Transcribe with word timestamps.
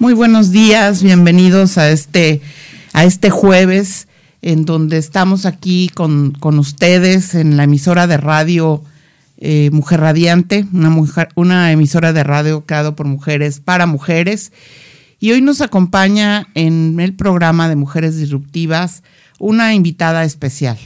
Muy 0.00 0.14
buenos 0.14 0.50
días, 0.50 1.02
bienvenidos 1.02 1.76
a 1.76 1.90
este, 1.90 2.40
a 2.94 3.04
este 3.04 3.28
jueves 3.28 4.08
en 4.40 4.64
donde 4.64 4.96
estamos 4.96 5.44
aquí 5.44 5.90
con, 5.92 6.32
ustedes 6.42 7.34
en 7.34 7.58
la 7.58 7.64
emisora 7.64 8.06
de 8.06 8.16
radio 8.16 8.82
eh, 9.36 9.68
Mujer 9.74 10.00
Radiante, 10.00 10.64
una, 10.72 10.88
mujer, 10.88 11.28
una 11.34 11.70
emisora 11.70 12.14
de 12.14 12.24
radio 12.24 12.64
creado 12.64 12.96
por 12.96 13.04
mujeres 13.04 13.60
para 13.60 13.84
mujeres. 13.84 14.52
Y 15.18 15.32
hoy 15.32 15.42
nos 15.42 15.60
acompaña 15.60 16.48
en 16.54 16.98
el 16.98 17.12
programa 17.12 17.68
de 17.68 17.76
Mujeres 17.76 18.16
Disruptivas 18.16 19.02
una 19.38 19.74
invitada 19.74 20.24
especial. 20.24 20.78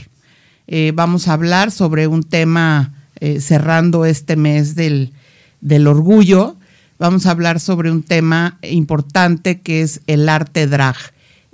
Eh, 0.67 0.91
vamos 0.93 1.29
a 1.29 1.33
hablar 1.33 1.71
sobre 1.71 2.07
un 2.07 2.23
tema 2.23 2.93
eh, 3.21 3.39
cerrando 3.39 4.03
este 4.03 4.35
mes 4.35 4.75
del, 4.75 5.13
del 5.61 5.87
orgullo 5.87 6.57
vamos 6.99 7.25
a 7.25 7.31
hablar 7.31 7.59
sobre 7.59 7.91
un 7.91 8.03
tema 8.03 8.57
importante 8.61 9.61
que 9.61 9.81
es 9.81 10.01
el 10.07 10.29
arte 10.29 10.67
drag, 10.67 10.95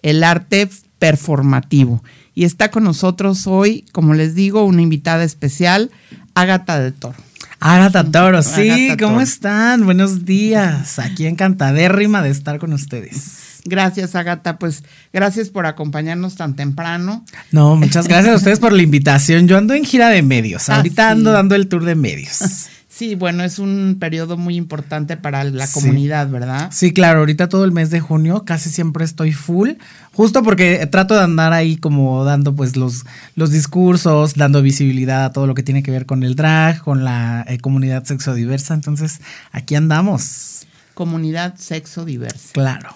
el 0.01 0.23
arte 0.23 0.69
performativo. 0.99 2.03
Y 2.33 2.45
está 2.45 2.71
con 2.71 2.83
nosotros 2.83 3.47
hoy, 3.47 3.85
como 3.91 4.13
les 4.13 4.35
digo, 4.35 4.63
una 4.63 4.81
invitada 4.81 5.23
especial, 5.23 5.91
Ágata 6.33 6.79
de 6.79 6.91
Toro. 6.91 7.17
Ágata 7.59 8.03
Toro, 8.03 8.41
sí, 8.41 8.95
¿cómo 8.99 9.21
están? 9.21 9.85
Buenos 9.85 10.25
días. 10.25 10.97
Aquí 10.97 11.27
encantadérrima 11.27 12.21
de 12.21 12.29
estar 12.29 12.57
con 12.57 12.73
ustedes. 12.73 13.51
Gracias, 13.65 14.15
Agata. 14.15 14.57
Pues 14.57 14.83
gracias 15.13 15.49
por 15.49 15.65
acompañarnos 15.65 16.35
tan 16.35 16.55
temprano. 16.55 17.23
No, 17.51 17.75
muchas 17.75 18.07
gracias 18.07 18.33
a 18.33 18.37
ustedes 18.37 18.59
por 18.59 18.73
la 18.73 18.81
invitación. 18.81 19.47
Yo 19.47 19.57
ando 19.57 19.73
en 19.73 19.85
gira 19.85 20.09
de 20.09 20.23
medios. 20.23 20.69
Ahorita 20.69 21.09
ah, 21.09 21.11
ando 21.11 21.31
dando 21.31 21.55
el 21.55 21.67
tour 21.67 21.85
de 21.85 21.95
medios. 21.95 22.39
Sí, 22.93 23.15
bueno, 23.15 23.45
es 23.45 23.57
un 23.57 23.95
periodo 24.01 24.35
muy 24.35 24.57
importante 24.57 25.15
para 25.15 25.45
la 25.45 25.65
comunidad, 25.67 26.27
¿verdad? 26.29 26.69
Sí, 26.73 26.91
claro, 26.91 27.19
ahorita 27.19 27.47
todo 27.47 27.63
el 27.63 27.71
mes 27.71 27.89
de 27.89 28.01
junio 28.01 28.43
casi 28.43 28.69
siempre 28.69 29.05
estoy 29.05 29.31
full, 29.31 29.71
justo 30.11 30.43
porque 30.43 30.85
trato 30.87 31.15
de 31.15 31.21
andar 31.21 31.53
ahí 31.53 31.77
como 31.77 32.25
dando 32.25 32.53
pues 32.53 32.75
los, 32.75 33.05
los 33.35 33.49
discursos, 33.49 34.35
dando 34.35 34.61
visibilidad 34.61 35.23
a 35.23 35.31
todo 35.31 35.47
lo 35.47 35.55
que 35.55 35.63
tiene 35.63 35.83
que 35.83 35.91
ver 35.91 36.05
con 36.05 36.23
el 36.23 36.35
drag, 36.35 36.81
con 36.81 37.05
la 37.05 37.45
eh, 37.47 37.59
comunidad 37.59 38.03
sexodiversa, 38.03 38.73
entonces 38.73 39.21
aquí 39.53 39.75
andamos. 39.75 40.67
Comunidad 40.93 41.55
sexodiversa. 41.57 42.51
Claro. 42.51 42.89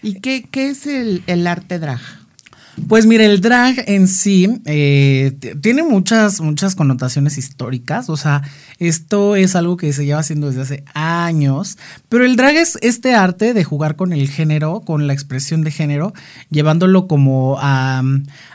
¿Y 0.00 0.20
qué, 0.20 0.48
qué 0.50 0.70
es 0.70 0.86
el, 0.86 1.22
el 1.26 1.46
arte 1.46 1.78
drag? 1.78 2.00
Pues 2.86 3.06
mire, 3.06 3.26
el 3.26 3.40
drag 3.40 3.84
en 3.86 4.08
sí 4.08 4.60
eh, 4.64 5.36
tiene 5.60 5.82
muchas, 5.82 6.40
muchas 6.40 6.74
connotaciones 6.74 7.36
históricas. 7.38 8.08
O 8.08 8.16
sea, 8.16 8.42
esto 8.78 9.36
es 9.36 9.56
algo 9.56 9.76
que 9.76 9.92
se 9.92 10.06
lleva 10.06 10.20
haciendo 10.20 10.48
desde 10.48 10.62
hace 10.62 10.84
años. 10.94 11.78
Pero 12.08 12.24
el 12.24 12.36
drag 12.36 12.56
es 12.56 12.78
este 12.80 13.14
arte 13.14 13.54
de 13.54 13.64
jugar 13.64 13.96
con 13.96 14.12
el 14.12 14.28
género, 14.28 14.80
con 14.80 15.06
la 15.06 15.12
expresión 15.12 15.62
de 15.62 15.70
género, 15.70 16.12
llevándolo 16.50 17.08
como 17.08 17.56
a, 17.58 18.02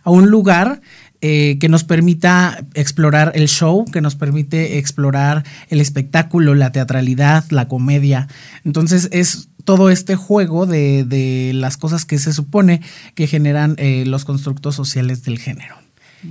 a 0.04 0.10
un 0.10 0.30
lugar 0.30 0.82
eh, 1.26 1.58
que 1.58 1.70
nos 1.70 1.86
permita 1.86 2.66
explorar 2.74 3.32
el 3.34 3.48
show, 3.48 3.86
que 3.86 4.02
nos 4.02 4.18
permite 4.18 4.78
explorar 4.78 5.46
el 5.70 5.80
espectáculo, 5.80 6.54
la 6.54 6.74
teatralidad, 6.74 7.46
la 7.50 7.70
comedia. 7.70 8.28
Entonces 8.66 9.08
es 9.14 9.48
todo 9.64 9.90
este 9.90 10.16
juego 10.16 10.66
de, 10.66 11.52
las 11.54 11.78
cosas 11.78 12.06
que 12.06 12.18
se 12.18 12.34
supone 12.34 12.82
que 13.16 13.28
generan 13.28 13.76
eh, 13.78 14.04
los 14.06 14.26
constructos 14.26 14.76
sociales 14.76 15.24
del 15.24 15.40
género. 15.40 15.84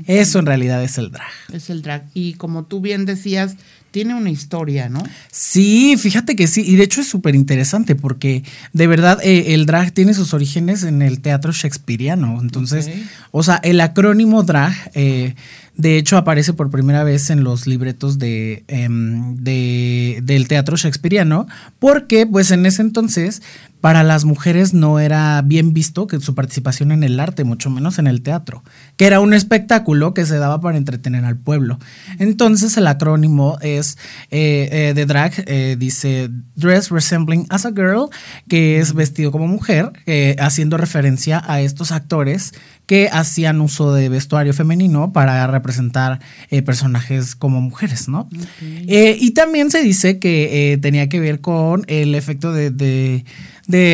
Eso 0.07 0.39
en 0.39 0.47
realidad 0.47 0.83
es 0.83 0.99
el 0.99 1.11
drag. 1.11 1.31
Es 1.53 1.71
el 1.71 1.83
drag. 1.83 2.07
Y 2.15 2.35
como 2.35 2.65
tú 2.65 2.81
bien 2.81 3.05
decías, 3.05 3.57
tiene 3.91 4.15
una 4.15 4.31
historia, 4.31 4.89
¿no? 4.89 5.03
Sí, 5.31 5.97
fíjate 5.99 6.35
que 6.35 6.47
sí. 6.47 6.65
Y 6.67 6.77
de 6.77 6.85
hecho 6.85 7.03
es 7.03 7.09
súper 7.09 7.35
interesante 7.35 7.95
porque 7.95 8.43
de 8.73 8.87
verdad 8.87 9.19
eh, 9.23 9.55
el 9.55 9.67
drag 9.67 9.93
tiene 9.93 10.15
sus 10.15 10.33
orígenes 10.33 10.83
en 10.83 11.03
el 11.03 11.21
teatro 11.21 11.53
shakespeariano. 11.53 12.41
Entonces, 12.41 12.91
o 13.31 13.43
sea, 13.43 13.57
el 13.57 13.81
acrónimo 13.81 14.43
drag 14.43 14.73
eh, 14.95 15.35
de 15.77 15.97
hecho, 15.97 16.17
aparece 16.17 16.53
por 16.53 16.71
primera 16.71 17.03
vez 17.03 17.31
en 17.31 17.45
los 17.45 17.67
libretos 17.67 18.19
em, 18.21 19.37
de, 19.37 20.21
del 20.23 20.47
teatro 20.47 20.77
shakespeariano, 20.77 21.47
porque 21.79 22.27
pues 22.27 22.51
en 22.51 22.67
ese 22.67 22.83
entonces 22.83 23.43
para 23.83 24.05
las 24.05 24.25
mujeres 24.25 24.73
no 24.75 25.01
era 25.01 25.43
bien 25.43 25.73
visto 25.73 26.07
que 26.07 26.21
su 26.21 26.37
participación 26.37 26.93
en 26.93 27.03
el 27.03 27.19
arte, 27.19 27.43
mucho 27.43 27.69
menos 27.69 27.99
en 27.99 28.07
el 28.07 28.23
teatro, 28.23 28.63
que 28.97 29.07
era 29.07 29.19
un 29.19 29.35
espectáculo 29.35 30.15
que 30.15 30.25
se 30.25 30.39
daba 30.39 30.61
para 30.61 30.79
entretener 30.79 31.25
al 31.25 31.37
pueblo. 31.37 31.81
Entonces 32.21 32.77
el 32.77 32.87
acrónimo 32.87 33.59
es 33.61 33.99
eh, 34.31 34.69
eh, 34.71 34.93
de 34.95 35.05
drag, 35.05 35.33
eh, 35.49 35.75
dice 35.77 36.31
Dress 36.55 36.91
Resembling 36.91 37.47
as 37.49 37.67
a 37.67 37.71
Girl, 37.71 38.09
que 38.49 38.79
es 38.79 38.95
vestido 38.95 39.33
como 39.33 39.49
mujer, 39.49 39.91
haciendo 40.39 40.77
referencia 40.77 41.43
a 41.45 41.61
estos 41.61 41.91
actores 41.91 42.53
que 42.87 43.09
hacían 43.11 43.61
uso 43.61 43.93
de 43.93 44.09
vestuario 44.09 44.55
femenino 44.55 45.13
para 45.13 45.45
representar 45.49 46.21
personajes 46.65 47.35
como 47.35 47.61
mujeres, 47.61 48.09
¿no? 48.09 48.29
y 48.61 49.31
también 49.33 49.73
se 49.73 49.83
dice 49.83 50.21
que 50.21 50.79
tenía 50.81 51.09
que 51.09 51.19
ver 51.19 51.41
con 51.41 51.85
el 51.89 52.15
efecto 52.15 52.53
de 52.53 52.71
de 52.71 53.25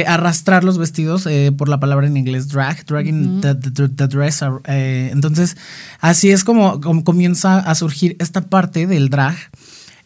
arrastrar 0.06 0.64
los 0.64 0.78
vestidos 0.78 1.26
eh, 1.26 1.52
por 1.56 1.68
la 1.68 1.80
palabra 1.80 2.06
en 2.06 2.16
inglés 2.16 2.48
drag, 2.48 2.84
dragging 2.86 3.40
the, 3.40 3.54
dress. 4.08 4.42
Eh, 4.66 5.10
entonces, 5.12 5.56
así 6.00 6.30
es 6.30 6.44
como, 6.44 6.80
comienza 7.04 7.58
a 7.58 7.74
surgir 7.74 8.16
esta 8.18 8.42
parte 8.42 8.86
del 8.86 9.08
drag. 9.10 9.36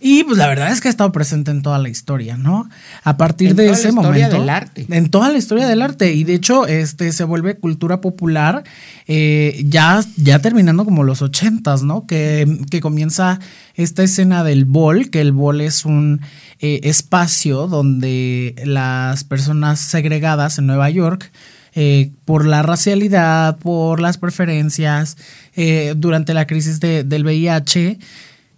Y 0.04 0.24
pues 0.24 0.36
la 0.36 0.48
verdad 0.48 0.72
es 0.72 0.80
que 0.80 0.88
ha 0.88 0.90
estado 0.90 1.12
presente 1.12 1.52
en 1.52 1.62
toda 1.62 1.78
la 1.78 1.88
historia, 1.88 2.36
¿no? 2.36 2.68
A 3.04 3.16
partir 3.16 3.54
de 3.54 3.70
ese 3.70 3.92
momento. 3.92 4.16
En 4.16 4.18
toda 4.18 4.18
la 4.18 4.18
historia 4.18 4.40
del 4.40 4.48
arte. 4.50 4.86
En 4.90 5.10
toda 5.10 5.28
la 5.30 5.38
historia 5.38 5.68
del 5.68 5.80
arte. 5.80 6.12
Y 6.12 6.24
de 6.24 6.34
hecho, 6.34 6.66
este 6.66 7.12
se 7.12 7.22
vuelve 7.22 7.54
cultura 7.54 8.00
popular 8.00 8.64
eh, 9.06 9.62
ya, 9.64 10.04
ya 10.16 10.40
terminando 10.40 10.84
como 10.84 11.04
los 11.04 11.22
ochentas, 11.22 11.84
¿no? 11.84 12.04
Que, 12.08 12.58
que 12.68 12.80
comienza 12.80 13.38
esta 13.74 14.02
escena 14.02 14.42
del 14.42 14.64
bol, 14.64 15.08
que 15.08 15.20
el 15.20 15.30
bol 15.30 15.60
es 15.60 15.84
un 15.84 16.20
eh, 16.64 16.88
espacio 16.88 17.66
donde 17.66 18.54
las 18.64 19.24
personas 19.24 19.80
segregadas 19.80 20.58
en 20.58 20.68
Nueva 20.68 20.90
York 20.90 21.32
eh, 21.74 22.12
por 22.24 22.46
la 22.46 22.62
racialidad, 22.62 23.58
por 23.58 24.00
las 24.00 24.16
preferencias, 24.16 25.16
eh, 25.56 25.94
durante 25.96 26.34
la 26.34 26.46
crisis 26.46 26.78
del 26.78 27.24
VIH, 27.24 27.98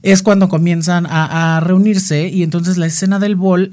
es 0.03 0.23
cuando 0.23 0.51
comienzan 0.51 1.07
a, 1.09 1.59
reunirse 1.65 2.29
y 2.29 2.43
entonces 2.43 2.77
la 2.77 2.85
escena 2.85 3.19
del 3.19 3.37
bol 3.37 3.73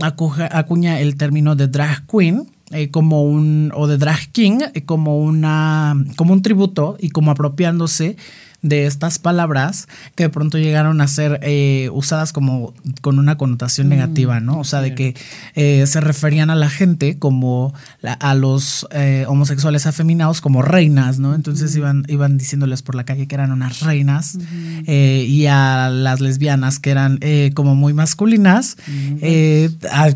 acuña 0.00 1.00
el 1.00 1.16
término 1.16 1.54
de 1.54 1.68
drag 1.68 2.06
queen. 2.06 2.50
como 2.92 3.24
un 3.24 3.72
o 3.74 3.86
de 3.86 3.98
drag 3.98 4.32
king 4.32 4.60
como 4.86 5.18
una 5.18 6.02
como 6.16 6.32
un 6.32 6.40
tributo 6.40 6.96
y 6.98 7.10
como 7.10 7.30
apropiándose 7.30 8.16
de 8.64 8.86
estas 8.86 9.18
palabras 9.18 9.88
que 10.14 10.24
de 10.24 10.30
pronto 10.30 10.56
llegaron 10.56 11.02
a 11.02 11.06
ser 11.06 11.38
eh, 11.42 11.90
usadas 11.92 12.32
como 12.32 12.72
con 13.02 13.18
una 13.18 13.36
connotación 13.36 13.86
mm, 13.86 13.90
negativa, 13.90 14.40
¿no? 14.40 14.58
O 14.58 14.64
sea, 14.64 14.80
de 14.80 14.94
que 14.94 15.14
eh, 15.54 15.86
se 15.86 16.00
referían 16.00 16.48
a 16.48 16.56
la 16.56 16.70
gente 16.70 17.18
como 17.18 17.74
a 18.02 18.34
los 18.34 18.88
eh, 18.90 19.26
homosexuales 19.28 19.86
afeminados 19.86 20.40
como 20.40 20.62
reinas, 20.62 21.18
¿no? 21.18 21.34
Entonces 21.34 21.76
iban, 21.76 22.06
iban 22.08 22.38
diciéndoles 22.38 22.80
por 22.80 22.94
la 22.94 23.04
calle 23.04 23.28
que 23.28 23.34
eran 23.34 23.52
unas 23.52 23.80
reinas 23.80 24.38
y 24.86 25.46
a 25.46 25.90
las 25.90 26.20
lesbianas 26.20 26.78
que 26.78 26.90
eran 26.90 27.20
como 27.52 27.74
muy 27.74 27.92
masculinas 27.92 28.78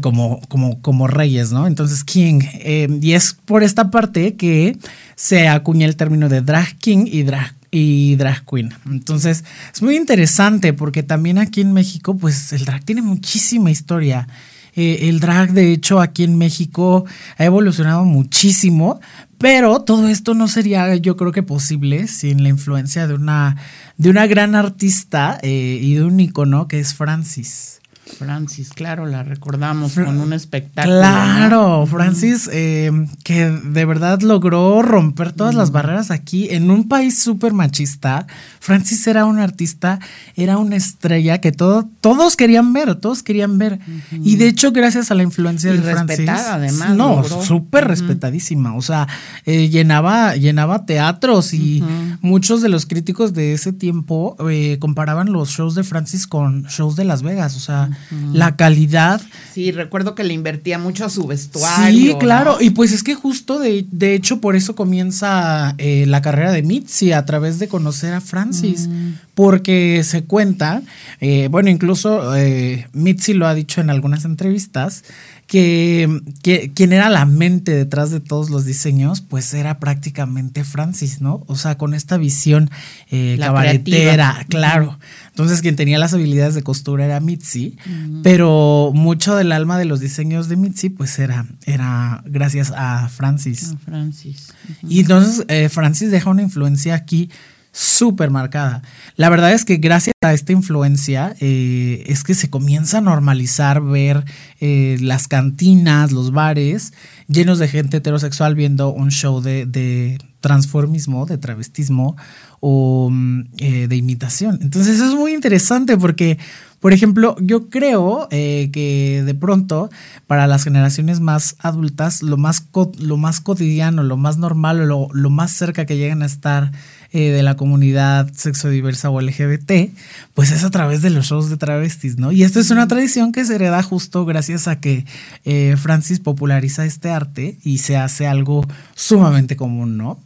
como, 0.01 0.41
como, 0.49 0.81
como 0.81 1.07
reyes, 1.07 1.53
¿no? 1.53 1.67
Entonces, 1.67 2.03
king. 2.03 2.41
y 2.65 3.13
es 3.13 3.37
por 3.45 3.63
esta 3.63 3.91
parte 3.91 4.37
que 4.37 4.79
se 5.17 5.49
acuña 5.49 5.87
el 5.87 5.97
término 5.97 6.31
de 6.31 6.41
drag 6.41 6.79
king 6.79 7.05
y 7.07 7.25
drag 7.25 7.58
y 7.71 8.17
drag 8.17 8.45
queen. 8.45 8.75
Entonces, 8.87 9.45
es 9.73 9.83
muy 9.83 9.97
interesante 9.97 10.73
porque 10.73 11.03
también 11.03 11.39
aquí 11.39 11.61
en 11.61 11.73
México, 11.73 12.17
pues 12.17 12.53
el 12.53 12.65
drag 12.65 12.85
tiene 12.85 13.03
muchísima 13.03 13.71
historia. 13.71 14.27
Eh, 14.75 15.09
el 15.09 15.21
drag, 15.21 15.53
de 15.53 15.73
hecho, 15.73 16.01
aquí 16.01 16.25
en 16.25 16.39
México 16.39 17.05
ha 17.37 17.45
evolucionado 17.45 18.05
muchísimo, 18.05 19.01
pero 19.39 19.81
todo 19.83 20.09
esto 20.09 20.35
no 20.35 20.49
sería, 20.49 20.95
yo 20.97 21.17
creo 21.17 21.33
que 21.33 21.43
posible 21.43 22.07
sin 22.07 22.43
la 22.43 22.49
influencia 22.49 23.07
de 23.07 23.15
una, 23.15 23.57
de 23.97 24.11
una 24.11 24.27
gran 24.27 24.55
artista 24.55 25.39
eh, 25.43 25.79
y 25.83 25.95
de 25.95 26.05
un 26.05 26.21
icono 26.21 26.69
que 26.69 26.79
es 26.79 26.95
Francis. 26.95 27.78
Francis, 28.17 28.71
claro, 28.71 29.07
la 29.07 29.23
recordamos 29.23 29.93
con 29.95 30.19
un 30.21 30.33
espectáculo. 30.33 30.99
Claro, 30.99 31.87
Francis, 31.87 32.49
eh, 32.53 32.91
que 33.25 33.47
de 33.51 33.85
verdad 33.85 34.21
logró 34.23 34.83
romper 34.83 35.33
todas 35.33 35.55
las 35.55 35.71
barreras 35.71 36.11
aquí 36.11 36.49
en 36.51 36.71
un 36.71 36.89
país 36.89 37.19
súper 37.19 37.53
machista. 37.53 38.27
Francis 38.61 39.07
era 39.07 39.25
un 39.25 39.39
artista, 39.39 39.99
era 40.37 40.59
una 40.59 40.77
estrella 40.77 41.41
que 41.41 41.53
todo, 41.53 41.89
todos 42.01 42.37
querían 42.37 42.73
ver, 42.73 42.95
todos 42.97 43.23
querían 43.23 43.59
ver. 43.59 43.79
Y 44.13 44.37
de 44.37 44.49
hecho, 44.49 44.73
gracias 44.73 45.11
a 45.11 45.15
la 45.15 45.23
influencia 45.23 45.73
Y 45.73 45.77
de 45.77 45.83
Francis. 45.83 46.19
respetada, 46.19 46.55
además, 46.55 46.91
No, 46.97 47.23
súper 47.25 47.87
respetadísima. 47.87 48.75
O 48.75 48.83
sea, 48.83 49.07
eh, 49.47 49.69
llenaba, 49.69 50.35
llenaba 50.37 50.87
teatros 50.87 51.55
y 51.55 51.83
muchos 52.21 52.63
de 52.63 52.69
los 52.69 52.87
críticos 52.87 53.33
de 53.35 53.53
ese 53.53 53.73
tiempo 53.73 54.37
eh, 54.51 54.79
comparaban 54.81 55.33
los 55.33 55.51
shows 55.51 55.75
de 55.75 55.85
Francis 55.85 56.27
con 56.27 56.65
shows 56.65 56.97
de 56.97 57.05
Las 57.05 57.23
Vegas. 57.23 57.57
O 57.57 57.61
sea, 57.61 57.91
la 58.33 58.57
calidad. 58.57 59.21
Sí, 59.53 59.73
recuerdo 59.73 60.15
que 60.15 60.25
le 60.25 60.35
invertía 60.35 60.79
mucho 60.79 61.05
a 61.05 61.11
su 61.11 61.27
vestuario. 61.27 62.13
Sí, 62.13 62.19
claro. 62.19 62.57
¿no? 62.59 62.61
Y 62.61 62.71
pues 62.71 62.93
es 62.93 63.03
que 63.03 63.15
justo 63.15 63.59
de, 63.59 63.87
de 63.91 64.15
hecho 64.15 64.41
por 64.41 64.57
eso 64.57 64.75
comienza 64.75 65.75
eh, 65.79 66.05
la 66.07 66.23
carrera 66.23 66.53
de 66.53 66.63
Mitzi 66.63 67.13
a 67.13 67.25
través 67.25 67.59
de 67.59 67.69
conocer 67.69 68.15
a 68.15 68.21
Francis. 68.21 68.89
Porque 69.35 70.03
se 70.05 70.25
cuenta, 70.25 70.83
eh, 71.21 71.49
bueno, 71.51 71.71
incluso 71.71 72.35
eh, 72.35 72.89
Mitzi 72.93 73.35
lo 73.35 73.47
ha 73.47 73.55
dicho 73.55 73.81
en 73.81 73.91
algunas 73.91 74.25
entrevistas, 74.25 75.05
que, 75.49 76.21
que 76.43 76.73
quien 76.75 76.93
era 76.93 77.09
la 77.09 77.25
mente 77.25 77.73
detrás 77.73 78.11
de 78.11 78.21
todos 78.21 78.51
los 78.51 78.67
diseños, 78.67 79.23
pues 79.23 79.55
era 79.55 79.81
prácticamente 79.81 80.63
Francis, 80.63 81.23
¿no? 81.23 81.43
O 81.47 81.57
sea, 81.57 81.79
con 81.79 81.95
esta 81.95 82.19
visión 82.19 82.71
eh, 83.11 83.37
cabaretera, 83.41 84.35
creativa. 84.35 84.45
claro. 84.49 84.99
Entonces, 85.29 85.63
quien 85.63 85.75
tenía 85.75 85.99
las 85.99 86.13
habilidades 86.13 86.55
de 86.55 86.63
costura 86.63 87.07
era 87.07 87.19
Mitzi, 87.21 87.79
pero 88.23 88.91
mucho 88.93 89.37
del 89.37 89.53
alma 89.53 89.79
de 89.79 89.87
los 89.87 90.01
diseños 90.01 90.49
de 90.49 90.57
Mitzi, 90.57 90.91
pues 90.91 91.19
era, 91.19 91.47
era 91.65 92.23
gracias 92.27 92.71
a 92.77 93.09
Francis. 93.09 93.73
Ah, 93.73 93.79
Francis. 93.87 94.53
Y 94.87 95.01
entonces 95.01 95.47
eh, 95.49 95.71
Francis 95.71 96.11
deja 96.11 96.29
una 96.29 96.43
influencia 96.43 96.95
aquí 96.95 97.31
súper 97.79 98.31
marcada. 98.31 98.83
La 99.15 99.29
verdad 99.29 99.53
es 99.53 99.65
que 99.65 99.77
gracias 99.77 100.15
a 100.21 100.33
esta 100.33 100.53
influencia 100.53 101.37
eh, 101.39 102.03
es 102.07 102.25
que 102.25 102.35
se 102.35 102.51
comienza 102.51 102.99
a 102.99 103.01
normalizar 103.01 103.81
ver 103.81 104.25
eh, 104.59 104.97
las 105.01 105.29
cantinas, 105.29 106.11
los 106.11 106.33
bares 106.33 106.93
llenos 107.29 107.61
de 107.61 107.69
gente 107.69 107.99
heterosexual 107.99 108.57
viendo 108.57 108.93
un 108.93 109.13
show 109.13 109.41
de, 109.41 109.65
de 109.65 110.19
transformismo, 110.41 111.25
de 111.25 111.39
travestismo 111.39 112.17
o 112.59 113.11
mm, 113.13 113.43
eh, 113.59 113.87
de 113.87 113.95
imitación. 113.95 114.59
Entonces 114.61 114.99
es 114.99 115.15
muy 115.15 115.33
interesante 115.33 115.97
porque, 115.97 116.37
por 116.81 116.93
ejemplo, 116.93 117.37
yo 117.41 117.69
creo 117.69 118.27
que 118.29 119.23
de 119.25 119.35
pronto 119.35 119.89
para 120.27 120.49
las 120.49 120.65
generaciones 120.65 121.21
más 121.21 121.55
adultas 121.61 122.25
lo 122.25 122.39
más, 122.39 122.69
lo 122.99 123.17
más 123.17 123.41
cotidiano, 123.41 124.03
lo 124.03 124.17
más 124.17 124.37
normal, 124.37 124.89
lo, 124.89 125.07
lo 125.13 125.31
más 125.31 125.53
cerca 125.53 125.87
que 125.87 125.97
llegan 125.97 126.23
a 126.23 126.27
estar 126.27 126.73
eh, 127.13 127.31
de 127.31 127.43
la 127.43 127.57
comunidad 127.57 128.31
sexodiversa 128.35 129.09
o 129.11 129.21
LGBT, 129.21 129.91
pues 130.35 130.51
es 130.51 130.63
a 130.63 130.71
través 130.71 131.01
de 131.01 131.11
los 131.11 131.27
shows 131.27 131.49
de 131.49 131.57
travestis, 131.57 132.19
¿no? 132.19 132.33
Y 132.33 132.43
esto 132.43 132.61
es 132.61 132.71
una 132.71 132.87
tradición 132.87 133.33
que 133.33 133.45
se 133.45 133.55
hereda 133.55 133.83
justo 133.83 134.27
gracias 134.27 134.69
a 134.69 134.79
que 134.79 135.07
eh, 135.45 135.77
Francis 135.81 136.21
populariza 136.21 136.85
este 136.85 137.11
arte 137.11 137.57
y 137.65 137.79
se 137.79 137.97
hace 137.97 138.27
algo 138.27 138.67
sumamente 138.95 139.57
común, 139.57 139.97
¿no? 139.97 140.21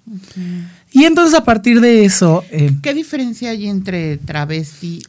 Y 0.92 1.04
entonces 1.04 1.38
a 1.38 1.44
partir 1.44 1.80
de 1.80 2.04
eso, 2.04 2.44
eh, 2.50 2.72
¿Qué 2.82 2.94
diferencia 2.94 3.50
hay 3.50 3.68
entre 3.68 4.16
travesti 4.18 5.02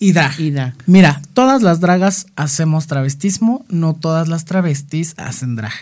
y 0.00 0.12
drag. 0.12 0.40
y 0.40 0.50
drag? 0.50 0.74
Mira, 0.86 1.20
todas 1.34 1.62
las 1.62 1.78
dragas 1.78 2.26
hacemos 2.34 2.86
travestismo, 2.86 3.66
no 3.68 3.94
todas 3.94 4.28
las 4.28 4.46
travestis 4.46 5.14
hacen 5.18 5.56
drag. 5.56 5.72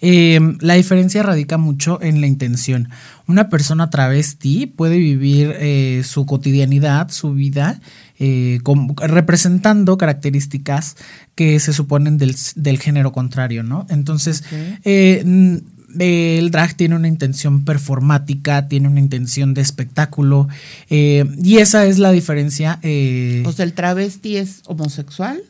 Eh, 0.00 0.40
la 0.60 0.74
diferencia 0.74 1.22
radica 1.22 1.58
mucho 1.58 2.00
en 2.02 2.20
la 2.22 2.26
intención. 2.26 2.88
Una 3.26 3.50
persona 3.50 3.90
travesti 3.90 4.66
puede 4.66 4.96
vivir 4.96 5.54
eh, 5.58 6.02
su 6.04 6.24
cotidianidad, 6.24 7.10
su 7.10 7.34
vida, 7.34 7.80
eh, 8.18 8.58
representando 8.96 9.98
características 9.98 10.96
que 11.34 11.60
se 11.60 11.74
suponen 11.74 12.16
del, 12.16 12.34
del 12.56 12.80
género 12.80 13.12
contrario, 13.12 13.62
¿no? 13.62 13.86
Entonces, 13.90 14.42
Ok. 14.46 15.62
El 15.98 16.50
drag 16.50 16.74
tiene 16.74 16.96
una 16.96 17.08
intención 17.08 17.64
performática, 17.64 18.68
tiene 18.68 18.88
una 18.88 19.00
intención 19.00 19.54
de 19.54 19.62
espectáculo, 19.62 20.48
eh, 20.90 21.24
y 21.42 21.58
esa 21.58 21.86
es 21.86 21.98
la 21.98 22.12
diferencia. 22.12 22.78
eh, 22.82 23.42
O 23.46 23.52
sea, 23.52 23.64
el 23.64 23.72
travesti 23.72 24.36
es 24.36 24.60
homosexual. 24.66 25.40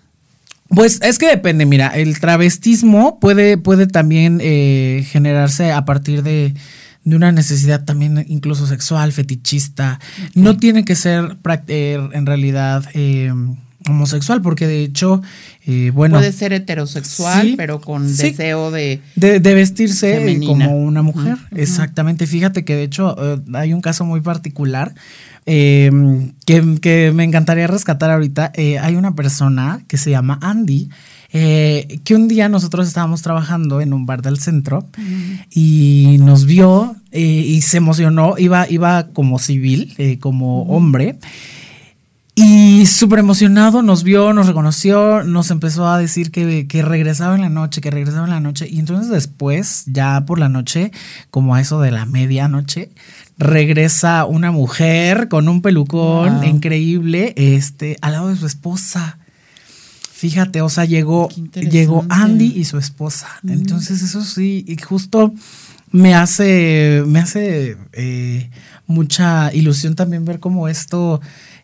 pues 0.68 1.00
es 1.02 1.18
que 1.18 1.28
depende, 1.28 1.64
mira, 1.66 1.88
el 1.88 2.20
travestismo 2.20 3.18
puede, 3.20 3.56
puede 3.58 3.86
también 3.86 4.38
eh, 4.42 5.04
generarse 5.10 5.72
a 5.72 5.84
partir 5.84 6.22
de, 6.22 6.54
de 7.04 7.16
una 7.16 7.32
necesidad 7.32 7.84
también 7.84 8.24
incluso 8.28 8.66
sexual, 8.66 9.12
fetichista. 9.12 9.98
No 10.34 10.58
tiene 10.58 10.84
que 10.84 10.94
ser 10.94 11.38
eh, 11.68 11.98
en 12.12 12.26
realidad 12.26 12.84
homosexual, 13.88 14.42
porque 14.42 14.66
de 14.66 14.82
hecho, 14.82 15.22
eh, 15.66 15.90
bueno, 15.94 16.18
Puede 16.18 16.32
ser 16.32 16.52
heterosexual, 16.52 17.42
Sí, 17.48 17.54
pero 17.56 17.80
con 17.80 18.08
sí. 18.08 18.30
deseo 18.30 18.70
de. 18.70 19.00
de, 19.16 19.40
de 19.40 19.54
vestirse 19.54 20.14
eh, 20.14 20.18
Femenina. 20.18 20.66
como 20.66 20.78
una 20.78 21.02
mujer. 21.02 21.36
Exactamente. 21.54 22.26
Fíjate 22.26 22.64
que 22.64 22.74
de 22.76 22.82
hecho 22.84 23.16
eh, 23.18 23.40
hay 23.54 23.72
un 23.72 23.80
caso 23.80 24.04
muy 24.04 24.20
particular 24.20 24.94
eh, 25.46 25.90
que, 26.46 26.78
que 26.80 27.12
me 27.14 27.24
encantaría 27.24 27.66
rescatar 27.66 28.10
ahorita. 28.10 28.52
Eh, 28.54 28.78
hay 28.78 28.96
una 28.96 29.14
persona 29.14 29.80
que 29.88 29.96
se 29.96 30.10
llama 30.10 30.38
Andy. 30.42 30.88
eh, 31.32 32.00
que 32.04 32.14
un 32.14 32.26
día 32.28 32.48
nosotros 32.48 32.88
estábamos 32.88 33.20
trabajando 33.22 33.80
en 33.82 33.92
un 33.92 34.06
bar 34.06 34.22
del 34.22 34.38
centro 34.38 34.86
y 35.50 36.16
nos 36.20 36.46
vio 36.46 36.96
eh, 37.12 37.20
y 37.20 37.60
se 37.62 37.76
emocionó, 37.78 38.34
iba, 38.38 38.66
iba 38.70 39.08
como 39.12 39.38
civil, 39.38 39.94
eh, 39.98 40.18
como 40.18 40.62
hombre, 40.62 41.18
y 42.40 42.86
súper 42.86 43.18
emocionado 43.18 43.82
nos 43.82 44.04
vio, 44.04 44.32
nos 44.32 44.46
reconoció, 44.46 45.24
nos 45.24 45.50
empezó 45.50 45.88
a 45.88 45.98
decir 45.98 46.30
que, 46.30 46.68
que 46.68 46.82
regresaba 46.82 47.34
en 47.34 47.40
la 47.40 47.48
noche, 47.48 47.80
que 47.80 47.90
regresaba 47.90 48.26
en 48.26 48.30
la 48.30 48.38
noche. 48.38 48.68
Y 48.70 48.78
entonces 48.78 49.10
después, 49.10 49.82
ya 49.86 50.24
por 50.24 50.38
la 50.38 50.48
noche, 50.48 50.92
como 51.32 51.56
a 51.56 51.60
eso 51.60 51.80
de 51.80 51.90
la 51.90 52.06
medianoche, 52.06 52.90
regresa 53.38 54.24
una 54.24 54.52
mujer 54.52 55.28
con 55.28 55.48
un 55.48 55.62
pelucón 55.62 56.36
Wow. 56.36 56.44
increíble, 56.44 57.34
este, 57.36 57.96
al 58.02 58.12
lado 58.12 58.28
de 58.28 58.36
su 58.36 58.46
esposa. 58.46 59.18
Fíjate, 60.12 60.62
o 60.62 60.68
sea, 60.68 60.84
llegó, 60.84 61.28
llegó 61.54 62.06
Andy 62.08 62.52
y 62.54 62.66
su 62.66 62.78
esposa. 62.78 63.26
Entonces, 63.48 64.00
eso 64.00 64.22
sí, 64.22 64.64
y 64.68 64.76
justo 64.80 65.34
me 65.90 66.14
hace, 66.14 67.02
me 67.04 67.18
hace 67.18 67.76
eh, 67.94 68.50
mucha 68.86 69.52
ilusión 69.52 69.96
también 69.96 70.24
ver 70.24 70.38
cómo 70.38 70.68
esto 70.68 71.20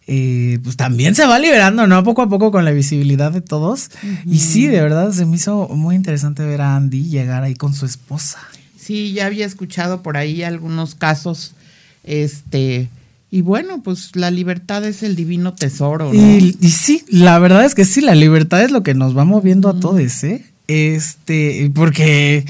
eh, 0.06 0.58
pues 0.62 0.76
también 0.76 1.14
se 1.14 1.26
va 1.26 1.38
liberando, 1.38 1.86
¿no? 1.86 2.02
Poco 2.04 2.22
a 2.22 2.28
poco 2.28 2.50
con 2.50 2.64
la 2.64 2.72
visibilidad 2.72 3.32
de 3.32 3.40
todos. 3.40 3.90
Y 4.26 4.38
sí, 4.38 4.66
de 4.66 4.80
verdad, 4.80 5.12
se 5.12 5.24
me 5.24 5.36
hizo 5.36 5.68
muy 5.68 5.96
interesante 5.96 6.44
ver 6.44 6.60
a 6.60 6.76
Andy 6.76 7.04
llegar 7.04 7.42
ahí 7.42 7.54
con 7.54 7.74
su 7.74 7.86
esposa. 7.86 8.38
Sí, 8.78 9.12
ya 9.12 9.26
había 9.26 9.46
escuchado 9.46 10.02
por 10.02 10.16
ahí 10.16 10.42
algunos 10.42 10.94
casos. 10.94 11.54
Este. 12.02 12.88
Y 13.30 13.40
bueno, 13.40 13.82
pues 13.82 14.14
la 14.14 14.30
libertad 14.30 14.84
es 14.84 15.02
el 15.02 15.16
divino 15.16 15.54
tesoro, 15.54 16.12
¿no? 16.12 16.38
Y, 16.38 16.56
y 16.60 16.70
sí, 16.70 17.04
la 17.08 17.38
verdad 17.38 17.64
es 17.64 17.74
que 17.74 17.84
sí, 17.84 18.00
la 18.00 18.14
libertad 18.14 18.62
es 18.62 18.70
lo 18.70 18.82
que 18.82 18.94
nos 18.94 19.16
va 19.16 19.24
moviendo 19.24 19.68
a 19.68 19.80
todos, 19.80 20.22
¿eh? 20.22 20.44
Este, 20.68 21.70
porque 21.74 22.44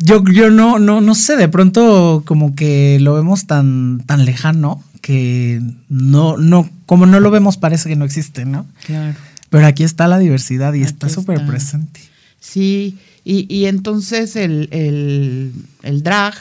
yo, 0.00 0.22
yo 0.24 0.50
no, 0.50 0.78
no, 0.78 1.00
no 1.00 1.14
sé, 1.14 1.36
de 1.36 1.48
pronto 1.48 2.22
como 2.26 2.54
que 2.54 2.98
lo 3.00 3.14
vemos 3.14 3.46
tan, 3.46 4.02
tan 4.06 4.24
lejano 4.24 4.82
que 5.08 5.62
no, 5.88 6.36
no, 6.36 6.68
como 6.84 7.06
no 7.06 7.18
lo 7.18 7.30
vemos 7.30 7.56
parece 7.56 7.88
que 7.88 7.96
no 7.96 8.04
existe, 8.04 8.44
¿no? 8.44 8.66
Claro. 8.84 9.16
Pero 9.48 9.66
aquí 9.66 9.82
está 9.82 10.06
la 10.06 10.18
diversidad 10.18 10.74
y 10.74 10.82
Aquí 10.82 10.90
está 10.90 11.08
súper 11.08 11.46
presente. 11.46 11.98
Sí, 12.38 12.98
y, 13.24 13.46
y 13.48 13.64
entonces 13.64 14.36
el, 14.36 14.68
el, 14.70 15.54
el 15.82 16.02
drag 16.02 16.34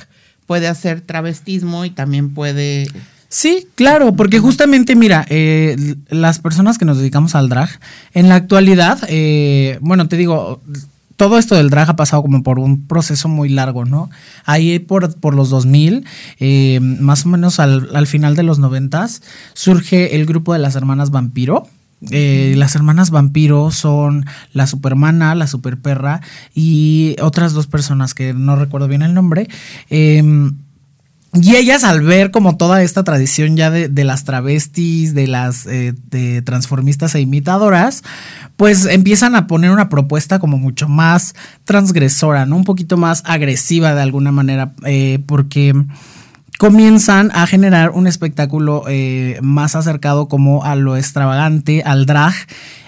puede 0.48 0.68
hacer 0.68 1.00
travestismo 1.00 1.86
y 1.86 1.92
también 1.92 2.34
puede. 2.34 2.88
Sí, 3.30 3.70
claro, 3.76 4.18
porque 4.18 4.40
justamente, 4.40 4.98
mira, 4.98 5.26
eh, 5.30 5.96
las 6.10 6.40
personas 6.40 6.78
que 6.78 6.84
nos 6.84 6.98
dedicamos 6.98 7.36
al 7.36 7.48
drag, 7.48 7.70
en 8.14 8.28
la 8.28 8.36
actualidad, 8.36 9.00
eh, 9.08 9.78
bueno, 9.80 10.10
te 10.10 10.18
digo, 10.18 10.62
todo 11.18 11.38
esto 11.38 11.56
del 11.56 11.70
drag 11.70 11.90
ha 11.90 11.96
pasado 11.96 12.22
como 12.22 12.44
por 12.44 12.60
un 12.60 12.88
proceso 12.88 13.28
muy 13.28 13.50
largo, 13.50 13.86
¿no? 13.86 14.10
Ahí 14.46 14.80
por, 14.80 15.20
por 15.20 15.34
los 15.34 15.50
2000, 15.50 16.06
eh, 16.40 16.80
más 16.80 17.26
o 17.26 17.30
menos 17.30 17.60
al, 17.60 17.90
al 17.96 18.08
final 18.08 18.36
de 18.36 18.44
los 18.44 18.60
90, 18.60 19.08
surge 19.54 20.16
el 20.16 20.26
grupo 20.26 20.54
de 20.54 20.60
las 20.60 20.76
hermanas 20.76 21.10
vampiro. 21.10 21.68
Eh, 22.12 22.54
las 22.56 22.76
hermanas 22.76 23.10
vampiro 23.10 23.72
son 23.72 24.26
la 24.54 24.68
supermana, 24.68 25.34
la 25.34 25.48
superperra 25.48 26.22
y 26.54 27.16
otras 27.20 27.54
dos 27.54 27.66
personas 27.66 28.14
que 28.14 28.36
no 28.36 28.56
recuerdo 28.56 28.88
bien 28.88 29.02
el 29.02 29.16
nombre. 29.16 29.48
Em, 29.90 30.54
y 31.34 31.56
ellas 31.56 31.84
al 31.84 32.02
ver 32.02 32.32
como 32.32 32.58
toda 32.58 32.82
esta 32.82 33.04
tradición 33.04 33.58
ya 33.58 33.70
de, 33.70 33.90
de 33.90 34.04
las 34.04 34.24
travestis, 34.24 35.14
de 35.14 35.28
las 35.28 35.66
eh, 35.68 35.94
de 36.10 36.42
transformistas 36.42 37.16
e 37.16 37.20
imitadoras, 37.20 38.04
pues 38.58 38.86
empiezan 38.86 39.36
a 39.36 39.48
poner 39.48 39.72
una 39.72 39.88
propuesta 39.88 40.40
como 40.40 40.58
mucho 40.58 40.90
más 40.90 41.36
transgresora, 41.64 42.46
¿no? 42.46 42.58
Un 42.58 42.64
poquito 42.64 42.98
más 42.98 43.22
agresiva 43.26 43.94
de 43.96 44.02
alguna 44.02 44.32
manera, 44.32 44.74
eh, 44.84 45.20
porque 45.26 45.74
comienzan 46.58 47.32
a 47.34 47.46
generar 47.46 47.92
un 47.92 48.08
espectáculo 48.08 48.84
eh, 48.88 49.38
más 49.42 49.76
acercado 49.76 50.28
como 50.28 50.64
a 50.64 50.76
lo 50.76 50.98
extravagante, 50.98 51.84
al 51.84 52.08
drag. 52.08 52.34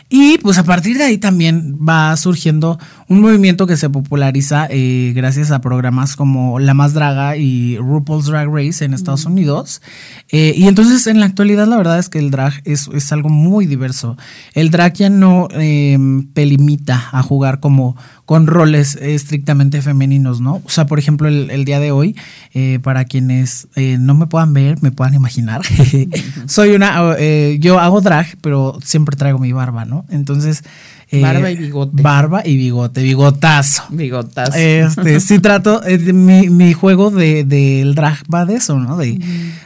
Y 0.09 0.39
pues 0.39 0.57
a 0.57 0.63
partir 0.63 0.97
de 0.97 1.03
ahí 1.03 1.17
también 1.19 1.77
va 1.77 2.17
surgiendo 2.17 2.79
un 3.07 3.21
movimiento 3.21 3.67
que 3.67 3.77
se 3.77 3.91
populariza 3.91 4.67
eh, 4.71 5.13
gracias 5.15 5.51
a 5.51 5.61
programas 5.61 6.15
como 6.15 6.57
La 6.57 6.73
Más 6.73 6.93
Draga 6.93 7.37
y 7.37 7.77
RuPaul's 7.77 8.25
Drag 8.25 8.49
Race 8.49 8.83
en 8.83 8.95
Estados 8.95 9.25
Unidos. 9.25 9.83
Eh, 10.31 10.53
y 10.57 10.67
entonces 10.67 11.05
en 11.05 11.19
la 11.19 11.27
actualidad 11.27 11.67
la 11.67 11.77
verdad 11.77 11.99
es 11.99 12.09
que 12.09 12.17
el 12.17 12.31
drag 12.31 12.53
es, 12.65 12.89
es 12.91 13.11
algo 13.11 13.29
muy 13.29 13.67
diverso. 13.67 14.17
El 14.55 14.71
drag 14.71 14.93
ya 14.93 15.09
no 15.11 15.47
em, 15.51 16.25
pelimita 16.33 17.09
a 17.11 17.21
jugar 17.21 17.59
como 17.59 17.95
con 18.29 18.45
roles 18.45 18.95
estrictamente 18.95 19.81
femeninos, 19.81 20.39
¿no? 20.39 20.61
O 20.63 20.69
sea, 20.69 20.85
por 20.85 20.99
ejemplo, 20.99 21.27
el, 21.27 21.65
día 21.65 21.79
de 21.79 21.91
hoy, 21.91 22.15
eh, 22.53 22.77
para 22.83 23.05
quienes 23.05 23.67
eh, 23.75 23.97
no 23.99 24.13
me 24.13 24.27
puedan 24.27 24.53
ver, 24.53 24.77
me 24.83 24.91
puedan 24.91 25.15
imaginar, 25.15 25.61
soy 26.45 26.75
una, 26.75 27.15
eh, 27.17 27.57
yo 27.59 27.79
hago 27.79 28.01
drag, 28.01 28.27
pero 28.41 28.77
siempre 28.83 29.17
traigo 29.17 29.39
mi 29.39 29.51
barba, 29.51 29.83
¿no? 29.85 29.98
Entonces... 30.09 30.63
barba 31.11 31.51
y 31.51 31.55
bigote. 31.57 32.01
Barba 32.01 32.41
y 32.45 32.55
bigote, 32.57 33.03
bigotazo. 33.03 33.83
Bigotazo. 33.89 34.57
Este, 34.57 35.19
sí 35.19 35.39
trato, 35.39 35.81
mi, 36.13 36.49
mi, 36.49 36.73
juego 36.73 37.11
del 37.11 37.47
de, 37.47 37.91
drag 37.95 38.17
va 38.33 38.45
de 38.45 38.55
eso, 38.55 38.79
¿no? 38.79 38.97
De, 38.97 39.19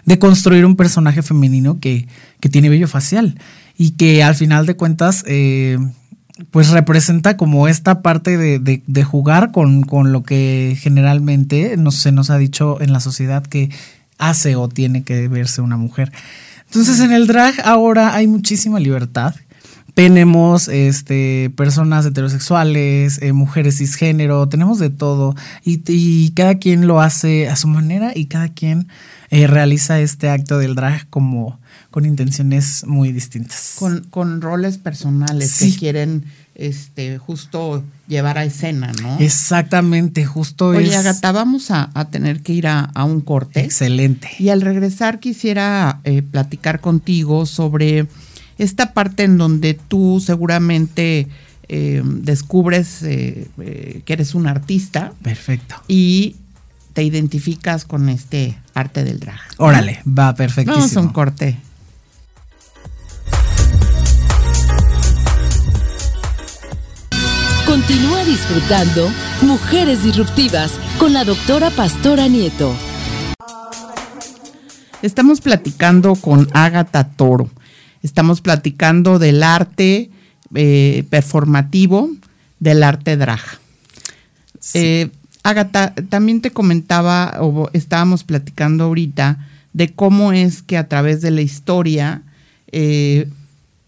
de 0.05 0.19
construir 0.19 0.65
un 0.65 0.75
personaje 0.75 1.21
femenino 1.21 1.79
que, 1.79 2.07
que 2.39 2.49
tiene 2.49 2.69
vello 2.69 2.87
facial 2.87 3.39
y 3.77 3.91
que 3.91 4.23
al 4.23 4.35
final 4.35 4.65
de 4.65 4.75
cuentas 4.75 5.23
pues 6.51 6.69
representa 6.69 7.37
como 7.37 7.67
esta 7.67 8.01
parte 8.01 8.37
de, 8.37 9.03
jugar 9.03 9.51
con, 9.51 9.85
lo 10.11 10.23
que 10.23 10.77
generalmente 10.79 11.77
no, 11.77 11.91
se 11.91 12.11
nos 12.11 12.29
ha 12.29 12.37
dicho 12.37 12.81
en 12.81 12.91
la 12.91 12.99
sociedad 12.99 13.43
que 13.43 13.69
hace 14.17 14.55
o 14.55 14.67
tiene 14.67 15.03
que 15.03 15.27
verse 15.27 15.61
una 15.61 15.77
mujer. 15.77 16.11
Entonces 16.65 16.99
en 17.01 17.11
el 17.11 17.27
drag 17.27 17.53
ahora 17.63 18.15
hay 18.15 18.25
muchísima 18.25 18.79
libertad. 18.79 19.35
Tenemos 19.93 20.67
este, 20.69 21.51
personas 21.55 22.05
heterosexuales, 22.05 23.21
eh, 23.21 23.31
mujeres 23.31 23.77
cisgénero, 23.77 24.49
tenemos 24.49 24.79
de 24.79 24.89
todo 24.89 25.35
y, 25.63 26.31
cada 26.31 26.55
quien 26.55 26.87
lo 26.87 26.99
hace 26.99 27.47
a 27.47 27.55
su 27.55 27.67
manera 27.67 28.11
y 28.15 28.25
cada 28.25 28.49
quien 28.49 28.87
eh, 29.29 29.45
realiza 29.45 29.99
este 29.99 30.29
acto 30.29 30.57
del 30.57 30.73
drag 30.73 31.07
como, 31.09 31.59
con 31.91 32.05
intenciones 32.05 32.85
muy 32.87 33.11
distintas. 33.11 33.75
Con, 33.77 34.03
con 34.05 34.41
roles 34.41 34.79
personales 34.79 35.59
que 35.59 35.75
quieren 35.75 36.25
este, 36.55 37.17
justo 37.17 37.83
llevar 38.07 38.37
a 38.37 38.45
escena, 38.45 38.91
¿no? 39.01 39.17
Exactamente, 39.19 40.25
justo 40.25 40.67
Oye, 40.67 40.95
Agata, 40.95 41.31
vamos 41.31 41.71
a, 41.71 41.89
tener 42.11 42.41
que 42.41 42.53
ir 42.53 42.67
a, 42.67 42.91
un 43.05 43.21
corte. 43.21 43.61
Excelente. 43.61 44.29
Y 44.39 44.49
al 44.49 44.61
regresar 44.61 45.19
quisiera 45.19 46.01
eh, 46.03 46.21
platicar 46.21 46.79
contigo 46.79 47.45
sobre 47.45 48.07
esta 48.57 48.93
parte 48.93 49.23
en 49.23 49.37
donde 49.37 49.73
tú 49.73 50.21
seguramente 50.23 51.27
eh, 51.69 52.01
descubres 52.03 53.03
eh, 53.03 53.47
que 54.05 54.13
eres 54.13 54.35
un 54.35 54.47
artista. 54.47 55.13
Perfecto. 55.21 55.75
Y 55.87 56.35
te 56.93 57.03
identificas 57.03 57.85
con 57.85 58.09
este 58.09 58.57
arte 58.73 59.03
del 59.03 59.19
drag. 59.19 59.39
Órale, 59.57 60.01
va 60.07 60.35
perfectísimo. 60.35 60.77
Vamos 60.77 60.97
a 60.97 61.01
un 61.01 61.09
corte. 61.09 61.57
Continúa 67.65 68.23
disfrutando 68.25 69.09
Mujeres 69.41 70.03
Disruptivas 70.03 70.73
con 70.99 71.11
la 71.11 71.23
doctora 71.23 71.71
Pastora 71.71 72.27
Nieto. 72.27 72.71
Estamos 75.01 75.41
platicando 75.41 76.13
con 76.15 76.47
Ágata 76.53 77.03
Toro. 77.03 77.49
Estamos 78.03 78.41
platicando 78.41 79.17
del 79.17 79.41
arte 79.41 80.11
eh, 80.53 81.05
performativo, 81.09 82.09
del 82.59 82.83
arte 82.83 83.17
drag. 83.17 83.39
Eh, 84.73 85.09
Ágata, 85.41 85.93
también 86.09 86.41
te 86.41 86.51
comentaba, 86.51 87.37
o 87.39 87.69
estábamos 87.73 88.23
platicando 88.23 88.83
ahorita, 88.83 89.47
de 89.73 89.93
cómo 89.93 90.31
es 90.31 90.61
que 90.61 90.77
a 90.77 90.87
través 90.87 91.21
de 91.21 91.31
la 91.31 91.41
historia 91.41 92.21
eh, 92.71 93.27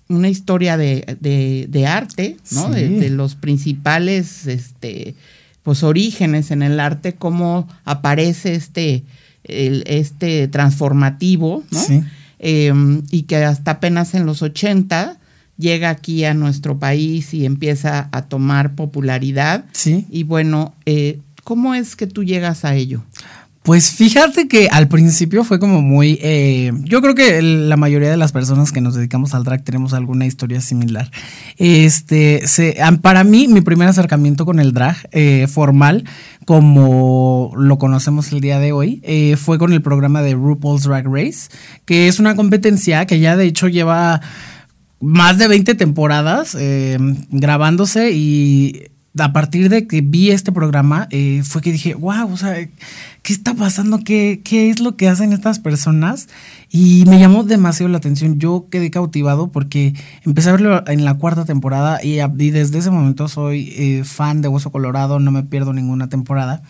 una 0.08 0.30
historia 0.30 0.78
de, 0.78 1.86
arte, 1.88 2.38
¿no? 2.52 2.70
De, 2.70 3.10
los 3.10 3.36
principales 3.36 4.46
este, 4.48 5.16
pues, 5.64 5.84
orígenes 5.84 6.52
en 6.52 6.62
el 6.62 6.80
arte, 6.80 7.14
cómo 7.14 7.68
aparece 7.84 8.54
este, 8.54 9.04
este 9.44 10.48
transformativo, 10.48 11.64
¿no? 11.72 12.06
Em, 12.40 13.04
y 13.12 13.24
que 13.24 13.38
hasta 13.38 13.72
apenas 13.72 14.14
en 14.14 14.26
los 14.26 14.42
80 14.42 15.18
llega 15.58 15.90
aquí 15.90 16.26
a 16.26 16.34
nuestro 16.34 16.80
país 16.80 17.34
y 17.34 17.46
empieza 17.46 18.10
a 18.12 18.24
tomar 18.24 18.76
popularidad. 18.76 19.66
Sí. 19.72 20.06
Y 20.10 20.24
bueno, 20.24 20.74
eh, 20.86 21.20
¿cómo 21.44 21.74
es 21.76 21.96
que 21.96 22.08
tú 22.08 22.24
llegas 22.24 22.66
a 22.66 22.76
ello? 22.76 23.04
Pues 23.66 23.90
fíjate 23.90 24.48
que 24.48 24.70
al 24.72 24.88
principio 24.88 25.44
fue 25.44 25.58
como 25.58 25.82
muy... 25.82 26.20
Eh, 26.22 26.72
yo 26.84 27.02
creo 27.02 27.16
que 27.16 27.42
la 27.42 27.78
mayoría 27.78 28.12
de 28.12 28.16
las 28.16 28.32
personas 28.32 28.72
que 28.72 28.80
nos 28.80 28.94
dedicamos 28.94 29.34
al 29.34 29.44
drag 29.44 29.64
tenemos 29.64 29.96
alguna 29.96 30.28
historia 30.28 30.62
similar. 30.62 31.10
Este, 31.58 32.44
para 33.02 33.24
mí, 33.24 33.48
mi 33.48 33.62
primer 33.62 33.88
acercamiento 33.88 34.46
con 34.46 34.60
el 34.60 34.72
drag 34.72 34.98
eh, 35.12 35.48
formal, 35.48 36.04
como 36.46 37.54
lo 37.58 37.80
conocemos 37.80 38.32
el 38.34 38.40
día 38.40 38.60
de 38.60 38.72
hoy, 38.72 39.02
eh, 39.04 39.36
fue 39.36 39.58
con 39.58 39.74
el 39.74 39.82
programa 39.82 40.22
de 40.22 40.36
RuPaul's 40.36 40.84
Drag 40.84 41.08
Race, 41.08 41.50
que 41.86 42.08
es 42.08 42.20
una 42.20 42.36
competencia 42.36 43.08
que 43.08 43.20
ya 43.20 43.36
de 43.36 43.46
hecho 43.46 43.68
lleva 43.68 44.22
más 45.00 45.40
de 45.40 45.48
20 45.48 45.74
temporadas 45.74 46.56
grabándose 47.32 48.12
y 48.12 48.84
a 49.18 49.32
partir 49.32 49.70
de 49.70 49.88
que 49.88 50.02
vi 50.02 50.32
este 50.32 50.52
programa, 50.52 51.08
eh, 51.10 51.42
fue 51.44 51.62
que 51.62 51.72
dije, 51.72 51.94
wow, 51.94 52.32
o 52.32 52.38
sea, 52.38 52.56
¿qué 53.22 53.34
está 53.34 53.54
pasando? 53.54 54.00
¿Qué, 54.00 54.42
¿Qué 54.44 54.70
es 54.70 54.80
lo 54.82 54.98
que 54.98 55.08
hacen 55.08 55.32
estas 55.32 55.60
personas? 55.60 56.28
Y 56.70 57.06
me 57.08 57.20
llamó 57.20 57.44
demasiado 57.44 57.90
la 57.90 58.00
atención. 58.00 58.40
Yo 58.40 58.68
quedé 58.70 58.92
cautivado 58.92 59.52
porque 59.52 59.94
empecé 60.24 60.50
a 60.50 60.54
verlo 60.54 60.84
en 60.88 61.06
la 61.06 61.14
cuarta 61.14 61.46
temporada 61.46 62.04
y, 62.04 62.18
desde 62.52 62.80
ese 62.80 62.92
momento 62.92 63.28
soy 63.28 63.74
eh, 63.78 64.04
fan 64.04 64.42
de 64.42 64.50
Hueso 64.50 64.72
Colorado, 64.72 65.20
no 65.20 65.32
me 65.32 65.44
pierdo 65.44 65.72
ninguna 65.72 66.10
temporada. 66.10 66.62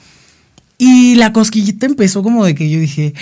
Y 0.77 1.15
la 1.15 1.33
cosquillita 1.33 1.85
empezó 1.85 2.21
como 2.21 2.45
de 2.45 2.53
que 2.53 2.69
yo 2.69 2.79
dije, 2.79 3.13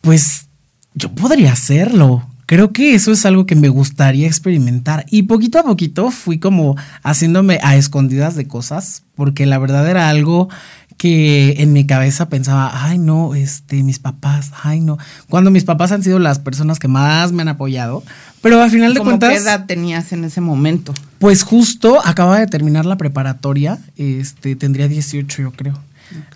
pues 0.00 0.46
yo 0.94 1.10
podría 1.14 1.52
hacerlo 1.52 2.26
creo 2.48 2.72
que 2.72 2.94
eso 2.94 3.12
es 3.12 3.26
algo 3.26 3.44
que 3.44 3.54
me 3.54 3.68
gustaría 3.68 4.26
experimentar. 4.26 5.04
Y 5.10 5.24
poquito 5.24 5.58
a 5.58 5.64
poquito 5.64 6.10
fui 6.10 6.38
como 6.38 6.76
haciéndome 7.02 7.60
a 7.62 7.76
escondidas 7.76 8.36
de 8.36 8.48
cosas, 8.48 9.02
porque 9.14 9.44
la 9.44 9.58
verdad 9.58 9.88
era 9.88 10.08
algo 10.08 10.48
que 10.96 11.56
en 11.58 11.74
mi 11.74 11.86
cabeza 11.86 12.30
pensaba, 12.30 12.86
ay 12.86 12.98
no, 12.98 13.34
este, 13.34 13.82
mis 13.82 13.98
papás, 13.98 14.52
ay 14.62 14.80
no. 14.80 14.96
Cuando 15.28 15.50
mis 15.50 15.64
papás 15.64 15.92
han 15.92 16.02
sido 16.02 16.18
las 16.18 16.38
personas 16.38 16.78
que 16.78 16.88
más 16.88 17.32
me 17.32 17.42
han 17.42 17.48
apoyado, 17.48 18.02
pero 18.40 18.62
al 18.62 18.70
final 18.70 18.94
de 18.94 19.00
cuentas... 19.00 19.30
¿Qué 19.30 19.36
edad 19.36 19.66
tenías 19.66 20.12
en 20.12 20.24
ese 20.24 20.40
momento? 20.40 20.94
Pues 21.18 21.42
justo 21.42 22.00
acaba 22.02 22.40
de 22.40 22.46
terminar 22.46 22.86
la 22.86 22.96
preparatoria, 22.96 23.78
este, 23.98 24.56
tendría 24.56 24.88
18 24.88 25.42
yo 25.42 25.52
creo. 25.52 25.78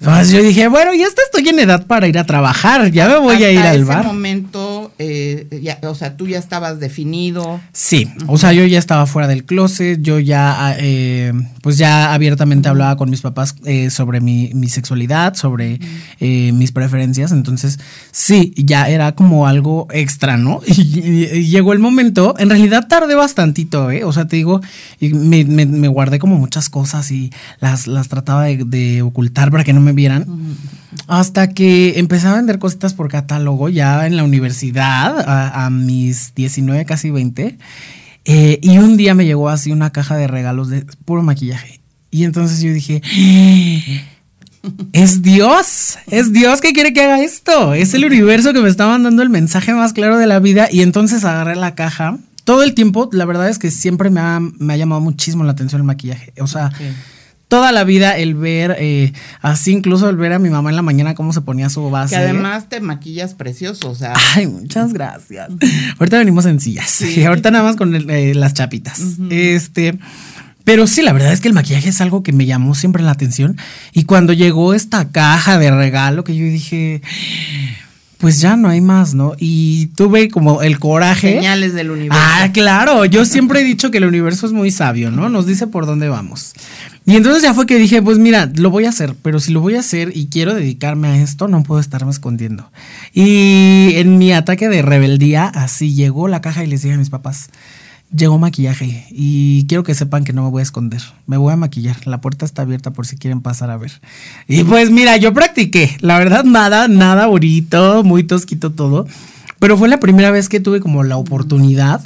Entonces 0.00 0.31
yo 0.31 0.42
dije, 0.42 0.69
bueno, 0.69 0.92
ya 0.95 1.07
estoy 1.07 1.49
en 1.49 1.59
edad 1.59 1.87
para 1.87 2.07
ir 2.07 2.19
a 2.19 2.25
trabajar, 2.25 2.90
ya 2.90 3.09
me 3.09 3.19
voy 3.19 3.42
a 3.42 3.50
ir 3.50 3.61
al 3.61 3.85
bar. 3.85 3.99
En 3.99 4.02
ese 4.02 4.12
momento, 4.12 4.72
eh, 5.02 5.61
ya, 5.62 5.78
o 5.82 5.94
sea, 5.94 6.16
tú 6.16 6.28
ya 6.28 6.38
estabas 6.38 6.78
definido. 6.80 7.61
Sí, 7.73 8.09
o 8.26 8.38
sea, 8.38 8.52
yo 8.52 8.64
ya 8.66 8.78
estaba 8.78 9.06
fuera 9.06 9.28
del 9.28 9.44
closet, 9.44 10.00
yo 10.00 10.18
ya, 10.18 10.76
eh, 10.78 11.32
pues 11.62 11.78
ya 11.78 12.12
abiertamente 12.14 12.68
hablaba 12.68 12.97
con 12.97 13.11
mis 13.11 13.21
papás 13.21 13.54
eh, 13.64 13.90
sobre 13.90 14.21
mi, 14.21 14.52
sexualidad, 14.68 15.35
sobre 15.35 15.80
mis 16.21 16.73
preferencias, 16.73 17.32
entonces 17.32 17.78
sí, 18.11 18.54
ya 18.56 18.88
era 18.88 19.14
como 19.14 19.47
algo 19.47 19.88
extra, 19.92 20.37
¿no? 20.37 20.61
Y, 20.92 21.49
llegó 21.49 21.73
el 21.73 21.78
momento, 21.78 22.35
en 22.38 22.50
realidad 22.50 22.87
tardé 22.88 23.14
bastantito, 23.14 23.90
¿eh? 23.90 24.04
O 24.04 24.12
sea, 24.12 24.26
te 24.26 24.37
digo, 24.37 24.61
me, 25.00 25.44
me, 25.44 25.88
guardé 25.88 26.18
como 26.18 26.38
muchas 26.38 26.68
cosas 26.68 27.11
y 27.11 27.30
las, 27.61 27.87
las 27.87 28.09
trataba 28.09 28.44
de, 28.44 28.64
de 28.64 29.02
ocultar, 29.02 29.50
que 29.64 29.73
no 29.73 29.80
me 29.80 29.92
vieran. 29.92 30.26
Hasta 31.06 31.49
que 31.50 31.99
empecé 31.99 32.26
a 32.26 32.34
vender 32.34 32.58
cositas 32.58 32.94
por 32.94 33.08
catálogo 33.08 33.68
ya 33.68 34.06
en 34.06 34.16
la 34.16 34.25
universidad, 34.25 35.25
a, 35.26 35.70
mis 35.70 36.34
19, 36.34 36.84
casi 36.84 37.11
20. 37.11 37.58
Eh, 38.25 38.58
y 38.62 38.78
un 38.78 38.96
día 38.96 39.14
me 39.14 39.25
llegó 39.25 39.49
así 39.49 39.72
una 39.72 39.90
caja 39.90 40.16
de 40.16 40.26
regalos 40.26 40.68
de 40.68 40.84
puro 41.04 41.22
maquillaje. 41.22 41.80
Y 42.11 42.25
entonces 42.25 42.61
yo 42.61 42.72
dije, 42.72 43.00
es 44.92 45.22
Dios, 45.22 45.99
es 46.08 46.32
Dios 46.32 46.61
que 46.61 46.72
quiere 46.72 46.92
que 46.92 47.02
haga 47.02 47.22
esto. 47.22 47.75
Es 47.75 47.94
el 47.94 48.04
universo 48.04 48.52
que 48.52 48.61
me 48.61 48.68
está 48.68 48.87
mandando 48.87 49.22
el 49.22 49.30
mensaje 49.30 49.75
más 49.75 49.92
claro 49.92 50.18
de 50.18 50.26
la 50.26 50.38
vida. 50.38 50.68
Y 50.70 50.82
entonces 50.82 51.25
agarré 51.25 51.56
la 51.56 51.75
caja 51.75 52.18
todo 52.44 52.62
el 52.62 52.75
tiempo, 52.75 53.08
la 53.12 53.25
verdad 53.25 53.49
es 53.49 53.58
que 53.58 53.70
siempre 53.70 54.11
me 54.11 54.20
ha, 54.20 54.40
me 54.40 54.72
ha 54.72 54.76
llamado 54.76 55.00
muchísimo 55.00 55.44
la 55.44 55.52
atención 55.52 55.80
el 55.80 55.87
maquillaje. 55.87 56.32
O 56.40 56.46
sea, 56.46 56.72
toda 57.52 57.71
la 57.71 57.85
vida 57.85 58.16
el 58.16 58.35
ver, 58.35 58.76
eh, 58.78 59.12
así 59.42 59.73
incluso 59.73 60.09
el 60.09 60.16
ver 60.16 60.32
a 60.32 60.38
mi 60.38 60.49
mamá 60.49 60.71
en 60.71 60.76
la 60.76 60.80
mañana 60.80 61.14
cómo 61.14 61.35
se 61.35 61.42
ponía 61.42 61.68
su 61.68 61.90
base. 61.90 62.14
Que 62.14 62.23
además 62.23 62.71
te 62.71 62.80
maquillas 62.80 63.35
precioso, 63.35 63.90
o 63.90 63.94
sea. 63.94 64.14
Ay, 64.35 64.47
muchas 64.47 64.94
gracias. 64.94 65.50
Ahorita 65.99 66.16
venimos 66.16 66.47
en 66.47 66.61
sillas. 66.61 66.88
Sí. 66.88 67.23
Ahorita 67.26 67.50
nada 67.50 67.62
más 67.62 67.76
con 67.76 67.94
eh, 68.09 68.35
las 68.35 68.54
chapitas. 68.54 69.02
Este. 69.28 69.99
Pero 70.64 70.87
sí, 70.87 71.02
la 71.02 71.12
verdad 71.12 71.30
es 71.30 71.42
que 71.42 71.49
el 71.49 71.52
maquillaje 71.52 71.90
es 71.90 72.00
algo 72.00 72.23
que 72.23 72.32
me 72.32 72.47
llamó 72.47 72.75
siempre 72.75 73.02
la 73.02 73.11
atención. 73.11 73.59
Y 73.92 74.04
cuando 74.04 74.32
llegó 74.32 74.73
esta 74.73 75.11
caja 75.11 75.59
de 75.59 75.71
regalo 75.73 76.25
que 76.25 76.35
yo 76.35 76.47
dije, 76.47 77.02
pues 78.16 78.40
ya 78.40 78.56
no 78.56 78.68
hay 78.68 78.80
más, 78.80 79.12
¿no? 79.12 79.35
Y 79.37 79.88
tuve 79.88 80.30
como 80.30 80.62
el 80.62 80.78
coraje. 80.78 81.35
Señales 81.35 81.75
del 81.75 81.90
universo. 81.90 82.18
Ah, 82.25 82.49
claro. 82.50 83.04
Yo 83.04 83.26
siempre 83.26 83.61
he 83.61 83.64
dicho 83.64 83.90
que 83.90 83.99
el 83.99 84.06
universo 84.06 84.47
es 84.47 84.52
muy 84.52 84.71
sabio, 84.71 85.11
¿no? 85.11 85.28
Nos 85.28 85.44
dice 85.44 85.66
por 85.66 85.85
dónde 85.85 86.09
vamos. 86.09 86.54
Y 87.04 87.16
entonces 87.16 87.42
ya 87.42 87.52
fue 87.52 87.66
que 87.66 87.78
dije, 87.78 88.00
pues 88.00 88.18
mira, 88.18 88.50
lo 88.54 88.71
voy 88.71 88.85
a 88.85 88.90
hacer, 88.90 89.16
pero 89.23 89.40
si 89.40 89.52
lo 89.52 89.61
voy 89.61 89.75
a 89.75 89.80
hacer 89.80 90.12
y 90.14 90.26
quiero 90.26 90.54
dedicarme 90.54 91.09
a 91.09 91.16
esto, 91.21 91.49
no 91.49 91.62
puedo 91.62 91.80
estarme 91.80 92.11
escondiendo. 92.11 92.71
Y 93.12 93.94
en 93.94 94.18
mi 94.18 94.32
ataque 94.32 94.68
de 94.68 94.82
rebeldía, 94.82 95.47
así 95.47 95.94
llegó 95.94 96.28
la 96.28 96.40
caja 96.40 96.62
y 96.62 96.68
les 96.68 96.82
dije 96.82 96.94
a 96.94 96.99
mis 96.99 97.11
papás, 97.11 97.50
llegó 98.14 98.38
maquillaje 98.38 99.06
y 99.11 99.66
quiero 99.66 99.82
que 99.82 99.94
sepan 99.94 100.25
que 100.25 100.32
no 100.32 100.44
me 100.44 100.50
voy 100.50 100.61
a 100.61 100.62
esconder, 100.62 101.02
me 101.26 101.37
voy 101.37 101.52
a 101.52 101.56
maquillar, 101.56 102.06
la 102.06 102.21
puerta 102.21 102.44
está 102.44 102.62
abierta 102.62 102.90
por 102.90 103.06
si 103.06 103.16
quieren 103.16 103.40
pasar 103.40 103.71
a 103.71 103.76
ver. 103.76 104.00
Y 104.47 104.64
pues 104.64 104.90
mira, 104.90 105.16
yo 105.16 105.32
practiqué, 105.32 105.97
la 106.00 106.18
verdad 106.18 106.44
nada, 106.44 106.88
nada 106.88 107.26
bonito, 107.26 108.04
muy 108.04 108.25
tosquito 108.25 108.71
todo, 108.71 109.06
pero 109.59 109.76
fue 109.76 109.88
la 109.88 109.99
primera 109.99 110.30
vez 110.30 110.49
que 110.49 110.61
tuve 110.61 110.80
como 110.80 111.02
la 111.02 111.16
oportunidad 111.16 112.00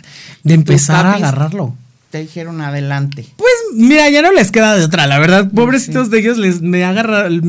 de 0.45 0.55
empezar 0.55 1.07
a 1.07 1.15
agarrarlo. 1.15 1.75
Te 2.11 2.19
dijeron 2.19 2.61
adelante. 2.61 3.26
Pues 3.37 3.46
mira, 3.75 4.09
ya 4.11 4.23
no 4.23 4.33
les 4.33 4.51
queda 4.51 4.77
de 4.77 4.85
otra, 4.85 5.07
la 5.07 5.19
verdad. 5.19 5.51
Pobrecitos 5.51 6.11
de 6.11 6.19
ellos 6.19 6.39
les 6.39 6.63
me, 6.63 6.85
han, 6.85 7.41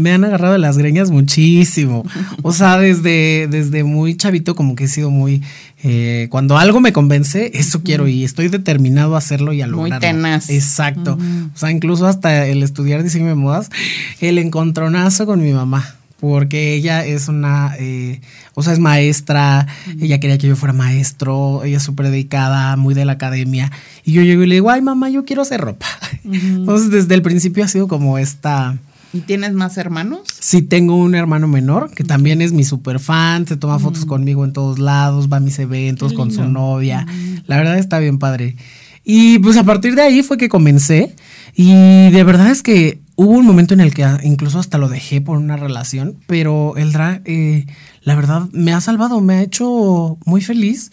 me 0.00 0.12
han 0.12 0.24
agarrado 0.24 0.58
las 0.58 0.78
greñas 0.78 1.10
muchísimo. 1.10 2.04
O 2.42 2.52
sea, 2.52 2.78
desde, 2.78 3.46
desde 3.50 3.84
muy 3.84 4.16
chavito 4.16 4.54
como 4.54 4.74
que 4.74 4.84
he 4.84 4.88
sido 4.88 5.10
muy 5.10 5.42
eh, 5.84 6.26
cuando 6.30 6.58
algo 6.58 6.80
me 6.80 6.92
convence, 6.92 7.52
eso 7.54 7.82
quiero 7.82 8.08
y 8.08 8.24
estoy 8.24 8.48
determinado 8.48 9.14
a 9.14 9.18
hacerlo 9.18 9.52
y 9.52 9.62
a 9.62 9.66
lograrlo. 9.66 9.96
Muy 9.96 10.00
tenaz. 10.00 10.50
Exacto. 10.50 11.18
O 11.54 11.58
sea, 11.58 11.70
incluso 11.70 12.06
hasta 12.06 12.46
el 12.46 12.62
estudiar 12.62 13.02
diseño 13.02 13.26
de 13.26 13.34
modas, 13.34 13.70
el 14.20 14.38
encontronazo 14.38 15.26
con 15.26 15.42
mi 15.42 15.52
mamá. 15.52 15.94
Porque 16.20 16.74
ella 16.74 17.04
es 17.06 17.28
una, 17.28 17.76
eh, 17.78 18.20
o 18.54 18.62
sea, 18.62 18.72
es 18.72 18.80
maestra, 18.80 19.66
ella 20.00 20.18
quería 20.18 20.36
que 20.36 20.48
yo 20.48 20.56
fuera 20.56 20.72
maestro, 20.72 21.62
ella 21.62 21.76
es 21.76 21.82
súper 21.84 22.10
dedicada, 22.10 22.76
muy 22.76 22.94
de 22.94 23.04
la 23.04 23.12
academia. 23.12 23.70
Y 24.04 24.12
yo 24.12 24.22
llego 24.22 24.42
y 24.42 24.48
le 24.48 24.56
digo, 24.56 24.70
ay 24.70 24.82
mamá, 24.82 25.10
yo 25.10 25.24
quiero 25.24 25.42
hacer 25.42 25.60
ropa. 25.60 25.86
Entonces, 26.24 26.90
desde 26.90 27.14
el 27.14 27.22
principio 27.22 27.64
ha 27.64 27.68
sido 27.68 27.86
como 27.86 28.18
esta, 28.18 28.76
¿Y 29.12 29.20
tienes 29.20 29.54
más 29.54 29.78
hermanos? 29.78 30.20
Sí, 30.38 30.60
tengo 30.60 30.94
un 30.96 31.14
hermano 31.14 31.48
menor 31.48 31.90
que 31.90 32.04
también 32.04 32.42
es 32.42 32.52
mi 32.52 32.64
super 32.64 33.00
fan, 33.00 33.46
se 33.46 33.56
toma 33.56 33.78
fotos 33.78 34.04
conmigo 34.04 34.44
en 34.44 34.52
todos 34.52 34.78
lados, 34.78 35.28
va 35.32 35.38
a 35.38 35.40
mis 35.40 35.58
eventos 35.58 36.12
con 36.12 36.30
su 36.30 36.44
novia. 36.44 37.06
La 37.46 37.56
verdad 37.56 37.78
está 37.78 37.98
bien 37.98 38.18
padre. 38.18 38.56
Y 39.04 39.38
pues 39.38 39.56
a 39.56 39.64
partir 39.64 39.94
de 39.94 40.02
ahí 40.02 40.22
fue 40.22 40.36
que 40.36 40.50
comencé 40.50 41.14
y 41.54 42.10
de 42.10 42.24
verdad 42.24 42.50
es 42.50 42.62
que 42.62 43.00
hubo 43.18 43.32
un 43.32 43.44
momento 43.44 43.74
en 43.74 43.80
el 43.80 43.92
que 43.92 44.06
incluso 44.22 44.60
hasta 44.60 44.78
lo 44.78 44.88
dejé 44.88 45.20
por 45.20 45.38
una 45.38 45.56
relación, 45.56 46.16
pero 46.28 46.76
el 46.76 46.92
drag, 46.92 47.20
eh, 47.24 47.66
la 48.02 48.14
verdad, 48.14 48.48
me 48.52 48.72
ha 48.72 48.80
salvado, 48.80 49.20
me 49.20 49.34
ha 49.34 49.42
hecho 49.42 50.16
muy 50.24 50.40
feliz 50.40 50.92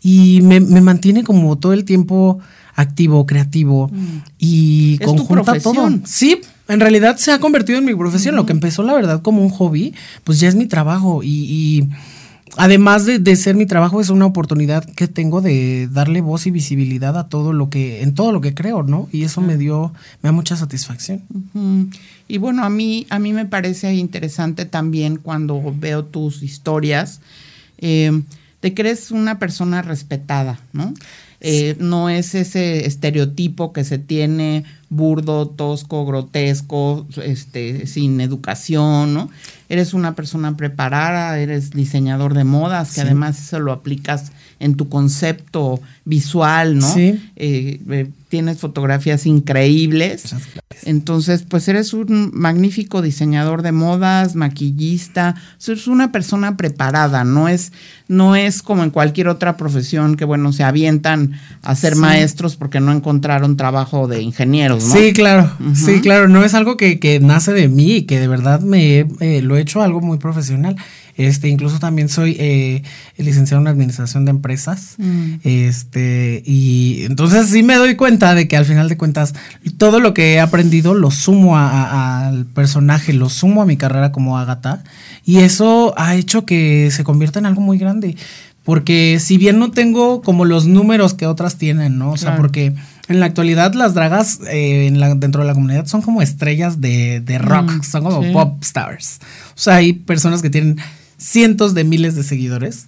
y 0.00 0.40
me, 0.40 0.58
me 0.60 0.80
mantiene 0.80 1.22
como 1.22 1.58
todo 1.58 1.74
el 1.74 1.84
tiempo 1.84 2.40
activo, 2.76 3.26
creativo 3.26 3.88
mm. 3.92 4.18
y 4.38 4.98
conjunta 4.98 5.60
todo. 5.60 5.90
Sí, 6.04 6.40
en 6.66 6.80
realidad 6.80 7.18
se 7.18 7.32
ha 7.32 7.40
convertido 7.40 7.78
en 7.78 7.84
mi 7.84 7.94
profesión. 7.94 8.36
Lo 8.36 8.46
que 8.46 8.52
empezó, 8.52 8.82
la 8.82 8.94
verdad, 8.94 9.20
como 9.20 9.42
un 9.42 9.50
hobby, 9.50 9.94
pues 10.24 10.40
ya 10.40 10.48
es 10.48 10.54
mi 10.54 10.64
trabajo. 10.64 11.20
Y, 11.22 11.88
además 12.56 13.06
de, 13.06 13.36
ser 13.36 13.54
mi 13.54 13.66
trabajo, 13.66 14.00
es 14.00 14.10
una 14.10 14.26
oportunidad 14.26 14.84
que 14.84 15.08
tengo 15.08 15.40
de 15.40 15.88
darle 15.90 16.20
voz 16.20 16.46
y 16.46 16.50
visibilidad 16.50 17.16
a 17.18 17.28
todo 17.28 17.52
lo 17.52 17.70
que, 17.70 18.02
en 18.02 18.14
todo 18.14 18.32
lo 18.32 18.40
que 18.40 18.54
creo, 18.54 18.82
¿no? 18.82 19.08
Y 19.12 19.24
eso 19.24 19.40
me 19.40 19.56
dio, 19.56 19.92
me 20.22 20.28
da 20.28 20.32
mucha 20.32 20.56
satisfacción. 20.56 21.22
Y 22.28 22.38
bueno, 22.38 22.64
a 22.64 22.70
mí, 22.70 23.06
a 23.10 23.18
mí 23.18 23.32
me 23.32 23.46
parece 23.46 23.94
interesante 23.94 24.64
también 24.64 25.16
cuando 25.16 25.62
veo 25.76 26.04
tus 26.04 26.42
historias. 26.42 27.20
Eh, 27.78 28.22
te 28.60 28.74
crees 28.74 29.10
una 29.10 29.38
persona 29.38 29.82
respetada, 29.82 30.58
¿no? 30.72 30.94
Eh, 31.40 31.76
no 31.78 32.08
es 32.08 32.34
ese 32.34 32.86
estereotipo 32.86 33.72
que 33.72 33.84
se 33.84 33.98
tiene 33.98 34.64
burdo, 34.88 35.46
tosco, 35.46 36.06
grotesco, 36.06 37.06
este, 37.22 37.86
sin 37.86 38.20
educación, 38.20 39.12
¿no? 39.12 39.30
Eres 39.68 39.94
una 39.94 40.14
persona 40.14 40.56
preparada, 40.56 41.38
eres 41.38 41.70
diseñador 41.70 42.34
de 42.34 42.44
modas, 42.44 42.94
que 42.94 43.00
además 43.00 43.40
eso 43.40 43.58
lo 43.58 43.72
aplicas 43.72 44.32
en 44.60 44.76
tu 44.76 44.88
concepto 44.88 45.80
visual, 46.04 46.78
¿no? 46.78 46.92
Sí. 46.92 47.20
Eh, 47.36 47.80
eh, 47.90 48.10
tienes 48.28 48.58
fotografías 48.58 49.26
increíbles. 49.26 50.34
Entonces, 50.84 51.44
pues 51.48 51.68
eres 51.68 51.94
un 51.94 52.30
magnífico 52.34 53.02
diseñador 53.02 53.62
de 53.62 53.72
modas, 53.72 54.34
maquillista, 54.34 55.34
eres 55.66 55.86
una 55.86 56.12
persona 56.12 56.56
preparada, 56.56 57.24
no 57.24 57.48
es, 57.48 57.72
no 58.08 58.36
es 58.36 58.62
como 58.62 58.82
en 58.82 58.90
cualquier 58.90 59.28
otra 59.28 59.56
profesión 59.56 60.16
que, 60.16 60.24
bueno, 60.24 60.52
se 60.52 60.64
avientan 60.64 61.32
a 61.62 61.74
ser 61.74 61.96
maestros 61.96 62.56
porque 62.56 62.80
no 62.80 62.92
encontraron 62.92 63.56
trabajo 63.56 64.06
de 64.08 64.22
ingenieros, 64.22 64.84
¿no? 64.84 64.94
Sí, 64.94 65.12
claro, 65.12 65.50
sí, 65.74 66.00
claro, 66.00 66.28
no 66.28 66.44
es 66.44 66.54
algo 66.54 66.76
que, 66.76 66.98
que, 66.98 67.20
nace 67.20 67.52
de 67.52 67.68
mí 67.68 67.96
y 67.96 68.02
que 68.02 68.20
de 68.20 68.28
verdad 68.28 68.60
me 68.60 69.06
eh, 69.20 69.40
lo 69.42 69.56
he 69.56 69.60
hecho 69.60 69.82
algo 69.82 70.00
muy 70.00 70.18
profesional. 70.18 70.76
Este, 71.16 71.48
incluso 71.48 71.78
también 71.78 72.08
soy 72.08 72.36
eh, 72.38 72.82
licenciado 73.16 73.62
en 73.62 73.68
administración 73.68 74.24
de 74.24 74.30
empresas. 74.30 74.96
Mm. 74.98 75.34
Este, 75.44 76.42
y 76.44 77.04
entonces 77.04 77.48
sí 77.48 77.62
me 77.62 77.76
doy 77.76 77.96
cuenta 77.96 78.34
de 78.34 78.48
que 78.48 78.56
al 78.56 78.66
final 78.66 78.88
de 78.88 78.98
cuentas 78.98 79.34
todo 79.78 79.98
lo 79.98 80.12
que 80.12 80.34
he 80.34 80.40
aprendido 80.40 80.94
lo 80.94 81.10
sumo 81.10 81.56
al 81.56 82.44
personaje, 82.46 83.12
lo 83.12 83.30
sumo 83.30 83.62
a 83.62 83.66
mi 83.66 83.76
carrera 83.76 84.12
como 84.12 84.38
Agatha. 84.38 84.84
Y 85.24 85.38
eso 85.38 85.94
ha 85.96 86.14
hecho 86.14 86.44
que 86.44 86.90
se 86.90 87.02
convierta 87.02 87.38
en 87.38 87.46
algo 87.46 87.62
muy 87.62 87.78
grande. 87.78 88.16
Porque 88.62 89.18
si 89.20 89.38
bien 89.38 89.60
no 89.60 89.70
tengo 89.70 90.22
como 90.22 90.44
los 90.44 90.66
números 90.66 91.14
que 91.14 91.26
otras 91.26 91.56
tienen, 91.56 91.98
¿no? 91.98 92.10
O 92.10 92.16
sea, 92.16 92.36
porque 92.36 92.74
en 93.06 93.20
la 93.20 93.26
actualidad 93.26 93.74
las 93.74 93.94
dragas 93.94 94.40
eh, 94.50 94.88
en 94.88 94.98
la, 94.98 95.14
dentro 95.14 95.42
de 95.42 95.46
la 95.46 95.54
comunidad 95.54 95.86
son 95.86 96.02
como 96.02 96.20
estrellas 96.20 96.80
de, 96.80 97.22
rock, 97.40 97.70
mm, 97.70 97.82
son 97.82 98.02
como 98.02 98.32
pop 98.32 98.58
stars. 98.62 99.20
O 99.50 99.58
sea, 99.58 99.76
hay 99.76 99.92
personas 99.92 100.42
que 100.42 100.50
tienen 100.50 100.78
cientos 101.18 101.74
de 101.74 101.84
miles 101.84 102.14
de 102.14 102.22
seguidores. 102.22 102.86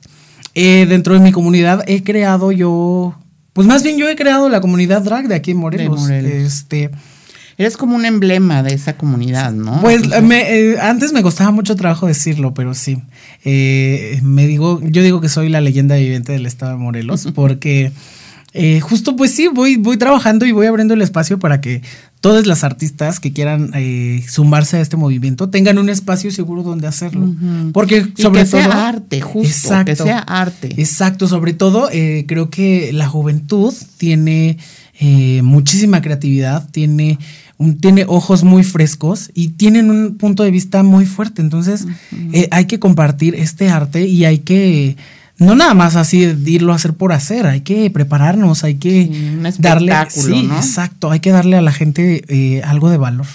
Eh, 0.54 0.86
dentro 0.88 1.14
de 1.14 1.20
mi 1.20 1.32
comunidad 1.32 1.84
he 1.86 2.02
creado 2.02 2.52
yo, 2.52 3.16
pues 3.52 3.66
más 3.66 3.82
bien 3.82 3.96
yo 3.96 4.08
he 4.08 4.16
creado 4.16 4.48
la 4.48 4.60
comunidad 4.60 5.02
drag 5.02 5.28
de 5.28 5.34
aquí 5.34 5.52
en 5.52 5.58
Morelos. 5.58 6.08
Este, 6.10 6.90
Eres 7.58 7.76
como 7.76 7.96
un 7.96 8.04
emblema 8.04 8.62
de 8.62 8.72
esa 8.72 8.96
comunidad, 8.96 9.52
¿no? 9.52 9.80
Pues 9.80 10.02
eh, 10.12 10.76
antes 10.80 11.12
me 11.12 11.22
costaba 11.22 11.50
mucho 11.50 11.74
trabajo 11.74 12.06
decirlo, 12.06 12.54
pero 12.54 12.72
sí. 12.72 13.02
Eh, 13.44 14.20
me 14.22 14.46
digo, 14.46 14.80
yo 14.82 15.02
digo 15.02 15.20
que 15.20 15.28
soy 15.28 15.48
la 15.48 15.60
leyenda 15.60 15.96
viviente 15.96 16.32
del 16.32 16.46
estado 16.46 16.72
de 16.72 16.78
Morelos, 16.78 17.28
porque 17.34 17.92
justo 18.80 19.16
pues 19.16 19.32
sí, 19.32 19.48
voy, 19.48 19.76
voy 19.76 19.96
trabajando 19.96 20.46
y 20.46 20.52
voy 20.52 20.66
abriendo 20.66 20.94
el 20.94 21.02
espacio 21.02 21.38
para 21.38 21.60
que 21.60 21.82
todas 22.20 22.46
las 22.46 22.64
artistas 22.64 23.20
que 23.20 23.33
quieran 23.33 23.70
eh, 23.74 24.24
sumarse 24.28 24.76
a 24.76 24.81
este 24.81 24.96
movimiento 24.96 25.48
tengan 25.48 25.78
un 25.78 25.88
espacio 25.88 26.31
seguro 26.31 26.62
donde 26.62 26.87
hacerlo. 26.87 27.35
Porque 27.72 28.12
sobre 28.16 28.44
que 28.44 28.50
todo... 28.50 28.62
Sea 28.62 28.88
arte, 28.88 29.20
justo. 29.20 29.85
que 29.85 29.96
sea 29.96 30.18
arte. 30.18 30.74
Exacto, 30.76 31.28
sobre 31.28 31.52
todo 31.52 31.88
eh, 31.92 32.24
creo 32.26 32.50
que 32.50 32.92
la 32.92 33.09
juventud 33.09 33.72
tiene 33.98 34.59
eh, 34.98 35.42
muchísima 35.42 36.02
creatividad, 36.02 36.68
tiene, 36.70 37.18
un, 37.57 37.78
tiene 37.78 38.04
ojos 38.09 38.42
muy 38.42 38.64
frescos 38.64 39.31
y 39.35 39.50
tienen 39.50 39.90
un 39.90 40.16
punto 40.16 40.42
de 40.42 40.50
vista 40.50 40.83
muy 40.83 41.07
fuerte. 41.07 41.40
Entonces 41.40 41.87
hay 42.50 42.64
que 42.64 42.78
compartir 42.81 43.37
este 43.37 43.68
arte 43.68 44.07
y 44.07 44.24
hay 44.24 44.38
que 44.38 44.96
no 45.38 45.55
nada 45.55 45.74
más 45.74 45.96
así 45.96 46.37
irlo 46.46 46.72
a 46.72 46.77
hacer 46.77 46.94
por 46.94 47.12
hacer, 47.12 47.46
hay 47.46 47.61
que 47.61 47.90
prepararnos, 47.90 48.64
hay 48.64 48.74
que 48.77 49.09
darle, 49.59 49.94
sí, 50.09 50.51
exacto, 50.57 51.11
hay 51.11 51.20
que 51.20 51.31
darle 51.31 51.57
a 51.57 51.62
la 51.62 51.72
gente 51.72 52.24
eh, 52.29 52.62
algo 52.64 52.90
de 52.90 52.96
valor. 52.96 53.27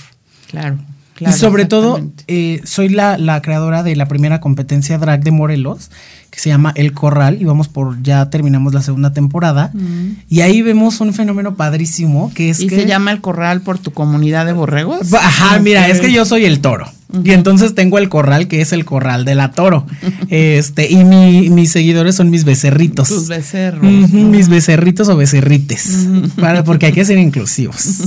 Claro. 0.50 0.78
Claro, 1.16 1.36
y 1.36 1.40
sobre 1.40 1.66
todo, 1.66 2.02
eh, 2.28 2.60
soy 2.64 2.90
la, 2.90 3.20
la, 3.20 3.40
creadora 3.44 3.84
de 3.84 3.96
la 3.96 4.08
primera 4.08 4.40
competencia 4.40 4.98
drag 4.98 5.24
de 5.24 5.30
Morelos, 5.30 5.92
que 6.32 6.40
se 6.40 6.50
llama 6.50 6.72
El 6.76 6.94
Corral, 6.94 7.40
y 7.40 7.46
vamos 7.46 7.68
por, 7.68 8.02
ya 8.02 8.32
terminamos 8.32 8.74
la 8.74 8.82
segunda 8.82 9.14
temporada, 9.14 9.70
mm. 9.76 10.24
y 10.28 10.42
ahí 10.42 10.64
vemos 10.64 11.00
un 11.02 11.14
fenómeno 11.14 11.56
padrísimo, 11.56 12.32
que 12.34 12.50
es 12.50 12.60
¿Y 12.60 12.70
se 12.70 12.88
llama 12.88 13.12
El 13.12 13.22
Corral 13.22 13.62
por 13.62 13.78
tu 13.78 13.92
comunidad 13.92 14.48
de 14.48 14.54
borregos? 14.54 15.14
Ajá, 15.14 15.60
mira, 15.60 15.88
es 15.88 16.02
que 16.02 16.12
yo 16.12 16.26
soy 16.26 16.46
el 16.46 16.62
toro. 16.62 16.92
Y 17.24 17.32
entonces 17.32 17.76
tengo 17.76 17.98
el 18.00 18.10
corral 18.10 18.48
que 18.48 18.62
es 18.62 18.72
el 18.74 18.86
corral 18.86 19.26
de 19.26 19.36
la 19.36 19.52
toro. 19.52 19.86
este, 20.30 20.90
y 20.90 21.04
mi, 21.04 21.50
mis 21.50 21.72
seguidores 21.72 22.16
son 22.16 22.30
mis 22.30 22.44
becerritos. 22.46 23.10
Tus 23.10 23.28
becerros. 23.28 23.84
Mis 23.84 24.50
becerritos 24.50 25.10
o 25.10 25.16
becerrites. 25.18 26.08
para, 26.40 26.64
porque 26.64 26.88
hay 26.88 26.94
que 26.94 27.06
ser 27.06 27.18
inclusivos. 27.20 28.00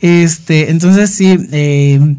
este, 0.00 0.70
entonces 0.70 1.10
sí, 1.10 1.38
eh, 1.52 2.16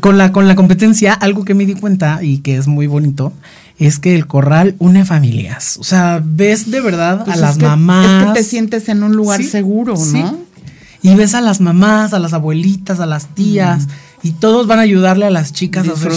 con, 0.00 0.18
la, 0.18 0.32
con 0.32 0.48
la 0.48 0.54
competencia, 0.54 1.12
algo 1.12 1.44
que 1.44 1.54
me 1.54 1.66
di 1.66 1.74
cuenta 1.74 2.20
y 2.22 2.38
que 2.38 2.56
es 2.56 2.66
muy 2.66 2.86
bonito 2.86 3.32
es 3.78 3.98
que 3.98 4.14
el 4.14 4.26
corral 4.26 4.74
une 4.78 5.04
familias. 5.04 5.76
O 5.78 5.84
sea, 5.84 6.20
ves 6.24 6.70
de 6.70 6.80
verdad 6.80 7.24
Pues 7.24 7.36
a 7.36 7.40
las 7.40 7.58
que- 7.58 7.64
mamás. 7.66 8.22
Es 8.22 8.26
que 8.32 8.38
te 8.40 8.44
sientes 8.44 8.88
en 8.88 9.02
un 9.02 9.14
lugar 9.14 9.40
Sí, 9.40 9.46
seguro, 9.48 9.96
sí. 9.96 10.14
¿no? 10.20 10.38
Y 11.00 11.14
ves 11.14 11.34
a 11.34 11.40
las 11.40 11.60
mamás, 11.60 12.12
a 12.12 12.18
las 12.18 12.32
abuelitas, 12.32 12.98
a 12.98 13.06
las 13.06 13.26
tías, 13.34 13.86
y 14.22 14.32
todos 14.32 14.66
van 14.66 14.78
a 14.78 14.82
ayudarle 14.82 15.26
a 15.26 15.30
las 15.30 15.52
chicas 15.52 15.88
a 15.88 15.92
hacer 15.92 16.12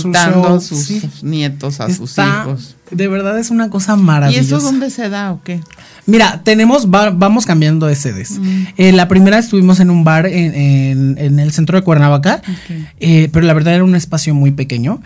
sus 0.61 0.85
Sí. 0.87 1.01
nietos, 1.21 1.79
a 1.79 1.89
sus 1.93 2.17
hijos. 2.17 2.75
De 2.89 3.07
verdad 3.07 3.39
es 3.39 3.51
una 3.51 3.69
cosa 3.69 3.93
¿Y 3.95 4.01
maravillosa. 4.01 4.57
eso 4.57 4.59
dónde 4.59 4.89
se 4.89 5.07
da 5.09 5.31
o 5.31 5.41
qué? 5.43 5.61
Mira, 6.07 6.41
tenemos, 6.43 6.87
va- 6.87 7.11
vamos 7.11 7.45
cambiando 7.45 7.85
de 7.85 7.95
sedes. 7.95 8.39
Eh, 8.75 8.91
la 8.91 9.07
primera 9.07 9.37
estuvimos 9.37 9.79
en 9.79 9.89
un 9.91 10.03
bar 10.03 10.25
en, 10.25 10.53
en- 10.55 11.17
en 11.17 11.39
el 11.39 11.51
centro 11.53 11.77
de 11.77 11.83
Cuernavaca, 11.83 12.41
eh, 12.99 13.29
pero 13.31 13.45
la 13.45 13.53
verdad 13.53 13.75
era 13.75 13.83
un 13.83 13.95
espacio 13.95 14.33
muy 14.35 14.51
pequeño. 14.51 14.99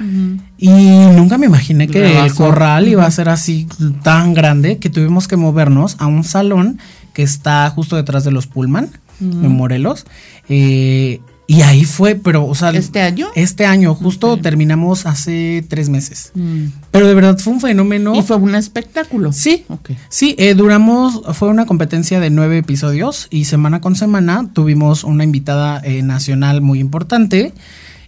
Y 0.57 0.69
nunca 0.69 1.37
me 1.37 1.45
imaginé 1.45 1.87
que 1.87 2.19
el 2.25 2.33
corral 2.33 2.87
iba 2.87 3.05
a 3.05 3.11
ser 3.11 3.29
así 3.29 3.67
tan 4.03 4.33
grande 4.33 4.77
que 4.79 4.89
tuvimos 4.89 5.27
que 5.27 5.35
movernos 5.35 5.95
a 5.99 6.07
un 6.07 6.23
salón 6.23 6.79
que 7.13 7.23
está 7.23 7.69
justo 7.69 7.95
detrás 7.97 8.23
de 8.23 8.31
los 8.31 8.47
Pullman, 8.47 8.89
en 9.21 9.51
Morelos. 9.51 10.05
Eh, 10.49 11.19
y 11.47 11.61
ahí 11.61 11.85
fue, 11.85 12.15
pero, 12.15 12.45
o 12.45 12.55
sea. 12.55 12.71
¿Este 12.71 13.01
año? 13.01 13.27
Este 13.35 13.65
año, 13.65 13.93
justo 13.93 14.37
terminamos 14.37 15.05
hace 15.05 15.63
tres 15.67 15.89
meses. 15.89 16.31
Mm. 16.33 16.65
Pero 16.91 17.07
de 17.07 17.13
verdad 17.13 17.37
fue 17.37 17.53
un 17.53 17.61
fenómeno. 17.61 18.15
¿Y 18.15 18.21
fue 18.23 18.37
un 18.37 18.55
espectáculo? 18.55 19.31
Sí, 19.31 19.63
Ok. 19.69 19.91
sí, 20.09 20.35
eh, 20.39 20.55
duramos, 20.55 21.21
fue 21.37 21.49
una 21.49 21.65
competencia 21.65 22.19
de 22.19 22.29
nueve 22.29 22.57
episodios 22.57 23.27
y 23.29 23.45
semana 23.45 23.79
con 23.81 23.95
semana 23.95 24.49
tuvimos 24.53 25.03
una 25.03 25.23
invitada 25.23 25.81
eh, 25.83 26.01
nacional 26.01 26.61
muy 26.61 26.79
importante 26.79 27.53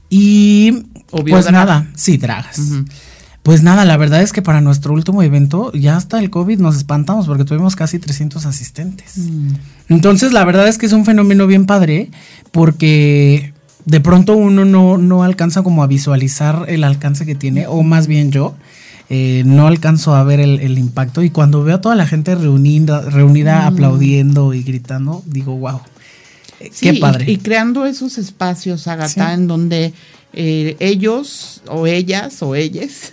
y 0.09 0.83
Obvio, 1.11 1.33
pues 1.35 1.45
drag. 1.45 1.53
nada, 1.53 1.87
sí, 1.95 2.17
dragas. 2.17 2.59
Pues 3.47 3.63
nada, 3.63 3.85
la 3.85 3.95
verdad 3.95 4.21
es 4.21 4.33
que 4.33 4.41
para 4.41 4.59
nuestro 4.59 4.93
último 4.93 5.23
evento 5.23 5.71
ya 5.71 5.95
hasta 5.95 6.19
el 6.19 6.29
COVID 6.29 6.59
nos 6.59 6.75
espantamos 6.75 7.27
porque 7.27 7.45
tuvimos 7.45 7.77
casi 7.77 7.97
300 7.97 8.45
asistentes. 8.45 9.13
Mm. 9.17 9.53
Entonces 9.87 10.33
la 10.33 10.43
verdad 10.43 10.67
es 10.67 10.77
que 10.77 10.85
es 10.85 10.91
un 10.91 11.05
fenómeno 11.05 11.47
bien 11.47 11.65
padre 11.65 12.09
porque 12.51 13.53
de 13.85 14.01
pronto 14.01 14.35
uno 14.35 14.65
no, 14.65 14.97
no 14.97 15.23
alcanza 15.23 15.63
como 15.63 15.81
a 15.81 15.87
visualizar 15.87 16.65
el 16.67 16.83
alcance 16.83 17.25
que 17.25 17.35
tiene, 17.35 17.67
o 17.67 17.83
más 17.83 18.07
bien 18.07 18.31
yo. 18.31 18.53
eh, 19.09 19.43
no 19.45 19.67
alcanzo 19.67 20.13
a 20.13 20.23
ver 20.25 20.41
el, 20.41 20.59
el 20.59 20.77
impacto 20.77 21.23
y 21.23 21.29
cuando 21.29 21.63
veo 21.63 21.77
a 21.77 21.81
toda 21.81 21.95
la 21.95 22.05
gente 22.05 22.35
reunida, 22.35 22.99
reunida 23.01 23.65
aplaudiendo 23.65 24.53
y 24.53 24.63
gritando, 24.63 25.23
digo, 25.25 25.55
wow, 25.55 25.79
eh, 26.59 26.69
Sí, 26.73 26.87
qué 26.89 26.93
y- 26.97 26.99
padre. 26.99 27.31
Y, 27.31 27.37
creando 27.37 27.85
esos 27.85 28.17
espacios, 28.17 28.85
Agatha, 28.89 29.29
Sí. 29.29 29.33
en 29.35 29.47
donde 29.47 29.93
eh, 30.33 30.75
ellos 30.81 31.61
o 31.69 31.87
ellas 31.87 32.41
o 32.43 32.53
ellas 32.55 33.09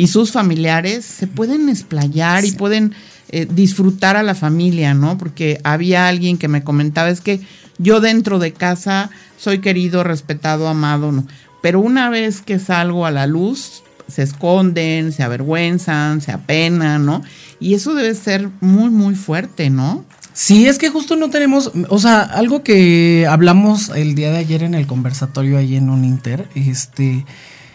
y 0.00 0.06
sus 0.06 0.32
familiares 0.32 1.04
se 1.04 1.26
pueden 1.26 1.68
explayar 1.68 2.46
y 2.46 2.52
pueden 2.52 2.94
eh, 3.28 3.46
disfrutar 3.50 4.16
a 4.16 4.22
la 4.22 4.34
familia, 4.34 4.94
¿no? 4.94 5.18
Porque 5.18 5.60
había 5.62 6.08
alguien 6.08 6.38
que 6.38 6.48
me 6.48 6.64
comentaba, 6.64 7.10
es 7.10 7.20
que 7.20 7.40
yo 7.76 8.00
dentro 8.00 8.38
de 8.38 8.54
casa 8.54 9.10
soy 9.36 9.58
querido, 9.58 10.02
respetado, 10.02 10.68
amado, 10.68 11.12
¿no? 11.12 11.26
Pero 11.60 11.80
una 11.80 12.08
vez 12.08 12.40
que 12.40 12.58
salgo 12.58 13.04
a 13.04 13.10
la 13.10 13.26
luz, 13.26 13.82
se 14.08 14.22
esconden, 14.22 15.12
se 15.12 15.22
avergüenzan, 15.22 16.22
se 16.22 16.32
apenan, 16.32 17.04
¿no? 17.04 17.20
Y 17.60 17.74
eso 17.74 17.94
debe 17.94 18.14
ser 18.14 18.48
muy, 18.62 18.88
muy 18.88 19.14
fuerte, 19.14 19.68
¿no? 19.68 20.06
Sí, 20.32 20.66
es 20.66 20.78
que 20.78 20.88
justo 20.88 21.14
no 21.16 21.28
tenemos, 21.28 21.72
o 21.90 21.98
sea, 21.98 22.22
algo 22.22 22.62
que 22.62 23.26
hablamos 23.28 23.90
el 23.90 24.14
día 24.14 24.30
de 24.30 24.38
ayer 24.38 24.62
en 24.62 24.72
el 24.72 24.86
conversatorio 24.86 25.58
ahí 25.58 25.76
en 25.76 25.90
un 25.90 26.06
Inter, 26.06 26.48
este, 26.54 27.26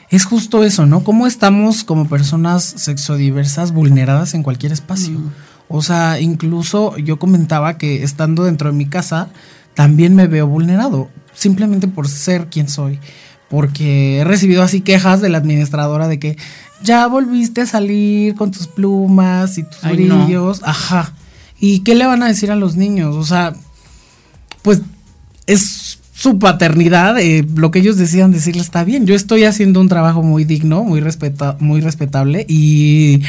es 0.10 0.26
justo 0.26 0.63
eso, 0.63 0.86
¿no? 0.86 1.04
Cómo 1.04 1.28
estamos 1.28 1.84
como 1.84 2.08
personas 2.08 2.63
sexodiversas 2.63 3.72
vulneradas 3.72 4.34
en 4.34 4.44
cualquier 4.44 4.72
espacio. 4.72 5.20
O 5.68 5.82
sea, 5.82 6.20
incluso 6.20 6.96
yo 6.98 7.18
comentaba 7.18 7.78
que 7.78 8.04
estando 8.04 8.44
dentro 8.44 8.72
de 8.72 8.78
mi 8.78 8.86
casa, 8.86 9.30
también 9.74 10.15
me 10.15 10.28
veo 10.28 10.48
vulnerado, 10.48 11.10
simplemente 11.34 11.88
por 11.88 12.08
ser 12.08 12.48
quien 12.48 12.70
soy. 12.70 13.00
Porque 13.50 14.20
he 14.20 14.24
recibido 14.24 14.63
así 14.63 14.82
quejas 14.82 15.22
de 15.22 15.30
la 15.30 15.38
administradora 15.38 16.08
de 16.08 16.20
que 16.20 16.38
ya 16.84 17.08
volviste 17.08 17.62
a 17.62 17.65
salir 17.65 18.36
con 18.36 18.52
tus 18.52 18.68
plumas 18.68 19.58
y 19.58 19.63
tus 19.63 19.84
Ay, 19.84 20.06
no. 20.06 20.26
brillos. 20.26 20.62
Ajá. 20.63 21.13
¿Y 21.60 21.80
qué 21.80 21.96
le 21.96 22.06
van 22.06 22.22
a 22.22 22.28
decir 22.28 22.52
a 22.52 22.56
los 22.56 22.76
niños? 22.76 23.15
O 23.15 23.24
sea, 23.24 23.54
pues 24.62 24.82
es 25.48 25.85
su 26.25 26.39
paternidad, 26.39 27.19
eh, 27.19 27.45
lo 27.55 27.69
que 27.69 27.77
ellos 27.77 27.97
decidan 27.97 28.31
decirle 28.31 28.63
está 28.63 28.83
bien. 28.83 29.05
Yo 29.05 29.13
estoy 29.13 29.43
haciendo 29.43 29.79
un 29.79 29.89
trabajo 29.89 30.23
muy 30.23 30.43
digno, 30.43 30.83
muy, 30.83 30.99
respeta 30.99 31.55
muy 31.59 31.81
respetable 31.81 32.47
y 32.49 33.21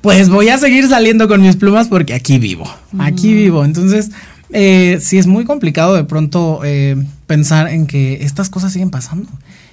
pues 0.00 0.30
voy 0.30 0.48
a 0.48 0.56
seguir 0.56 0.88
saliendo 0.88 1.28
con 1.28 1.42
mis 1.42 1.56
plumas 1.56 1.88
porque 1.88 2.14
aquí 2.14 2.38
vivo, 2.38 2.66
aquí 2.98 3.34
vivo. 3.34 3.66
Entonces, 3.66 4.12
eh, 4.48 4.96
sí 5.02 5.18
es 5.18 5.26
muy 5.26 5.44
complicado 5.44 5.94
de 5.94 6.04
pronto 6.04 6.60
eh, 6.64 6.96
pensar 7.26 7.68
en 7.68 7.86
que 7.86 8.24
estas 8.24 8.48
cosas 8.48 8.72
siguen 8.72 8.88
pasando. 8.88 9.28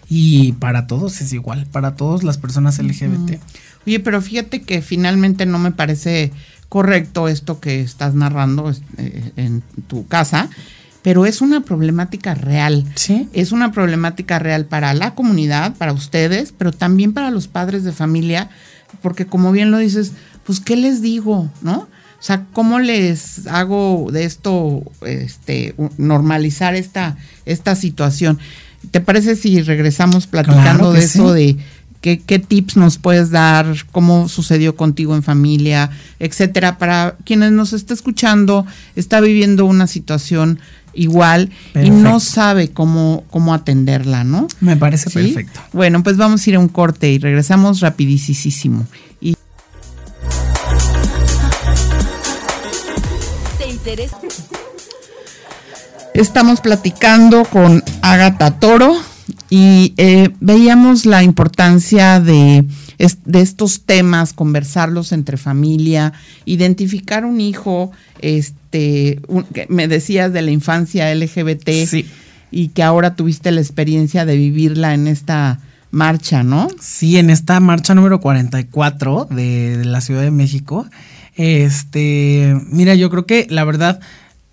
Y 0.09 0.51
para 0.59 0.85
todos 0.85 1.21
es 1.21 1.31
igual, 1.31 1.65
para 1.71 1.95
todas 1.95 2.23
las 2.23 2.37
personas 2.37 2.77
LGBT. 2.77 3.39
Oye, 3.87 4.01
pero 4.01 4.21
fíjate 4.21 4.63
que 4.63 4.81
finalmente 4.81 5.45
no 5.45 5.59
me 5.59 5.71
parece 5.71 6.33
correcto 6.67 7.29
esto 7.29 7.61
que 7.61 7.79
estás 7.79 8.15
narrando 8.15 8.69
eh, 8.97 9.31
en 9.37 9.63
tu 9.87 10.05
casa, 10.07 10.49
pero 11.01 11.25
es 11.25 11.41
una 11.41 11.61
problemática 11.61 12.35
real. 12.35 12.85
Sí. 12.95 13.27
Es 13.33 13.51
una 13.51 13.71
problemática 13.71 14.39
real 14.39 14.65
para 14.65 14.93
la 14.93 15.15
comunidad, 15.15 15.75
para 15.75 15.93
ustedes, 15.93 16.53
pero 16.57 16.71
también 16.71 17.13
para 17.13 17.31
los 17.31 17.47
padres 17.47 17.83
de 17.83 17.91
familia, 17.91 18.49
porque 19.01 19.25
como 19.25 19.51
bien 19.51 19.71
lo 19.71 19.77
dices, 19.77 20.11
pues 20.43 20.59
¿qué 20.59 20.75
les 20.75 21.01
digo, 21.01 21.49
no? 21.61 21.87
O 22.19 22.21
sea, 22.21 22.45
¿cómo 22.51 22.79
les 22.79 23.47
hago 23.47 24.09
de 24.11 24.25
esto, 24.25 24.83
este, 25.05 25.73
normalizar 25.97 26.75
esta, 26.75 27.15
esta 27.45 27.75
situación? 27.75 28.39
¿Te 28.91 28.99
parece 28.99 29.37
si 29.37 29.61
regresamos 29.61 30.27
platicando 30.27 30.63
Claro 30.63 30.91
de 30.91 30.99
eso, 30.99 31.33
sí. 31.33 31.39
de 31.39 31.57
qué, 32.01 32.19
qué 32.19 32.39
tips 32.39 32.75
nos 32.75 32.97
puedes 32.97 33.29
dar, 33.29 33.73
cómo 33.93 34.27
sucedió 34.27 34.75
contigo 34.75 35.15
en 35.15 35.23
familia, 35.23 35.91
etcétera, 36.19 36.77
para 36.77 37.15
quienes 37.23 37.53
nos 37.53 37.71
está 37.71 37.93
escuchando, 37.93 38.65
está 38.97 39.21
viviendo 39.21 39.65
una 39.65 39.87
situación 39.87 40.59
igual 40.93 41.51
y 41.75 41.89
no 41.89 42.19
sabe 42.19 42.69
cómo, 42.69 43.23
cómo 43.29 43.53
atenderla, 43.53 44.23
¿no? 44.23 44.47
Me 44.59 44.75
parece 44.75 45.09
¿Sí? 45.09 45.19
perfecto. 45.19 45.59
Bueno, 45.73 46.03
pues 46.03 46.17
vamos 46.17 46.45
a 46.45 46.49
ir 46.49 46.55
a 46.55 46.59
un 46.59 46.67
corte 46.67 47.11
y 47.11 47.19
regresamos 47.19 47.79
rapidísimo. 47.79 48.85
Y 49.21 49.35
¿Te 53.57 53.69
interesa? 53.69 54.17
Estamos 56.13 56.61
platicando 56.61 57.45
con 57.45 57.83
Agatha 58.01 58.59
Toro 58.59 58.95
y 59.49 59.93
eh, 59.97 60.29
veíamos 60.39 61.05
la 61.05 61.23
importancia 61.23 62.19
de, 62.19 62.65
es- 62.99 63.17
de 63.25 63.41
estos 63.41 63.81
temas, 63.81 64.33
conversarlos 64.33 65.11
entre 65.11 65.37
familia, 65.37 66.13
identificar 66.45 67.25
un 67.25 67.41
hijo, 67.41 67.91
este, 68.21 69.19
un- 69.27 69.43
que 69.45 69.65
me 69.69 69.87
decías 69.87 70.31
de 70.33 70.41
la 70.43 70.51
infancia 70.51 71.09
LGBT 71.11 71.87
Sí. 71.87 72.05
y 72.51 72.67
que 72.67 72.83
ahora 72.83 73.15
tuviste 73.15 73.51
la 73.51 73.61
experiencia 73.61 74.25
de 74.25 74.37
vivirla 74.37 74.93
en 74.93 75.07
esta 75.07 75.59
marcha, 75.91 76.43
¿no? 76.43 76.67
Sí, 76.79 77.17
en 77.17 77.29
esta 77.31 77.59
marcha 77.59 77.95
número 77.95 78.19
44 78.19 79.27
de, 79.31 79.77
de 79.77 79.85
la 79.85 80.01
Ciudad 80.01 80.21
de 80.21 80.29
México. 80.31 80.85
Este, 81.35 82.55
mira, 82.69 82.95
yo 82.95 83.09
creo 83.09 83.25
que 83.25 83.47
la 83.49 83.63
verdad, 83.63 83.99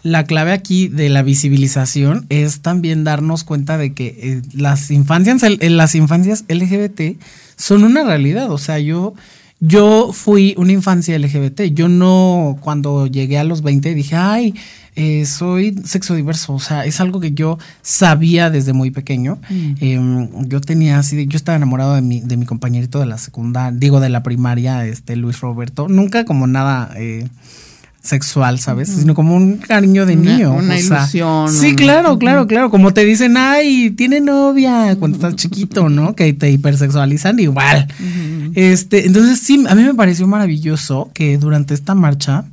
la 0.03 0.25
clave 0.25 0.53
aquí 0.53 0.89
de 0.89 1.09
la 1.09 1.23
visibilización 1.23 2.27
es 2.29 2.61
también 2.61 3.05
darnos 3.05 3.45
cuenta 3.45 3.77
de 3.77 3.93
que 3.93 4.07
eh, 4.23 4.43
las 4.55 4.91
infancias, 4.91 5.43
el- 5.43 5.77
las 5.77 5.95
infancias 5.95 6.45
LGBT 6.49 7.19
son 7.57 7.85
una 7.85 8.05
realidad. 8.05 8.51
O 8.51 8.59
sea, 8.59 8.79
yo, 8.79 9.15
yo 9.61 10.13
fui 10.13 10.55
una 10.57 10.73
infancia 10.73 11.19
LGBT. 11.19 11.63
Yo 11.73 11.89
no, 11.89 12.59
cuando 12.61 13.07
llegué 13.07 13.39
a 13.39 13.45
los 13.45 13.63
20, 13.63 13.95
dije, 13.95 14.17
ay, 14.17 14.55
eh, 14.95 15.27
soy 15.27 15.77
sexo 15.85 16.15
diverso. 16.15 16.55
O 16.55 16.61
sea, 16.61 16.85
es 16.85 17.01
algo 17.01 17.21
que 17.21 17.33
yo 17.33 17.59
sabía 17.83 18.51
desde 18.51 18.73
muy 18.73 18.91
pequeño. 18.91 19.39
Eh, 19.51 19.99
yo 20.47 20.61
tenía 20.61 20.99
así, 20.99 21.27
yo 21.27 21.37
estaba 21.37 21.57
enamorado 21.57 21.95
de 21.95 22.03
mi, 22.03 22.21
de 22.21 22.37
mi 22.37 22.47
compañerito 22.47 23.01
de 23.01 23.07
la 23.07 23.19
secundaria, 23.19 23.79
digo 23.79 24.01
de 24.01 24.09
la 24.09 24.23
primaria, 24.23 24.87
este 24.87 25.17
Luis 25.17 25.41
Roberto. 25.41 25.89
Nunca 25.89 26.25
como 26.25 26.47
nada 26.47 26.91
eh, 26.97 27.29
sexual, 28.07 28.59
¿sabes? 28.59 28.89
Sino 28.89 29.15
como 29.15 29.35
un 29.35 29.57
cariño 29.57 30.07
de 30.07 30.17
niño. 30.17 30.55
Una 30.55 30.79
ilusión. 30.79 31.53
sí, 31.53 31.75
claro, 31.75 32.19
claro, 32.19 32.47
claro. 32.47 32.71
Como 32.71 32.93
te 32.93 33.05
dicen, 33.05 33.37
ay, 33.37 33.91
tiene 33.91 34.21
novia 34.21 34.97
cuando 34.99 35.17
estás 35.17 35.37
chiquito, 35.37 35.89
¿no? 35.89 36.15
Que 36.15 36.33
te 36.33 36.51
hipersexualizan 36.51 37.39
igual. 37.41 37.89
Este, 38.55 39.07
entonces 39.07 39.41
sí, 39.41 39.65
a 39.69 39.75
mí 39.75 39.83
me 39.83 39.95
pareció 39.95 40.27
maravilloso 40.27 41.11
que 41.13 41.37
durante 41.37 41.75
esta 41.75 41.95
marcha 41.95 42.45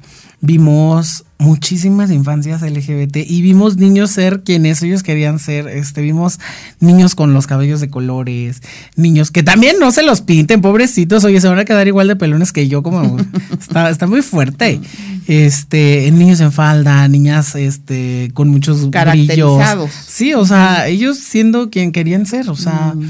vimos 0.43 1.23
muchísimas 1.39 2.11
infancias 2.11 2.61
LGBT 2.61 3.15
y 3.25 3.41
vimos 3.41 3.77
niños 3.77 4.11
ser 4.11 4.43
quienes 4.43 4.83
ellos 4.83 5.01
querían 5.01 5.39
ser. 5.39 5.69
Este, 5.69 6.01
vimos 6.01 6.37
niños 6.81 7.15
con 7.15 7.33
los 7.33 7.47
cabellos 7.47 7.79
de 7.79 7.89
colores, 7.89 8.61
niños 8.97 9.31
que 9.31 9.41
también 9.41 9.77
no 9.79 9.93
se 9.93 10.03
los 10.03 10.19
pinten, 10.19 10.59
pobrecitos, 10.59 11.23
oye, 11.23 11.39
se 11.39 11.47
van 11.47 11.59
a 11.59 11.65
quedar 11.65 11.87
igual 11.87 12.09
de 12.09 12.17
pelones 12.17 12.51
que 12.51 12.67
yo, 12.67 12.83
como 12.83 13.17
está, 13.59 13.89
está 13.89 14.05
muy 14.05 14.21
fuerte. 14.21 14.81
Este, 15.27 16.11
niños 16.11 16.41
en 16.41 16.51
falda, 16.51 17.07
niñas 17.07 17.55
este, 17.55 18.29
con 18.33 18.49
muchos 18.49 18.89
brillos. 18.89 19.63
Sí, 20.05 20.33
o 20.33 20.45
sea, 20.45 20.87
ellos 20.87 21.17
siendo 21.19 21.69
quien 21.69 21.93
querían 21.93 22.25
ser, 22.25 22.49
o 22.49 22.57
sea. 22.57 22.93
Mm. 22.95 23.09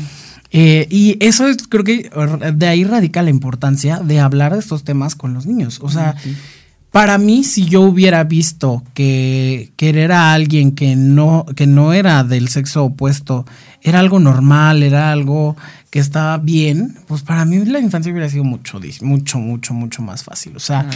Eh, 0.55 0.87
y 0.91 1.17
eso 1.19 1.47
es, 1.47 1.57
creo 1.67 1.83
que 1.83 2.11
de 2.53 2.67
ahí 2.67 2.83
radica 2.83 3.23
la 3.23 3.31
importancia 3.31 3.97
de 3.97 4.19
hablar 4.19 4.53
de 4.53 4.59
estos 4.59 4.83
temas 4.83 5.15
con 5.15 5.33
los 5.33 5.47
niños. 5.47 5.79
O 5.81 5.89
sea, 5.89 6.15
para 6.93 7.17
mí, 7.17 7.43
si 7.43 7.65
yo 7.65 7.81
hubiera 7.81 8.23
visto 8.23 8.83
que 8.93 9.71
querer 9.77 10.11
a 10.11 10.31
alguien 10.31 10.73
que 10.73 10.95
no, 10.95 11.43
que 11.55 11.65
no 11.65 11.91
era 11.91 12.23
del 12.23 12.49
sexo 12.49 12.83
opuesto 12.83 13.47
era 13.81 13.97
algo 13.99 14.19
normal, 14.19 14.83
era 14.83 15.11
algo 15.11 15.57
que 15.89 15.97
estaba 15.97 16.37
bien, 16.37 16.95
pues 17.07 17.23
para 17.23 17.45
mí 17.45 17.65
la 17.65 17.79
infancia 17.79 18.11
hubiera 18.11 18.29
sido 18.29 18.43
mucho, 18.43 18.79
mucho, 19.01 19.39
mucho, 19.39 19.73
mucho 19.73 20.03
más 20.03 20.23
fácil. 20.23 20.55
O 20.55 20.59
sea, 20.59 20.87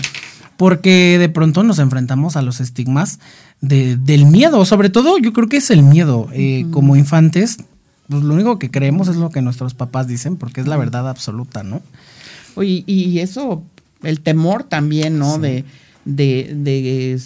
porque 0.56 1.18
de 1.18 1.30
pronto 1.30 1.64
nos 1.64 1.80
enfrentamos 1.80 2.36
a 2.36 2.44
los 2.44 2.60
estigmas 2.60 3.18
de, 3.62 3.98
del 3.98 4.28
miedo. 4.28 4.66
Sobre 4.66 4.92
todo, 4.92 5.18
yo 5.18 5.34
creo 5.34 5.50
que 5.50 5.58
es 5.58 5.72
el 5.72 5.82
miedo. 5.82 6.30
Eh, 6.32 6.68
como 6.70 6.96
infantes, 6.96 7.58
pues 8.08 8.22
lo 8.22 8.36
único 8.36 8.60
que 8.60 8.70
creemos 8.70 9.08
es 9.08 9.16
lo 9.16 9.32
que 9.32 9.42
nuestros 9.42 9.74
papás 9.74 10.08
dicen, 10.08 10.36
porque 10.36 10.62
es 10.62 10.68
la 10.68 10.78
verdad 10.78 11.10
absoluta, 11.10 11.64
¿no? 11.64 11.82
Oye, 12.54 12.84
y 12.86 13.18
eso, 13.18 13.64
el 14.04 14.22
temor 14.22 14.64
también, 14.64 15.18
¿no? 15.18 15.40
De 15.40 15.66
de, 16.08 17.20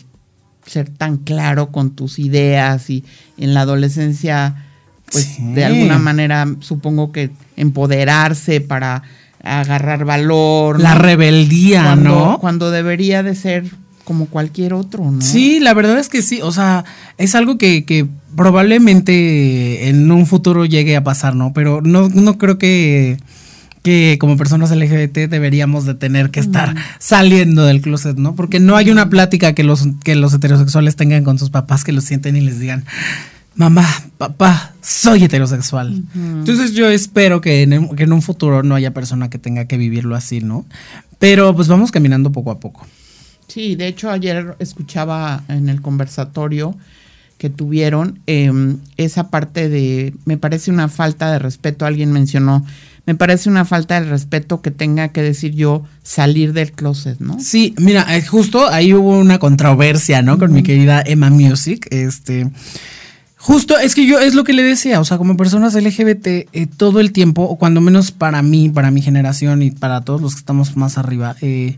ser 0.65 0.89
tan 0.89 1.17
claro 1.17 1.71
con 1.71 1.91
tus 1.91 2.19
ideas 2.19 2.89
y 2.89 3.03
en 3.37 3.53
la 3.53 3.61
adolescencia, 3.61 4.63
pues 5.11 5.37
de 5.39 5.65
alguna 5.65 5.97
manera 5.97 6.47
supongo 6.59 7.11
que 7.11 7.31
empoderarse 7.57 8.61
para 8.61 9.03
agarrar 9.43 10.05
valor. 10.05 10.79
La 10.79 10.95
rebeldía, 10.95 11.95
¿no? 11.95 12.37
Cuando 12.39 12.71
debería 12.71 13.23
de 13.23 13.35
ser 13.35 13.65
como 14.03 14.27
cualquier 14.27 14.73
otro, 14.73 15.09
¿no? 15.09 15.21
Sí, 15.21 15.59
la 15.59 15.73
verdad 15.73 15.99
es 15.99 16.09
que 16.09 16.21
sí, 16.21 16.41
o 16.41 16.51
sea, 16.51 16.85
es 17.17 17.35
algo 17.35 17.57
que, 17.57 17.85
que 17.85 18.07
probablemente 18.35 19.89
en 19.89 20.11
un 20.11 20.25
futuro 20.25 20.65
llegue 20.65 20.95
a 20.95 21.03
pasar, 21.03 21.35
¿no? 21.35 21.53
Pero 21.53 21.81
no, 21.81 22.09
no 22.09 22.37
creo 22.37 22.57
que 22.57 23.17
que 23.83 24.17
como 24.19 24.37
personas 24.37 24.71
LGBT 24.71 25.29
deberíamos 25.29 25.85
de 25.85 25.95
tener 25.95 26.29
que 26.29 26.39
estar 26.39 26.75
saliendo 26.99 27.65
del 27.65 27.81
closet, 27.81 28.17
¿no? 28.17 28.35
Porque 28.35 28.59
no 28.59 28.75
hay 28.75 28.91
una 28.91 29.09
plática 29.09 29.53
que 29.53 29.63
los, 29.63 29.87
que 30.03 30.15
los 30.15 30.33
heterosexuales 30.33 30.95
tengan 30.95 31.23
con 31.23 31.39
sus 31.39 31.49
papás 31.49 31.83
que 31.83 31.91
los 31.91 32.03
sienten 32.03 32.35
y 32.35 32.41
les 32.41 32.59
digan, 32.59 32.85
mamá, 33.55 33.87
papá, 34.17 34.73
soy 34.81 35.23
heterosexual. 35.23 36.03
Entonces 36.13 36.73
yo 36.73 36.89
espero 36.89 37.41
que 37.41 37.63
en, 37.63 37.89
que 37.95 38.03
en 38.03 38.13
un 38.13 38.21
futuro 38.21 38.63
no 38.63 38.75
haya 38.75 38.93
persona 38.93 39.29
que 39.29 39.39
tenga 39.39 39.65
que 39.65 39.77
vivirlo 39.77 40.15
así, 40.15 40.41
¿no? 40.41 40.65
Pero 41.17 41.55
pues 41.55 41.67
vamos 41.67 41.91
caminando 41.91 42.31
poco 42.31 42.51
a 42.51 42.59
poco. 42.59 42.85
Sí, 43.47 43.75
de 43.75 43.87
hecho 43.87 44.09
ayer 44.09 44.55
escuchaba 44.59 45.43
en 45.47 45.69
el 45.69 45.81
conversatorio 45.81 46.75
que 47.37 47.49
tuvieron 47.49 48.19
em, 48.27 48.77
esa 48.97 49.29
parte 49.29 49.67
de, 49.67 50.13
me 50.25 50.37
parece 50.37 50.69
una 50.69 50.87
falta 50.87 51.31
de 51.31 51.39
respeto, 51.39 51.85
alguien 51.85 52.11
mencionó 52.11 52.63
me 53.11 53.15
parece 53.15 53.49
una 53.49 53.65
falta 53.65 53.99
de 53.99 54.09
respeto 54.09 54.61
que 54.61 54.71
tenga 54.71 55.09
que 55.09 55.21
decir 55.21 55.53
yo 55.53 55.83
salir 56.01 56.53
del 56.53 56.71
closet, 56.71 57.19
¿no? 57.19 57.37
Sí, 57.41 57.75
mira, 57.77 58.15
eh, 58.15 58.25
justo 58.25 58.69
ahí 58.69 58.93
hubo 58.93 59.19
una 59.19 59.37
controversia, 59.37 60.21
¿no? 60.21 60.37
Con 60.39 60.53
mi 60.53 60.63
querida 60.63 61.03
Emma 61.05 61.29
Music, 61.29 61.87
este... 61.91 62.49
Justo, 63.35 63.77
es 63.77 63.95
que 63.95 64.05
yo 64.05 64.19
es 64.19 64.33
lo 64.33 64.45
que 64.45 64.53
le 64.53 64.63
decía, 64.63 65.01
o 65.01 65.03
sea, 65.03 65.17
como 65.17 65.35
personas 65.35 65.73
LGBT, 65.73 66.27
eh, 66.27 66.67
todo 66.77 67.01
el 67.01 67.11
tiempo, 67.11 67.41
o 67.41 67.57
cuando 67.57 67.81
menos 67.81 68.11
para 68.11 68.41
mí, 68.41 68.69
para 68.69 68.91
mi 68.91 69.01
generación 69.01 69.61
y 69.61 69.71
para 69.71 70.01
todos 70.01 70.21
los 70.21 70.35
que 70.35 70.39
estamos 70.39 70.77
más 70.77 70.97
arriba, 70.97 71.35
eh, 71.41 71.75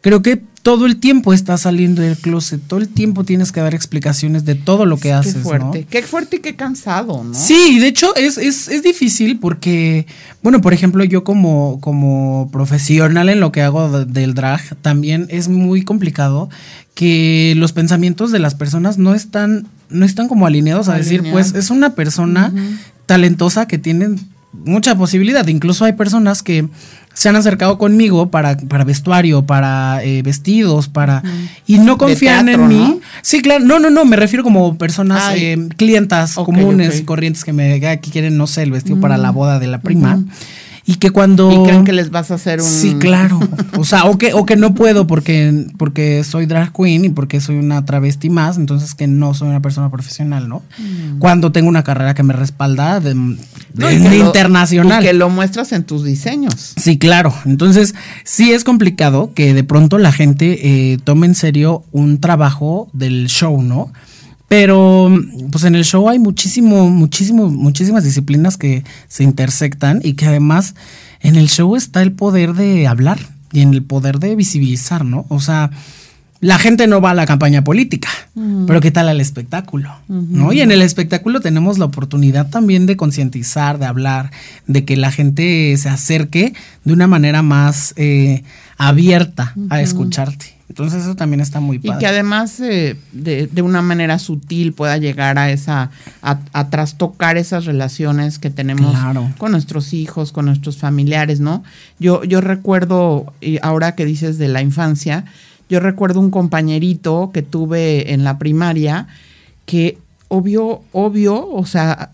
creo 0.00 0.22
que 0.22 0.42
todo 0.68 0.84
el 0.84 0.98
tiempo 0.98 1.32
estás 1.32 1.62
saliendo 1.62 2.02
del 2.02 2.18
closet, 2.18 2.60
todo 2.60 2.78
el 2.78 2.88
tiempo 2.88 3.24
tienes 3.24 3.52
que 3.52 3.60
dar 3.62 3.74
explicaciones 3.74 4.44
de 4.44 4.54
todo 4.54 4.84
lo 4.84 4.98
que 4.98 5.14
haces. 5.14 5.36
Qué 5.36 5.40
fuerte, 5.40 5.86
qué 5.88 6.02
fuerte 6.02 6.36
y 6.36 6.38
qué 6.40 6.56
cansado, 6.56 7.24
¿no? 7.24 7.32
Sí, 7.32 7.78
de 7.78 7.86
hecho 7.86 8.14
es, 8.16 8.36
es, 8.36 8.68
es, 8.68 8.82
difícil 8.82 9.38
porque, 9.38 10.06
bueno, 10.42 10.60
por 10.60 10.74
ejemplo, 10.74 11.04
yo 11.04 11.24
como, 11.24 11.80
como 11.80 12.50
profesional 12.52 13.30
en 13.30 13.40
lo 13.40 13.50
que 13.50 13.62
hago 13.62 14.04
del 14.04 14.34
drag, 14.34 14.60
también 14.82 15.26
es 15.30 15.48
muy 15.48 15.84
complicado 15.84 16.50
que 16.92 17.54
los 17.56 17.72
pensamientos 17.72 18.30
de 18.30 18.38
las 18.38 18.54
personas 18.54 18.98
no 18.98 19.14
están, 19.14 19.68
no 19.88 20.04
están 20.04 20.28
como 20.28 20.46
alineados 20.46 20.90
a 20.90 20.98
decir, 20.98 21.24
pues 21.32 21.54
es 21.54 21.70
una 21.70 21.94
persona 21.94 22.52
talentosa 23.06 23.66
que 23.66 23.78
tiene 23.78 24.16
mucha 24.52 24.96
posibilidad. 24.96 25.46
Incluso 25.46 25.84
hay 25.84 25.92
personas 25.92 26.42
que 26.42 26.68
se 27.14 27.28
han 27.28 27.36
acercado 27.36 27.78
conmigo 27.78 28.30
para, 28.30 28.56
para 28.56 28.84
vestuario, 28.84 29.44
para 29.44 30.02
eh, 30.04 30.22
vestidos, 30.22 30.88
para... 30.88 31.22
Y 31.66 31.78
no 31.78 31.98
confían 31.98 32.48
en 32.48 32.68
mí. 32.68 33.00
Sí, 33.22 33.42
claro. 33.42 33.64
No, 33.64 33.80
no, 33.80 33.90
no, 33.90 34.04
me 34.04 34.16
refiero 34.16 34.44
como 34.44 34.78
personas, 34.78 35.34
eh, 35.36 35.58
clientas 35.76 36.34
comunes 36.34 37.00
y 37.00 37.04
corrientes 37.04 37.44
que 37.44 37.52
me 37.52 37.80
que 37.80 38.10
quieren, 38.10 38.36
no 38.36 38.46
sé, 38.46 38.62
el 38.62 38.70
vestido 38.70 39.00
para 39.00 39.16
la 39.16 39.30
boda 39.30 39.58
de 39.58 39.66
la 39.66 39.80
prima. 39.80 40.22
Y 40.88 40.94
que 40.94 41.10
cuando. 41.10 41.52
Y 41.52 41.66
creen 41.66 41.84
que 41.84 41.92
les 41.92 42.10
vas 42.10 42.30
a 42.30 42.36
hacer 42.36 42.62
un. 42.62 42.66
Sí, 42.66 42.94
claro. 42.94 43.38
O 43.76 43.84
sea, 43.84 44.06
o 44.06 44.16
que, 44.16 44.32
o 44.32 44.46
que 44.46 44.56
no 44.56 44.74
puedo 44.74 45.06
porque, 45.06 45.66
porque 45.76 46.24
soy 46.24 46.46
drag 46.46 46.72
queen 46.72 47.04
y 47.04 47.08
porque 47.10 47.42
soy 47.42 47.56
una 47.56 47.84
travesti 47.84 48.30
más, 48.30 48.56
entonces 48.56 48.94
que 48.94 49.06
no 49.06 49.34
soy 49.34 49.48
una 49.48 49.60
persona 49.60 49.90
profesional, 49.90 50.48
¿no? 50.48 50.62
Mm. 50.78 51.18
Cuando 51.18 51.52
tengo 51.52 51.68
una 51.68 51.84
carrera 51.84 52.14
que 52.14 52.22
me 52.22 52.32
respalda 52.32 53.00
de, 53.00 53.10
internacional. 54.16 55.02
y 55.02 55.06
que 55.08 55.12
lo 55.12 55.28
muestras 55.28 55.72
en 55.72 55.84
tus 55.84 56.04
diseños. 56.04 56.72
Sí, 56.78 56.96
claro. 56.96 57.34
Entonces, 57.44 57.94
sí 58.24 58.52
es 58.52 58.64
complicado 58.64 59.32
que 59.34 59.52
de 59.52 59.64
pronto 59.64 59.98
la 59.98 60.10
gente 60.10 60.92
eh, 60.92 60.98
tome 61.04 61.26
en 61.26 61.34
serio 61.34 61.84
un 61.92 62.18
trabajo 62.18 62.88
del 62.94 63.26
show, 63.26 63.60
¿no? 63.60 63.92
Pero 64.48 65.14
pues 65.52 65.64
en 65.64 65.74
el 65.74 65.84
show 65.84 66.08
hay 66.08 66.18
muchísimo, 66.18 66.88
muchísimo, 66.90 67.50
muchísimas 67.50 68.02
disciplinas 68.02 68.56
que 68.56 68.82
se 69.06 69.22
intersectan 69.22 70.00
y 70.02 70.14
que 70.14 70.26
además 70.26 70.74
en 71.20 71.36
el 71.36 71.48
show 71.48 71.76
está 71.76 72.02
el 72.02 72.12
poder 72.12 72.54
de 72.54 72.86
hablar 72.86 73.18
y 73.52 73.60
en 73.60 73.74
el 73.74 73.82
poder 73.82 74.18
de 74.18 74.34
visibilizar, 74.36 75.04
¿no? 75.04 75.26
O 75.28 75.40
sea, 75.40 75.70
la 76.40 76.58
gente 76.58 76.86
no 76.86 77.00
va 77.00 77.10
a 77.10 77.14
la 77.14 77.26
campaña 77.26 77.64
política, 77.64 78.08
pero 78.66 78.80
¿qué 78.80 78.92
tal 78.92 79.08
al 79.08 79.20
espectáculo? 79.20 79.90
¿No? 80.06 80.52
Y 80.52 80.60
en 80.60 80.70
el 80.70 80.82
espectáculo 80.82 81.40
tenemos 81.40 81.78
la 81.78 81.86
oportunidad 81.86 82.48
también 82.48 82.86
de 82.86 82.96
concientizar, 82.96 83.78
de 83.78 83.86
hablar, 83.86 84.30
de 84.68 84.84
que 84.84 84.96
la 84.96 85.10
gente 85.10 85.76
se 85.76 85.88
acerque 85.88 86.54
de 86.84 86.92
una 86.92 87.08
manera 87.08 87.42
más 87.42 87.92
eh, 87.96 88.44
abierta 88.76 89.54
a 89.68 89.82
escucharte. 89.82 90.57
Entonces 90.68 91.02
eso 91.02 91.16
también 91.16 91.40
está 91.40 91.60
muy 91.60 91.78
padre. 91.78 91.96
Y 91.96 91.98
que 91.98 92.06
además 92.06 92.60
eh, 92.60 92.96
de, 93.12 93.62
una 93.62 93.80
manera 93.80 94.18
sutil 94.18 94.72
pueda 94.74 94.98
llegar 94.98 95.38
a 95.38 95.50
esa, 95.50 95.90
a, 96.20 96.68
trastocar 96.68 97.38
esas 97.38 97.64
relaciones 97.64 98.38
que 98.38 98.50
tenemos 98.50 98.94
con 99.38 99.52
nuestros 99.52 99.94
hijos, 99.94 100.30
con 100.30 100.44
nuestros 100.44 100.76
familiares, 100.76 101.40
¿no? 101.40 101.64
Yo, 101.98 102.22
yo 102.24 102.40
recuerdo, 102.40 103.32
y 103.40 103.58
ahora 103.62 103.94
que 103.94 104.04
dices 104.04 104.36
de 104.36 104.48
la 104.48 104.60
infancia, 104.60 105.24
yo 105.70 105.80
recuerdo 105.80 106.20
un 106.20 106.30
compañerito 106.30 107.30
que 107.32 107.42
tuve 107.42 108.12
en 108.12 108.24
la 108.24 108.38
primaria 108.38 109.06
que 109.64 109.98
obvio, 110.28 110.82
obvio, 110.92 111.48
o 111.48 111.66
sea, 111.66 112.10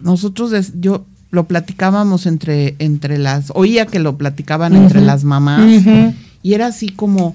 nosotros 0.00 0.72
yo 0.80 1.04
lo 1.30 1.44
platicábamos 1.44 2.26
entre, 2.26 2.76
entre 2.78 3.18
las, 3.18 3.52
oía 3.54 3.86
que 3.86 3.98
lo 3.98 4.16
platicaban 4.16 4.74
entre 4.76 5.00
las 5.00 5.24
mamás 5.24 5.82
y 6.42 6.54
era 6.54 6.66
así 6.68 6.88
como, 6.88 7.34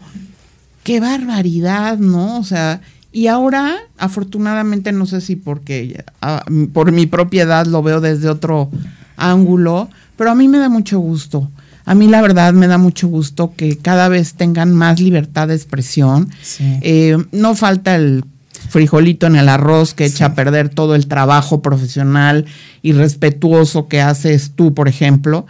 qué 0.83 0.99
barbaridad, 0.99 1.97
¿no? 1.97 2.37
O 2.37 2.43
sea, 2.43 2.81
y 3.11 3.27
ahora, 3.27 3.77
afortunadamente, 3.97 4.91
no 4.91 5.05
sé 5.05 5.21
si 5.21 5.35
porque 5.35 6.03
ah, 6.21 6.43
por 6.73 6.91
mi 6.91 7.05
propiedad 7.05 7.65
lo 7.65 7.83
veo 7.83 8.01
desde 8.01 8.29
otro 8.29 8.69
ángulo, 9.17 9.89
pero 10.17 10.31
a 10.31 10.35
mí 10.35 10.47
me 10.47 10.57
da 10.57 10.69
mucho 10.69 10.99
gusto. 10.99 11.49
A 11.85 11.95
mí 11.95 12.07
la 12.07 12.21
verdad 12.21 12.53
me 12.53 12.67
da 12.67 12.77
mucho 12.77 13.07
gusto 13.07 13.53
que 13.55 13.77
cada 13.77 14.07
vez 14.07 14.35
tengan 14.35 14.73
más 14.73 14.99
libertad 14.99 15.49
de 15.49 15.55
expresión. 15.55 16.29
Eh, 16.59 17.17
no 17.31 17.55
falta 17.55 17.95
el 17.95 18.23
frijolito 18.69 19.27
en 19.27 19.35
el 19.35 19.49
arroz 19.49 19.93
que 19.93 20.05
echa 20.05 20.27
a 20.27 20.35
perder 20.35 20.69
todo 20.69 20.95
el 20.95 21.07
trabajo 21.07 21.61
profesional 21.61 22.45
y 22.81 22.93
respetuoso 22.93 23.87
que 23.87 24.01
haces 24.01 24.53
tú, 24.55 24.73
por 24.73 24.87
ejemplo. 24.87 25.45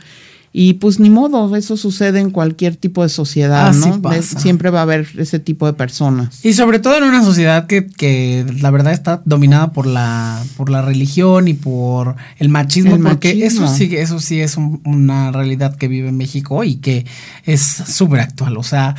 Y 0.55 0.73
pues 0.75 0.99
ni 0.99 1.09
modo, 1.09 1.55
eso 1.55 1.77
sucede 1.77 2.19
en 2.19 2.29
cualquier 2.29 2.75
tipo 2.75 3.01
de 3.01 3.09
sociedad, 3.09 3.69
Así 3.69 3.89
¿no? 3.89 4.01
pasa. 4.03 4.17
Es- 4.19 4.25
siempre 4.41 4.69
va 4.69 4.79
a 4.79 4.83
haber 4.83 5.07
ese 5.17 5.39
tipo 5.39 5.65
de 5.65 5.73
personas. 5.73 6.45
Y 6.45 6.53
sobre 6.53 6.77
todo 6.77 6.95
en 6.95 7.05
una 7.05 7.23
sociedad 7.23 7.65
que, 7.65 7.87
que 7.87 8.45
la 8.61 8.69
verdad 8.69 8.93
está 8.93 9.23
dominada 9.25 9.71
por 9.71 9.87
la, 9.87 10.43
por 10.55 10.69
la 10.69 10.83
religión 10.83 11.47
y 11.47 11.55
por 11.55 12.15
el 12.37 12.49
machismo, 12.49 12.95
El 12.95 13.01
porque 13.01 13.33
machismo. 13.33 13.65
eso 13.65 13.75
sí, 13.75 13.95
eso 13.95 14.19
sí 14.19 14.41
es 14.41 14.55
un- 14.55 14.79
una 14.85 15.31
realidad 15.31 15.75
que 15.75 15.87
vive 15.87 16.11
México 16.11 16.63
y 16.63 16.75
que 16.75 17.07
es 17.45 17.61
súper 17.63 18.19
actual. 18.19 18.55
O 18.57 18.63
sea, 18.63 18.93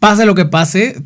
pase 0.00 0.26
lo 0.26 0.34
que 0.34 0.46
pase, 0.46 1.00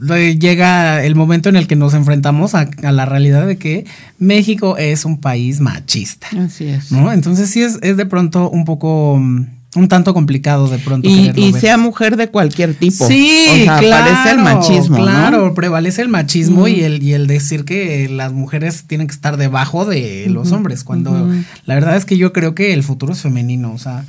llega 0.00 1.04
el 1.04 1.14
momento 1.14 1.48
en 1.48 1.56
el 1.56 1.66
que 1.66 1.76
nos 1.76 1.94
enfrentamos 1.94 2.54
a, 2.54 2.68
a 2.82 2.92
la 2.92 3.06
realidad 3.06 3.46
de 3.46 3.56
que 3.56 3.84
México 4.18 4.76
es 4.76 5.04
un 5.04 5.20
país 5.20 5.60
machista. 5.60 6.26
Así 6.38 6.66
es. 6.66 6.92
¿No? 6.92 7.12
Entonces 7.12 7.50
sí 7.50 7.62
es, 7.62 7.78
es 7.82 7.96
de 7.96 8.06
pronto 8.06 8.50
un 8.50 8.64
poco, 8.64 9.18
mm, 9.18 9.46
un 9.76 9.88
tanto 9.88 10.14
complicado 10.14 10.68
de 10.68 10.78
pronto. 10.78 11.08
Y, 11.08 11.52
sea 11.54 11.78
mujer 11.78 12.16
de 12.16 12.28
cualquier 12.28 12.74
tipo. 12.74 13.06
Sí, 13.06 13.46
o 13.50 13.64
sea, 13.64 13.78
claro, 13.78 14.04
aparece 14.04 14.30
el 14.30 14.38
machismo, 14.38 14.96
Claro, 14.96 15.46
¿no? 15.46 15.54
prevalece 15.54 16.02
el 16.02 16.08
machismo 16.08 16.68
y, 16.68 16.82
el, 16.82 17.02
y 17.02 17.12
el 17.12 17.26
decir 17.26 17.64
que 17.64 18.08
las 18.08 18.32
mujeres 18.32 18.84
tienen 18.86 19.06
que 19.06 19.14
estar 19.14 19.36
debajo 19.36 19.84
de 19.84 20.26
los 20.28 20.52
hombres, 20.52 20.84
cuando 20.84 21.30
la 21.66 21.74
verdad 21.74 21.96
es 21.96 22.04
que 22.04 22.16
yo 22.16 22.32
creo 22.32 22.54
que 22.54 22.72
el 22.72 22.82
futuro 22.82 23.12
es 23.12 23.20
femenino, 23.20 23.72
o 23.72 23.78
sea, 23.78 24.04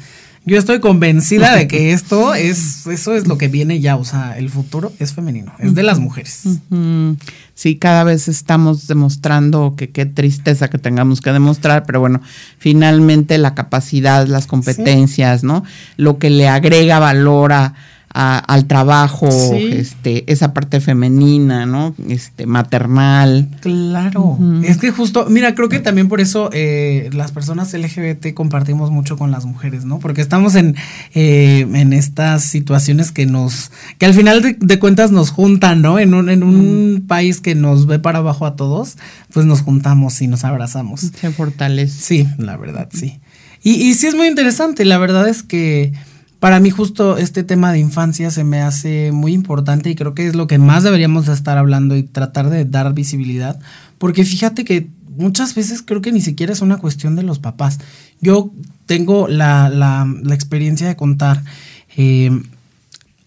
yo 0.46 0.58
estoy 0.58 0.80
convencida 0.80 1.56
de 1.56 1.68
que 1.68 1.92
esto 1.94 2.36
es, 2.36 2.86
eso 2.88 3.16
es 3.16 3.28
lo 3.28 3.38
que 3.38 3.48
viene 3.48 3.80
ya, 3.80 3.96
o 3.96 4.06
sea, 4.06 4.38
el 4.38 4.50
futuro 4.50 4.94
es 5.00 5.14
femenino, 5.14 5.54
es 5.60 5.74
de 5.74 5.84
las 5.84 6.00
mujeres. 6.00 6.44
Sí, 7.54 7.78
cada 7.78 8.04
vez 8.04 8.28
estamos 8.28 8.88
demostrando 8.88 9.76
que 9.78 9.90
qué 9.90 10.06
tristeza 10.06 10.70
que 10.70 10.78
tengamos 10.78 11.22
que 11.22 11.32
demostrar, 11.32 11.84
pero 11.86 12.00
bueno, 12.00 12.22
finalmente 12.58 13.38
la 13.38 13.56
capacidad, 13.56 14.28
las 14.28 14.46
competencias, 14.46 15.44
¿no? 15.44 15.64
Lo 15.98 16.18
que 16.20 16.30
le 16.30 16.48
agrega 16.48 17.00
valor 17.00 17.54
a, 17.54 17.74
a- 18.18 18.38
al 18.40 18.66
trabajo, 18.66 19.30
Sí. 19.30 19.68
este, 19.74 20.32
esa 20.32 20.54
parte 20.54 20.80
femenina, 20.80 21.66
¿no? 21.66 21.94
Este, 22.08 22.46
maternal. 22.46 23.50
Claro, 23.60 24.40
es 24.64 24.78
que 24.78 24.92
justo, 24.92 25.26
mira, 25.30 25.54
creo 25.54 25.68
que 25.68 25.80
también 25.80 26.08
por 26.08 26.22
eso 26.22 26.50
eh, 26.54 27.10
las 27.12 27.34
personas 27.34 27.74
LGBT 27.74 28.34
compartimos 28.34 28.90
mucho 28.90 29.18
con 29.18 29.32
las 29.32 29.44
mujeres, 29.46 29.84
¿no? 29.84 30.00
Porque 30.00 30.22
estamos 30.22 30.56
en, 30.56 30.76
eh, 31.14 31.68
en 31.74 31.92
estas 31.92 32.44
situaciones 32.46 33.12
que 33.12 33.26
nos, 33.26 33.72
que 33.98 34.06
al 34.06 34.14
final 34.14 34.42
de, 34.42 34.56
de 34.60 34.80
cuentas 34.80 35.12
nos 35.12 35.30
juntan, 35.32 35.82
¿no? 35.82 36.00
En 36.00 36.14
un, 36.14 36.30
en 36.30 36.44
un 36.44 37.04
país 37.08 37.42
que 37.42 37.54
nos 37.54 37.86
ve 37.86 38.00
para 38.00 38.20
abajo 38.20 38.46
a 38.46 38.56
todos, 38.56 38.96
pues 39.34 39.46
nos 39.46 39.60
juntamos 39.62 40.22
y 40.22 40.28
nos 40.28 40.46
abrazamos. 40.46 41.02
Se 41.02 41.32
fortalece. 41.32 42.02
Sí, 42.02 42.28
la 42.38 42.56
verdad, 42.56 42.88
sí. 42.94 43.20
Y, 43.62 43.72
y 43.74 43.94
sí 43.96 44.08
es 44.08 44.16
muy 44.16 44.28
interesante, 44.28 44.86
la 44.86 44.98
verdad 45.00 45.28
es 45.28 45.44
que 45.44 45.92
para 46.46 46.60
mí 46.60 46.70
justo 46.70 47.18
este 47.18 47.44
tema 47.44 47.74
de 47.74 47.80
infancia 47.80 48.30
se 48.30 48.44
me 48.44 48.62
hace 48.62 49.12
muy 49.12 49.34
importante 49.34 49.90
y 49.90 49.96
creo 49.96 50.14
que 50.14 50.28
es 50.28 50.36
lo 50.36 50.46
que 50.46 50.60
más 50.60 50.84
deberíamos 50.84 51.26
de 51.26 51.34
estar 51.34 51.58
hablando 51.58 51.98
y 51.98 52.04
tratar 52.04 52.52
de 52.52 52.66
dar 52.66 52.94
visibilidad, 52.94 53.60
porque 53.98 54.24
fíjate 54.24 54.64
que 54.64 54.88
muchas 55.18 55.56
veces 55.56 55.82
creo 55.82 56.02
que 56.02 56.12
ni 56.12 56.22
siquiera 56.22 56.54
es 56.54 56.62
una 56.62 56.78
cuestión 56.78 57.16
de 57.16 57.24
los 57.24 57.40
papás. 57.40 57.80
Yo 58.22 58.52
tengo 58.86 59.28
la, 59.28 59.70
la, 59.70 60.08
la 60.22 60.36
experiencia 60.36 60.88
de 60.88 60.96
contar, 60.96 61.42
eh, 61.98 62.30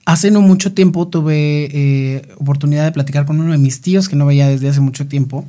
hace 0.04 0.30
no 0.30 0.40
mucho 0.40 0.72
tiempo 0.72 1.08
tuve 1.08 1.70
eh, 1.72 2.28
oportunidad 2.38 2.84
de 2.84 2.92
platicar 2.92 3.26
con 3.26 3.40
uno 3.40 3.50
de 3.50 3.58
mis 3.58 3.80
tíos 3.80 4.08
que 4.08 4.14
no 4.14 4.26
veía 4.26 4.46
desde 4.46 4.68
hace 4.68 4.80
mucho 4.80 5.08
tiempo 5.08 5.44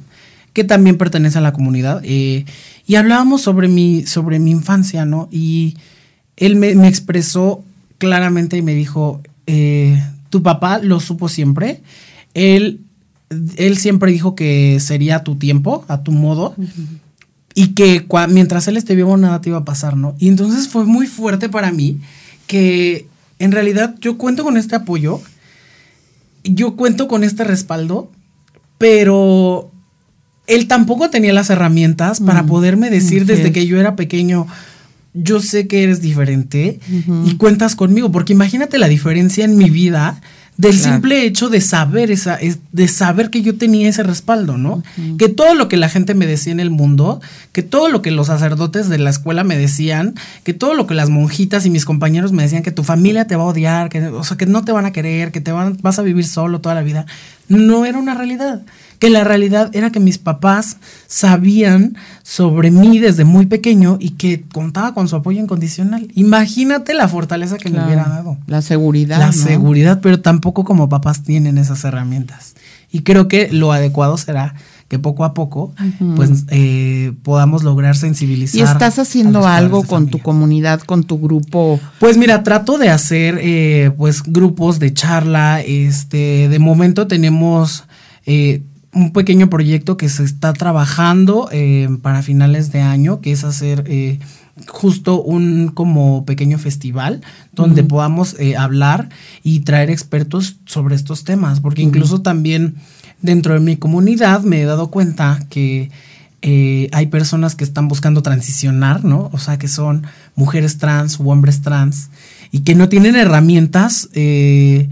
que 0.53 0.63
también 0.63 0.97
pertenece 0.97 1.38
a 1.38 1.41
la 1.41 1.53
comunidad, 1.53 2.01
eh, 2.03 2.45
y 2.88 2.95
hablábamos 2.95 3.43
sobre 3.43 3.67
mi, 3.67 4.08
sobre 4.08 4.39
mi 4.39 4.49
infancia, 4.49 5.05
¿no? 5.05 5.29
Y 5.32 5.77
él 6.39 6.56
me, 6.56 6.73
me 6.75 6.88
expresó 6.88 7.63
claramente 7.99 8.58
y 8.58 8.62
me 8.62 8.73
dijo, 8.73 9.21
eh, 9.45 10.02
tu 10.30 10.41
papá 10.41 10.80
lo 10.80 10.99
supo 10.99 11.30
siempre, 11.30 11.82
él, 12.34 12.82
él 13.58 13.78
siempre 13.78 14.12
dijo 14.12 14.36
que 14.36 14.80
sería 14.80 15.17
a 15.17 15.23
tu 15.23 15.36
tiempo, 15.36 15.86
a 15.88 16.02
tu 16.04 16.12
modo, 16.12 16.56
y 17.54 17.69
que 17.73 18.06
mientras 18.30 18.67
él 18.67 18.78
esté 18.78 18.95
vivo 18.95 19.17
nada 19.17 19.41
te 19.41 19.49
iba 19.49 19.58
a 19.60 19.65
pasar, 19.65 19.97
¿no? 19.97 20.15
Y 20.19 20.28
entonces 20.30 20.67
fue 20.69 20.86
muy 20.86 21.08
fuerte 21.08 21.49
para 21.49 21.71
mí 21.71 21.99
que 22.47 23.08
en 23.39 23.52
realidad 23.52 23.95
yo 23.99 24.17
cuento 24.17 24.43
con 24.43 24.56
este 24.58 24.75
apoyo, 24.75 25.21
yo 26.43 26.75
cuento 26.75 27.08
con 27.08 27.23
este 27.23 27.43
respaldo, 27.43 28.12
pero 28.78 29.71
él 30.47 30.67
tampoco 30.67 31.10
tenía 31.10 31.34
las 31.34 31.49
herramientas 31.49 32.19
para 32.21 32.43
Mm, 32.43 32.47
poderme 32.47 32.89
decir 32.89 33.25
desde 33.25 33.47
es. 33.47 33.54
que 33.54 33.67
yo 33.67 33.80
era 33.80 33.95
pequeño, 33.95 34.47
yo 35.13 35.41
sé 35.41 35.67
que 35.67 35.83
eres 35.83 36.01
diferente 36.01 36.79
y 37.25 37.35
cuentas 37.35 37.75
conmigo, 37.75 38.11
porque 38.11 38.33
imagínate 38.33 38.77
la 38.77 38.87
diferencia 38.87 39.43
en 39.45 39.57
mi 39.57 39.69
vida 39.69 40.21
del 40.57 40.75
Claro. 40.77 40.93
simple 40.95 41.23
hecho 41.25 41.47
de 41.47 41.61
saber 41.61 42.11
esa, 42.11 42.35
es- 42.35 42.59
de 42.73 42.89
saber 42.89 43.29
que 43.29 43.41
yo 43.41 43.55
tenía 43.57 43.87
ese 43.87 44.03
respaldo, 44.03 44.57
¿no? 44.57 44.83
Que 45.17 45.29
todo 45.29 45.55
lo 45.55 45.69
que 45.69 45.77
la 45.77 45.87
gente 45.87 46.13
me 46.15 46.27
decía 46.27 46.51
en 46.51 46.59
el 46.59 46.69
mundo, 46.69 47.21
que 47.53 47.63
todo 47.63 47.87
lo 47.87 48.01
que 48.01 48.11
los 48.11 48.27
sacerdotes 48.27 48.89
de 48.89 48.97
la 48.97 49.09
escuela 49.09 49.45
me 49.45 49.57
decían, 49.57 50.15
que 50.43 50.53
todo 50.53 50.73
lo 50.73 50.85
que 50.85 50.95
las 50.95 51.09
monjitas 51.09 51.65
y 51.65 51.69
mis 51.69 51.85
compañeros 51.85 52.33
me 52.33 52.43
decían, 52.43 52.61
que 52.61 52.71
tu 52.71 52.83
familia 52.83 53.25
te 53.25 53.37
va 53.37 53.43
a 53.43 53.47
odiar, 53.47 53.87
que, 53.87 54.05
o 54.09 54.23
sea, 54.25 54.35
que 54.35 54.47
no 54.47 54.65
te 54.65 54.73
van 54.73 54.85
a 54.85 54.91
querer, 54.91 55.31
que 55.31 55.39
te 55.39 55.53
van, 55.53 55.77
vas 55.81 55.97
a 55.97 56.01
vivir 56.01 56.27
solo 56.27 56.59
toda 56.59 56.75
la 56.75 56.81
vida, 56.83 57.05
no 57.49 57.85
era 57.85 57.97
una 57.99 58.13
realidad. 58.15 58.62
Que 58.99 59.09
la 59.09 59.23
realidad 59.23 59.69
era 59.73 59.91
que 59.91 59.99
mis 60.01 60.17
papás 60.17 60.77
sabían 61.07 61.95
sobre 62.23 62.69
mí 62.71 62.99
desde 62.99 63.23
muy 63.25 63.45
pequeño 63.45 63.97
y 63.99 64.12
que 64.12 64.43
contaba 64.53 64.93
con 64.93 65.07
su 65.07 65.15
apoyo 65.15 65.41
incondicional. 65.41 66.07
Imagínate 66.15 66.93
la 66.93 67.07
fortaleza 67.07 67.57
que 67.57 67.69
me 67.69 67.75
Claro. 67.75 67.88
hubiera 67.88 68.07
dado 68.09 68.38
La 68.47 68.62
seguridad. 68.62 69.19
la 69.19 69.27
¿no? 69.27 69.33
seguridad, 69.33 69.99
pero 70.01 70.21
tampoco 70.21 70.63
como 70.63 70.89
papás 70.89 71.23
tienen 71.23 71.57
esas 71.57 71.83
herramientas. 71.85 72.55
Y 72.91 73.01
creo 73.01 73.27
que 73.27 73.49
lo 73.51 73.71
adecuado 73.71 74.17
será 74.17 74.55
que 74.89 74.97
poco 74.99 75.23
a 75.23 75.36
poco, 75.36 75.73
pues, 76.15 76.45
eh, 76.49 77.13
podamos 77.21 77.63
lograr 77.63 77.95
sensibilizar. 77.95 78.60
Y 78.60 78.63
estás 78.63 78.97
haciendo 78.97 79.47
algo 79.47 79.84
con 79.84 80.08
tu 80.08 80.17
comunidad, 80.19 80.82
con 80.82 81.04
tu 81.04 81.19
grupo. 81.19 81.80
Pues 81.99 82.17
mira, 82.17 82.43
trato 82.43 82.80
de 82.80 82.89
hacer 82.89 83.39
eh, 83.39 83.91
pues 83.97 84.23
grupos 84.23 84.80
de 84.80 84.91
charla. 84.91 85.62
Este, 85.62 86.49
de 86.49 86.60
momento 86.60 87.06
tenemos 87.06 87.86
eh, 88.25 88.63
un 88.91 89.13
pequeño 89.13 89.49
proyecto 89.49 89.95
que 89.95 90.10
se 90.10 90.23
está 90.23 90.54
trabajando 90.54 91.49
eh, 91.52 91.88
para 92.02 92.23
finales 92.23 92.71
de 92.71 92.82
año, 92.82 93.21
que 93.21 93.32
es 93.32 93.43
hacer 93.43 93.84
eh, 93.88 94.19
justo 94.67 95.21
un 95.21 95.69
como 95.69 96.25
pequeño 96.25 96.58
festival 96.58 97.21
donde 97.54 97.84
podamos 97.84 98.36
eh, 98.39 98.58
hablar 98.58 99.10
y 99.43 99.62
traer 99.62 99.89
expertos 99.89 100.58
sobre 100.65 100.95
estos 100.95 101.23
temas, 101.23 101.60
porque 101.60 101.82
incluso 101.82 102.21
también 102.21 102.75
dentro 103.21 103.53
de 103.53 103.60
mi 103.60 103.77
comunidad 103.77 104.41
me 104.41 104.62
he 104.62 104.65
dado 104.65 104.89
cuenta 104.89 105.39
que 105.49 105.89
eh, 106.41 106.89
hay 106.93 107.08
personas 107.08 107.55
que 107.55 107.65
están 107.65 107.88
buscando 107.88 108.21
transicionar, 108.21 109.03
¿no? 109.03 109.29
O 109.34 109.38
sea, 109.38 109.58
que 109.58 109.67
son 109.67 110.08
mujeres 110.36 110.77
trans 110.77 111.19
u 111.19 111.29
hombres 111.29 111.62
trans 111.62 112.10
y 112.51 112.62
que 112.62 112.75
no 112.75 112.88
tienen 112.88 113.15
herramientas 113.15 114.10
eh, 114.13 114.88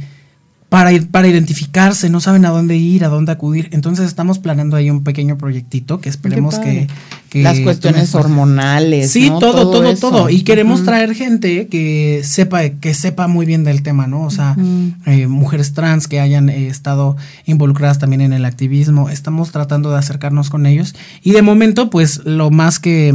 para, 0.69 0.91
para 1.11 1.29
identificarse, 1.29 2.09
no 2.09 2.19
saben 2.19 2.43
a 2.43 2.49
dónde 2.49 2.75
ir, 2.75 3.05
a 3.05 3.07
dónde 3.07 3.31
acudir. 3.31 3.69
Entonces 3.71 4.05
estamos 4.05 4.37
planeando 4.39 4.75
ahí 4.75 4.89
un 4.89 5.01
pequeño 5.01 5.37
proyectito 5.37 6.01
que 6.01 6.09
esperemos 6.09 6.59
que, 6.59 6.87
Las 7.31 7.59
cuestiones 7.61 8.13
hormonales. 8.13 9.09
Sí, 9.11 9.29
¿no? 9.29 9.39
todo, 9.39 9.71
todo, 9.71 9.95
todo. 9.95 10.29
Y 10.29 10.41
queremos 10.41 10.83
traer 10.83 11.15
gente 11.15 11.67
que 11.67 12.21
sepa, 12.25 12.67
que 12.67 12.93
sepa 12.93 13.27
muy 13.27 13.45
bien 13.45 13.63
del 13.63 13.81
tema, 13.81 14.07
¿no? 14.07 14.23
O 14.23 14.29
sea, 14.29 14.57
eh, 15.05 15.27
mujeres 15.27 15.73
trans 15.73 16.09
que 16.09 16.19
hayan 16.19 16.49
eh, 16.49 16.67
estado 16.67 17.15
involucradas 17.45 17.99
también 17.99 18.19
en 18.19 18.33
el 18.33 18.43
activismo. 18.43 19.09
Estamos 19.09 19.51
tratando 19.51 19.91
de 19.91 19.99
acercarnos 19.99 20.49
con 20.49 20.65
ellos. 20.65 20.95
Y 21.23 21.31
de 21.31 21.43
momento, 21.43 21.89
pues, 21.89 22.21
lo 22.25 22.49
más 22.49 22.79
que. 22.79 23.13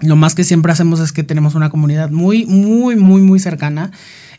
Lo 0.00 0.16
más 0.16 0.34
que 0.34 0.42
siempre 0.42 0.72
hacemos 0.72 0.98
es 0.98 1.12
que 1.12 1.22
tenemos 1.22 1.54
una 1.54 1.70
comunidad 1.70 2.10
muy, 2.10 2.44
muy, 2.46 2.96
muy, 2.96 3.20
muy 3.20 3.38
cercana. 3.38 3.92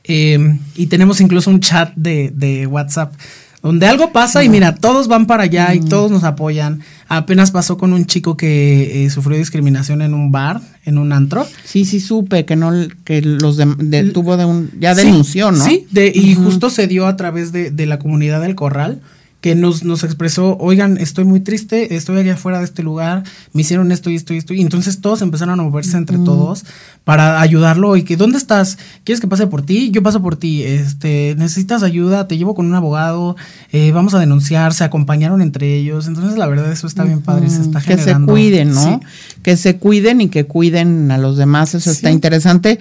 Eh, 0.04 0.58
y 0.76 0.88
tenemos 0.88 1.22
incluso 1.22 1.50
un 1.50 1.60
chat 1.60 1.94
de, 1.96 2.32
de 2.36 2.68
WhatsApp 2.68 3.14
donde 3.62 3.88
algo 3.88 4.12
pasa 4.12 4.44
y 4.44 4.50
mira, 4.50 4.76
todos 4.76 5.08
van 5.08 5.26
para 5.26 5.44
allá 5.44 5.74
y 5.74 5.80
todos 5.80 6.12
nos 6.12 6.26
apoyan. 6.26 6.82
Apenas 7.08 7.52
pasó 7.52 7.78
con 7.78 7.94
un 7.94 8.06
chico 8.06 8.36
que 8.36 9.06
eh, 9.06 9.10
sufrió 9.10 9.38
discriminación 9.38 10.02
en 10.02 10.14
un 10.14 10.34
bar, 10.34 10.60
en 10.84 10.98
un 10.98 11.14
antro. 11.14 11.48
Sí, 11.64 11.86
sí, 11.86 12.02
supe 12.02 12.44
que 12.44 12.58
no, 12.58 12.74
que 13.06 13.22
los 13.22 13.56
de, 13.56 13.74
de- 13.78 14.04
tuvo 14.12 14.36
de 14.36 14.44
un, 14.44 14.70
ya 14.82 14.94
Sí, 14.96 15.06
denunció, 15.06 15.54
¿no? 15.54 15.64
Sí, 15.64 15.88
de, 15.92 16.12
y 16.14 16.36
justo 16.36 16.70
se 16.70 16.88
dio 16.88 17.08
a 17.08 17.16
través 17.16 17.54
de, 17.54 17.72
de 17.72 17.86
la 17.86 18.00
comunidad 18.00 18.42
del 18.42 18.56
corral. 18.56 19.00
Que 19.44 19.56
nos, 19.56 19.84
nos 19.84 20.06
expresó, 20.06 20.56
oigan, 20.62 20.96
estoy 20.98 21.26
muy 21.26 21.42
triste, 21.42 21.98
estoy 21.98 22.18
allá 22.18 22.36
afuera 22.36 22.60
de 22.60 22.64
este 22.64 22.82
lugar, 22.82 23.24
me 23.52 23.64
hicieron 23.64 23.92
esto 23.92 24.10
y 24.10 24.16
esto 24.16 24.34
y 24.34 24.38
esto. 24.38 24.54
Y 24.54 24.62
entonces 24.62 25.02
todos 25.02 25.22
empezaron 25.22 25.60
a 25.60 25.64
moverse 25.64 25.98
entre 25.98 26.18
todos 26.18 26.64
para 27.04 27.42
ayudarlo 27.42 27.98
y 27.98 28.04
que, 28.04 28.16
¿dónde 28.16 28.38
estás? 28.38 28.78
¿Quieres 29.04 29.20
que 29.20 29.28
pase 29.28 29.46
por 29.48 29.62
ti? 29.62 29.92
Yo 29.92 30.02
paso 30.02 30.22
por 30.22 30.38
ti. 30.38 30.64
Este, 30.64 31.36
necesitas 31.38 31.84
ayuda, 31.84 32.26
te 32.26 32.38
llevo 32.38 32.56
con 32.56 32.68
un 32.68 32.74
abogado, 32.74 33.36
eh, 33.74 33.92
vamos 33.92 34.14
a 34.14 34.20
denunciar, 34.20 34.74
se 34.74 34.86
acompañaron 34.86 35.42
entre 35.42 35.76
ellos. 35.76 36.08
Entonces, 36.08 36.38
la 36.38 36.48
verdad, 36.48 36.72
eso 36.72 36.88
está 36.88 37.04
bien 37.04 37.22
padre, 37.22 37.50
se 37.50 37.64
está 37.64 37.82
que 37.82 37.98
generando. 37.98 38.28
se 38.28 38.32
cuiden, 38.32 38.74
¿no? 38.74 39.02
Que 39.42 39.58
se 39.58 39.76
cuiden 39.76 40.22
y 40.22 40.30
que 40.30 40.46
cuiden 40.46 41.12
a 41.12 41.18
los 41.18 41.36
demás, 41.36 41.76
eso 41.76 41.92
está 41.92 42.12
interesante 42.12 42.80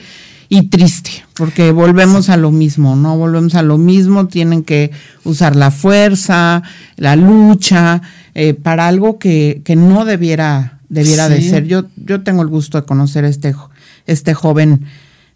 y 0.55 0.65
triste, 0.69 1.11
porque 1.33 1.73
volvemos 1.73 2.29
a 2.29 2.37
lo 2.37 2.51
mismo, 2.51 2.95
¿no? 2.95 3.17
Volvemos 3.17 3.55
a 3.55 3.63
lo 3.63 3.79
mismo, 3.79 4.27
tienen 4.27 4.65
que 4.65 4.91
usar 5.25 5.57
la 5.57 5.71
fuerza, 5.71 6.63
la 6.97 7.17
lucha, 7.17 8.03
eh, 8.35 8.53
para 8.53 8.87
algo 8.87 9.19
que, 9.19 9.63
que 9.65 9.77
no 9.77 10.05
debiera, 10.05 10.81
debiera 10.91 11.31
de 11.31 11.41
ser. 11.41 11.67
Yo, 11.67 11.85
yo 11.97 12.21
tengo 12.23 12.43
el 12.43 12.49
gusto 12.49 12.79
de 12.79 12.85
conocer 12.87 13.25
este, 13.25 13.55
jo- 13.55 13.71
este 14.07 14.35
joven 14.35 14.85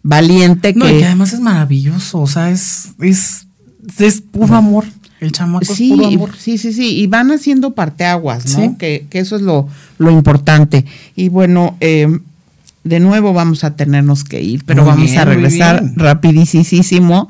valiente 0.03 0.73
No, 0.75 0.87
y 0.87 0.91
que, 0.91 0.97
que 0.99 1.05
además 1.05 1.33
es 1.33 1.39
maravilloso, 1.39 2.19
o 2.19 2.27
sea, 2.27 2.51
es, 2.51 2.89
es, 2.99 3.47
es 3.97 4.21
puro 4.21 4.53
amor. 4.55 4.85
El 5.19 5.31
chamaco 5.31 5.63
es 5.63 5.69
Sí, 5.69 5.93
puro 5.95 6.07
amor. 6.09 6.31
sí, 6.37 6.59
sí, 6.59 6.73
sí, 6.73 6.95
y 6.95 7.07
van 7.07 7.31
haciendo 7.31 7.73
parteaguas, 7.73 8.55
¿no? 8.55 8.59
Sí. 8.61 8.75
Que, 8.77 9.07
que 9.09 9.17
eso 9.17 9.35
es 9.35 9.41
lo, 9.41 9.67
lo 9.97 10.11
importante. 10.11 10.85
Y 11.15 11.29
bueno, 11.29 11.75
eh, 11.79 12.19
de 12.87 12.99
nuevo 12.99 13.33
vamos 13.33 13.63
a 13.63 13.75
tenernos 13.75 14.23
que 14.23 14.41
ir, 14.41 14.63
pero 14.65 14.83
Muy 14.83 14.91
vamos 14.91 15.09
bien, 15.09 15.19
a 15.19 15.25
regresar 15.25 15.83
rapidísimo 15.95 17.27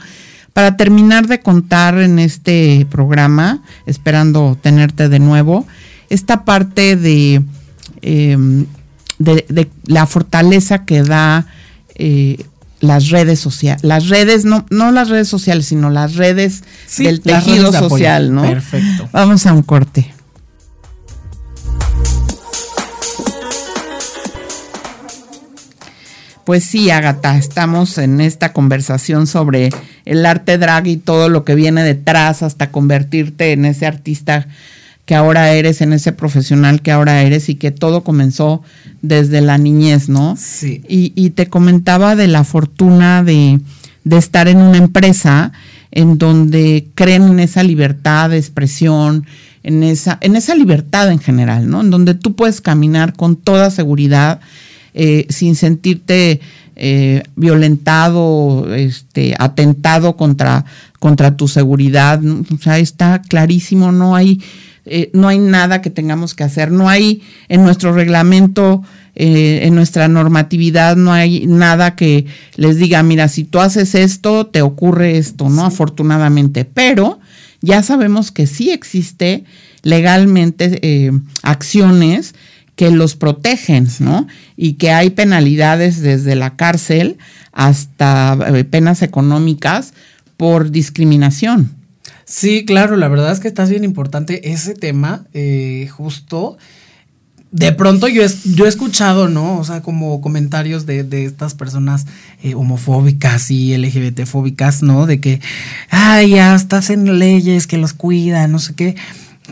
para 0.54 0.76
terminar 0.76 1.28
de 1.28 1.40
contar 1.40 2.00
en 2.00 2.18
este 2.18 2.88
programa, 2.90 3.62
esperando 3.86 4.58
tenerte 4.60 5.08
de 5.08 5.20
nuevo, 5.20 5.68
esta 6.10 6.46
parte 6.46 6.96
de, 6.96 7.44
eh, 8.02 8.66
de, 9.20 9.46
de 9.50 9.70
la 9.86 10.08
fortaleza 10.08 10.84
que 10.86 11.04
da 11.04 11.46
eh, 11.96 12.44
las 12.80 13.10
redes 13.10 13.40
sociales, 13.40 13.84
las 13.84 14.08
redes, 14.10 14.46
no, 14.46 14.66
no 14.70 14.92
las 14.92 15.10
redes 15.10 15.28
sociales, 15.28 15.68
sino 15.68 15.90
las 15.90 16.16
redes 16.16 16.64
Sí, 16.86 17.04
del 17.04 17.22
tejido 17.22 17.72
redes 17.72 17.80
social, 17.80 18.34
¿no? 18.34 18.44
Perfecto. 18.44 19.10
Vamos 19.12 19.46
a 19.46 19.54
un 19.54 19.64
corte. 19.64 20.14
Pues 26.48 26.64
sí, 26.64 26.90
Agatha, 26.92 27.38
estamos 27.38 27.98
en 27.98 28.22
esta 28.22 28.54
conversación 28.54 29.28
sobre 29.28 29.70
el 30.06 30.26
arte 30.26 30.58
drag 30.58 30.88
y 30.88 30.96
todo 30.96 31.28
lo 31.28 31.44
que 31.44 31.56
viene 31.56 31.84
detrás 31.84 32.42
hasta 32.42 32.72
convertirte 32.72 33.52
en 33.52 33.66
ese 33.66 33.86
artista 33.86 34.48
que 35.04 35.14
ahora 35.14 35.52
eres, 35.52 35.82
en 35.82 35.92
ese 35.92 36.14
profesional 36.14 36.82
que 36.82 36.94
ahora 36.94 37.22
eres 37.22 37.50
y 37.50 37.56
que 37.56 37.72
todo 37.72 38.06
comenzó 38.06 38.64
desde 39.02 39.42
la 39.42 39.58
niñez, 39.58 40.08
¿no? 40.08 40.38
Sí. 40.38 40.82
Y, 40.88 41.12
y 41.18 41.32
te 41.32 41.48
comentaba 41.48 42.16
de 42.16 42.30
la 42.30 42.46
fortuna 42.46 43.26
de, 43.26 43.60
de 44.06 44.18
estar 44.18 44.48
en 44.48 44.60
una 44.60 44.78
empresa 44.78 45.52
en 45.92 46.18
donde 46.18 46.88
creen 46.96 47.24
en 47.24 47.42
esa 47.42 47.62
libertad 47.62 48.30
de 48.30 48.38
expresión, 48.38 49.26
en 49.64 49.84
esa, 49.84 50.18
en 50.22 50.38
esa 50.38 50.56
libertad 50.56 51.12
en 51.12 51.20
general, 51.20 51.70
¿no? 51.70 51.82
En 51.82 51.90
donde 51.90 52.14
tú 52.14 52.38
puedes 52.38 52.62
caminar 52.62 53.18
con 53.18 53.36
toda 53.36 53.70
seguridad, 53.70 54.40
eh, 55.00 55.28
sin 55.30 55.56
sentirte 55.56 56.42
eh, 56.80 57.24
violentado, 57.36 58.76
este, 58.76 59.36
atentado 59.40 60.16
contra, 60.16 60.64
contra 61.00 61.36
tu 61.36 61.48
seguridad. 61.48 62.22
O 62.24 62.58
sea, 62.62 62.78
está 62.78 63.22
clarísimo, 63.22 63.92
no 63.92 64.16
hay, 64.16 64.42
eh, 64.86 65.10
no 65.14 65.28
hay 65.28 65.40
nada 65.40 65.82
que 65.82 65.92
tengamos 65.92 66.36
que 66.36 66.44
hacer, 66.44 66.72
no 66.72 66.90
hay 66.90 67.24
en 67.48 67.64
nuestro 67.64 67.94
reglamento, 67.94 68.84
eh, 69.16 69.62
en 69.64 69.74
nuestra 69.74 70.08
normatividad, 70.08 70.96
no 70.96 71.14
hay 71.14 71.48
nada 71.48 71.96
que 71.96 72.28
les 72.56 72.78
diga, 72.78 73.02
mira, 73.02 73.28
si 73.28 73.44
tú 73.44 73.60
haces 73.60 73.96
esto, 73.96 74.46
te 74.46 74.62
ocurre 74.62 75.18
esto, 75.18 75.50
¿no? 75.50 75.66
Afortunadamente. 75.66 76.64
Pero 76.64 77.20
ya 77.62 77.82
sabemos 77.82 78.32
que 78.32 78.46
sí 78.46 78.70
existe 78.70 79.46
legalmente 79.82 81.12
acciones 81.42 82.36
que 82.78 82.92
los 82.92 83.16
protegen, 83.16 83.90
¿no? 84.00 84.28
Y 84.56 84.74
que 84.74 84.92
hay 84.92 85.10
penalidades 85.10 86.00
desde 86.00 86.36
la 86.36 86.56
cárcel 86.56 87.18
hasta 87.52 88.38
eh, 88.54 88.64
penas 88.64 89.02
económicas 89.02 89.94
por 90.38 90.70
discriminación. 90.70 91.72
Sí, 92.24 92.66
claro, 92.66 92.96
la 92.96 93.08
verdad 93.08 93.32
es 93.32 93.40
que 93.40 93.48
está 93.48 93.66
bien 93.66 93.84
importante 93.84 94.52
ese 94.52 94.76
tema, 94.76 95.26
eh, 95.34 95.90
justo. 95.92 96.58
De 97.52 97.72
pronto 97.72 98.08
yo, 98.08 98.22
he 98.22 98.68
escuchado, 98.68 99.28
¿no? 99.28 99.58
O 99.58 99.64
sea, 99.64 99.82
como 99.82 100.22
comentarios 100.22 100.86
de, 100.86 101.04
de 101.04 101.26
estas 101.26 101.56
personas 101.56 102.06
eh, 102.44 102.54
homofóbicas 102.54 103.50
y 103.50 103.76
LGBTfóbicas, 103.76 104.84
¿no? 104.84 105.08
De 105.08 105.20
que, 105.20 105.42
ay, 105.90 106.32
ya 106.32 106.54
estás 106.54 106.92
en 106.92 107.18
leyes 107.18 107.66
que 107.66 107.78
los 107.78 107.94
cuidan, 107.94 108.52
no 108.52 108.60
sé 108.60 108.76
qué. 108.76 108.96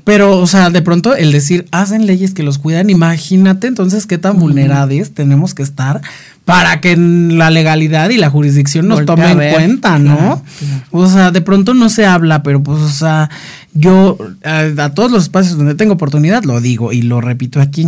Pero, 0.04 0.38
o 0.40 0.46
sea, 0.48 0.70
de 0.70 0.82
pronto 0.82 1.16
el 1.16 1.32
decir, 1.32 1.68
hacen 1.72 2.06
leyes 2.06 2.34
que 2.34 2.44
los 2.44 2.58
cuidan, 2.58 2.90
imagínate 2.90 3.68
entonces 3.68 4.06
qué 4.06 4.18
tan 4.18 4.38
vulnerables 4.40 5.14
tenemos 5.14 5.54
que 5.54 5.64
estar 5.64 6.02
para 6.44 6.80
que 6.80 6.96
la 6.96 7.50
legalidad 7.50 8.10
y 8.10 8.18
la 8.18 8.30
jurisdicción 8.30 8.88
nos 8.88 9.00
Voltea 9.00 9.16
tome 9.16 9.26
a 9.26 9.50
en 9.50 9.54
cuenta, 9.54 9.98
¿no? 9.98 10.16
claro, 10.16 10.42
claro. 10.60 10.84
O 10.92 11.10
sea, 11.10 11.32
de 11.32 11.42
pronto 11.42 11.74
no 11.74 11.90
se 11.90 12.06
habla, 12.06 12.44
pero 12.44 12.62
pues, 12.62 12.80
o 12.82 12.90
sea, 12.90 13.30
yo 13.74 14.18
a, 14.44 14.84
a 14.84 14.94
todos 14.94 15.10
los 15.10 15.24
espacios 15.24 15.58
donde 15.58 15.76
tengo 15.76 15.94
oportunidad 15.94 16.44
lo 16.44 16.62
digo 16.62 16.92
y 16.92 17.02
lo 17.02 17.20
repito 17.22 17.62
aquí. 17.62 17.88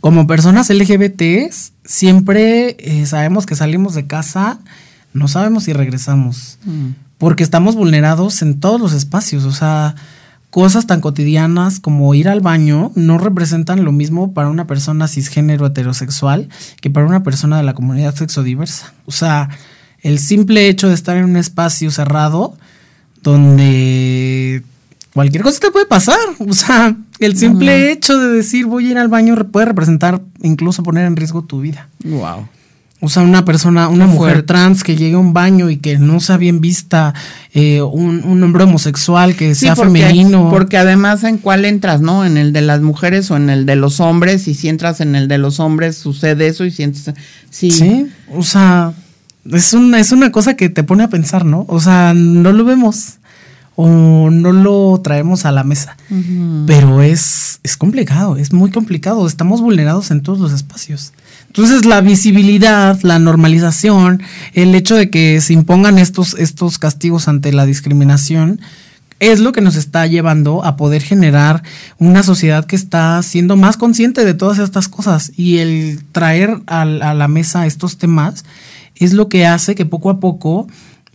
Como 0.00 0.26
personas 0.26 0.68
LGBTs, 0.68 1.72
siempre 1.84 2.76
eh, 2.78 3.06
sabemos 3.06 3.46
que 3.46 3.54
salimos 3.54 3.94
de 3.94 4.06
casa, 4.06 4.58
no 5.14 5.28
sabemos 5.28 5.64
si 5.64 5.72
regresamos, 5.72 6.58
porque 7.18 7.42
estamos 7.42 7.74
vulnerados 7.74 8.42
en 8.42 8.60
todos 8.60 8.80
los 8.80 8.92
espacios, 8.92 9.44
o 9.44 9.52
sea, 9.52 9.94
cosas 10.54 10.86
tan 10.86 11.00
cotidianas 11.00 11.80
como 11.80 12.14
ir 12.14 12.28
al 12.28 12.40
baño 12.40 12.92
no 12.94 13.18
representan 13.18 13.84
lo 13.84 13.90
mismo 13.90 14.34
para 14.34 14.50
una 14.50 14.68
persona 14.68 15.08
cisgénero 15.08 15.66
heterosexual 15.66 16.48
que 16.80 16.90
para 16.90 17.06
una 17.06 17.24
persona 17.24 17.56
de 17.56 17.64
la 17.64 17.74
comunidad 17.74 18.14
sexodiversa. 18.14 18.94
O 19.04 19.10
sea, 19.10 19.48
el 20.00 20.20
simple 20.20 20.68
hecho 20.68 20.86
de 20.86 20.94
estar 20.94 21.16
en 21.16 21.24
un 21.24 21.36
espacio 21.36 21.90
cerrado 21.90 22.56
donde 23.20 24.62
cualquier 25.12 25.42
cosa 25.42 25.58
te 25.58 25.72
puede 25.72 25.86
pasar. 25.86 26.20
O 26.38 26.52
sea, 26.52 26.96
el 27.18 27.36
simple 27.36 27.90
hecho 27.90 28.16
de 28.16 28.28
decir 28.28 28.66
voy 28.66 28.86
a 28.86 28.90
ir 28.92 28.98
al 28.98 29.08
baño 29.08 29.34
puede 29.50 29.66
representar 29.66 30.22
incluso 30.40 30.84
poner 30.84 31.04
en 31.06 31.16
riesgo 31.16 31.42
tu 31.42 31.62
vida. 31.62 31.88
Wow. 32.04 32.46
O 33.04 33.10
sea, 33.10 33.22
una 33.22 33.44
persona, 33.44 33.88
una 33.88 34.06
mujer 34.06 34.32
fuerte. 34.32 34.46
trans 34.46 34.82
que 34.82 34.96
llegue 34.96 35.14
a 35.14 35.18
un 35.18 35.34
baño 35.34 35.68
y 35.68 35.76
que 35.76 35.98
no 35.98 36.20
sea 36.20 36.38
bien 36.38 36.62
vista, 36.62 37.12
eh, 37.52 37.82
un, 37.82 38.24
un 38.24 38.42
hombre 38.42 38.64
homosexual 38.64 39.36
que 39.36 39.54
sea 39.54 39.74
porque, 39.74 40.00
femenino. 40.00 40.48
Porque 40.48 40.78
además 40.78 41.22
en 41.22 41.36
cuál 41.36 41.66
entras, 41.66 42.00
¿no? 42.00 42.24
En 42.24 42.38
el 42.38 42.54
de 42.54 42.62
las 42.62 42.80
mujeres 42.80 43.30
o 43.30 43.36
en 43.36 43.50
el 43.50 43.66
de 43.66 43.76
los 43.76 44.00
hombres. 44.00 44.48
Y 44.48 44.54
si 44.54 44.70
entras 44.70 45.02
en 45.02 45.16
el 45.16 45.28
de 45.28 45.36
los 45.36 45.60
hombres 45.60 45.98
sucede 45.98 46.46
eso 46.46 46.64
y 46.64 46.70
si 46.70 46.82
entras... 46.82 47.14
Sí. 47.50 47.70
Sí, 47.70 48.06
o 48.34 48.42
sea, 48.42 48.94
es 49.52 49.74
una, 49.74 50.00
es 50.00 50.10
una 50.10 50.32
cosa 50.32 50.56
que 50.56 50.70
te 50.70 50.82
pone 50.82 51.04
a 51.04 51.08
pensar, 51.08 51.44
¿no? 51.44 51.66
O 51.68 51.80
sea, 51.80 52.14
no 52.14 52.52
lo 52.52 52.64
vemos 52.64 53.18
o 53.76 54.30
no 54.30 54.52
lo 54.52 55.00
traemos 55.02 55.44
a 55.44 55.52
la 55.52 55.64
mesa. 55.64 55.96
Pero 56.66 57.02
es, 57.02 57.60
es 57.62 57.76
complicado, 57.76 58.36
es 58.36 58.52
muy 58.52 58.70
complicado. 58.70 59.26
Estamos 59.26 59.60
vulnerados 59.60 60.10
en 60.10 60.22
todos 60.22 60.38
los 60.38 60.52
espacios. 60.52 61.12
Entonces, 61.56 61.84
la 61.84 62.00
visibilidad, 62.00 62.98
la 63.02 63.20
normalización, 63.20 64.24
el 64.54 64.74
hecho 64.74 64.96
de 64.96 65.08
que 65.08 65.40
se 65.40 65.52
impongan 65.52 65.98
estos, 65.98 66.34
estos 66.34 66.78
castigos 66.78 67.28
ante 67.28 67.52
la 67.52 67.64
discriminación, 67.64 68.60
es 69.20 69.38
lo 69.38 69.52
que 69.52 69.60
nos 69.60 69.76
está 69.76 70.04
llevando 70.08 70.64
a 70.64 70.76
poder 70.76 71.00
generar 71.00 71.62
una 71.98 72.24
sociedad 72.24 72.64
que 72.64 72.74
está 72.74 73.22
siendo 73.22 73.56
más 73.56 73.76
consciente 73.76 74.24
de 74.24 74.34
todas 74.34 74.58
estas 74.58 74.88
cosas 74.88 75.30
y 75.36 75.58
el 75.58 76.02
traer 76.10 76.58
a, 76.66 76.84
la 76.84 77.28
mesa 77.28 77.66
estos 77.66 77.98
temas 77.98 78.44
es 78.96 79.12
lo 79.12 79.28
que 79.28 79.46
hace 79.46 79.76
que 79.76 79.86
poco 79.86 80.10
a 80.10 80.18
poco 80.18 80.66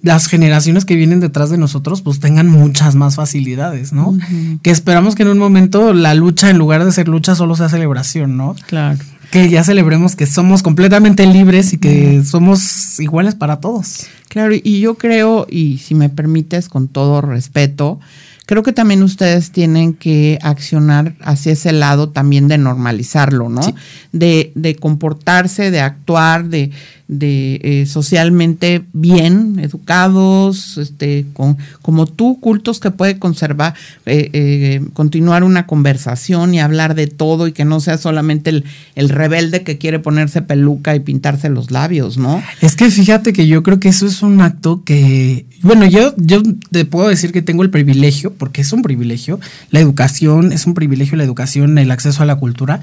las 0.01 0.27
generaciones 0.27 0.85
que 0.85 0.95
vienen 0.95 1.19
detrás 1.19 1.49
de 1.49 1.57
nosotros 1.57 2.01
pues 2.01 2.21
tengan 2.21 2.47
muchas 2.47 2.95
más 2.95 3.15
facilidades, 3.15 3.91
¿no? 3.91 4.17
Que 4.63 4.71
esperamos 4.71 5.15
que 5.15 5.23
en 5.23 5.29
un 5.29 5.37
momento 5.37 5.93
la 5.93 6.13
lucha 6.13 6.49
en 6.49 6.57
lugar 6.57 6.85
de 6.85 6.93
ser 6.93 7.09
lucha 7.09 7.35
solo 7.35 7.57
sea 7.57 7.67
celebración, 7.67 8.37
¿no? 8.37 8.55
Claro. 8.67 8.99
Que 9.32 9.49
ya 9.49 9.63
celebremos 9.63 10.15
que 10.15 10.25
somos 10.25 10.63
completamente 10.63 11.25
libres 11.25 11.73
y 11.73 11.77
que 11.77 12.23
somos 12.23 12.99
iguales 12.99 13.36
para 13.36 13.59
todos. 13.59 14.07
Claro, 14.27 14.53
y 14.55 14.80
yo 14.80 14.95
creo, 14.95 15.45
y 15.49 15.77
si 15.77 15.95
me 15.95 16.09
permites, 16.09 16.69
con 16.69 16.88
todo 16.88 17.21
respeto, 17.21 17.99
creo 18.45 18.63
que 18.63 18.73
también 18.73 19.03
ustedes 19.03 19.51
tienen 19.51 19.93
que 19.93 20.39
accionar 20.41 21.13
hacia 21.21 21.53
ese 21.53 21.71
lado 21.71 22.09
también 22.09 22.47
de 22.47 22.57
normalizarlo, 22.57 23.49
¿no? 23.49 23.61
De, 24.11 24.51
de 24.55 24.75
comportarse, 24.75 25.69
de 25.69 25.82
actuar, 25.82 26.49
de, 26.49 26.71
de 27.10 27.60
eh, 27.64 27.86
socialmente 27.88 28.84
bien, 28.93 29.60
educados, 29.60 30.78
este, 30.78 31.26
con, 31.34 31.57
como 31.82 32.05
tú, 32.05 32.39
cultos 32.39 32.80
que 32.80 32.91
puede 32.91 33.18
conservar, 33.18 33.74
eh, 34.05 34.30
eh, 34.32 34.82
continuar 34.93 35.43
una 35.43 35.66
conversación 35.66 36.53
y 36.53 36.60
hablar 36.60 36.93
de 36.93 37.07
todo 37.07 37.47
y 37.47 37.51
que 37.51 37.66
no 37.66 37.80
sea 37.80 37.97
solamente 37.97 38.51
el, 38.51 38.64
el, 38.93 39.10
rebelde 39.10 39.64
que 39.64 39.80
quiere 39.80 39.97
ponerse 39.97 40.43
peluca 40.43 40.95
y 40.95 40.99
pintarse 40.99 41.49
los 41.49 41.72
labios, 41.72 42.20
¿no? 42.20 42.43
Es 42.62 42.76
que 42.76 42.91
fíjate 42.91 43.34
que 43.34 43.47
yo 43.47 43.64
creo 43.64 43.80
que 43.80 43.89
eso 43.89 44.05
es 44.05 44.22
un 44.22 44.39
acto 44.39 44.84
que, 44.84 45.47
bueno, 45.64 45.88
yo, 45.88 46.14
yo 46.18 46.43
te 46.70 46.86
puedo 46.86 47.10
decir 47.10 47.32
que 47.32 47.41
tengo 47.41 47.64
el 47.64 47.72
privilegio, 47.72 48.34
porque 48.34 48.62
es 48.62 48.72
un 48.72 48.84
privilegio, 48.84 49.39
la 49.72 49.80
educación, 49.80 50.51
es 50.51 50.68
un 50.68 50.76
privilegio 50.76 51.18
la 51.18 51.24
educación, 51.24 51.80
el 51.80 51.89
acceso 51.89 52.22
a 52.22 52.28
la 52.28 52.36
cultura, 52.36 52.82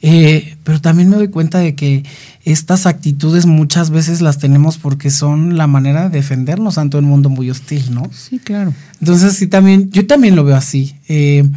pero 0.00 0.80
también 0.80 1.10
me 1.10 1.16
doy 1.16 1.28
cuenta 1.28 1.58
de 1.60 1.76
que 1.76 2.02
estas 2.44 2.86
actitudes 2.86 3.46
muchas 3.46 3.90
veces 3.90 4.20
las 4.20 4.38
tenemos 4.38 4.78
porque 4.78 5.10
son 5.10 5.56
la 5.56 5.66
manera 5.66 6.08
de 6.08 6.18
defendernos 6.18 6.78
ante 6.78 6.96
un 6.96 7.04
mundo 7.04 7.28
muy 7.28 7.50
hostil, 7.50 7.94
¿no? 7.94 8.08
Sí, 8.12 8.38
claro. 8.38 8.72
Entonces 9.00 9.34
sí 9.34 9.46
también, 9.46 9.90
yo 9.90 10.06
también 10.06 10.36
lo 10.36 10.44
veo 10.44 10.56
así. 10.56 10.96
Eh, 11.08 11.48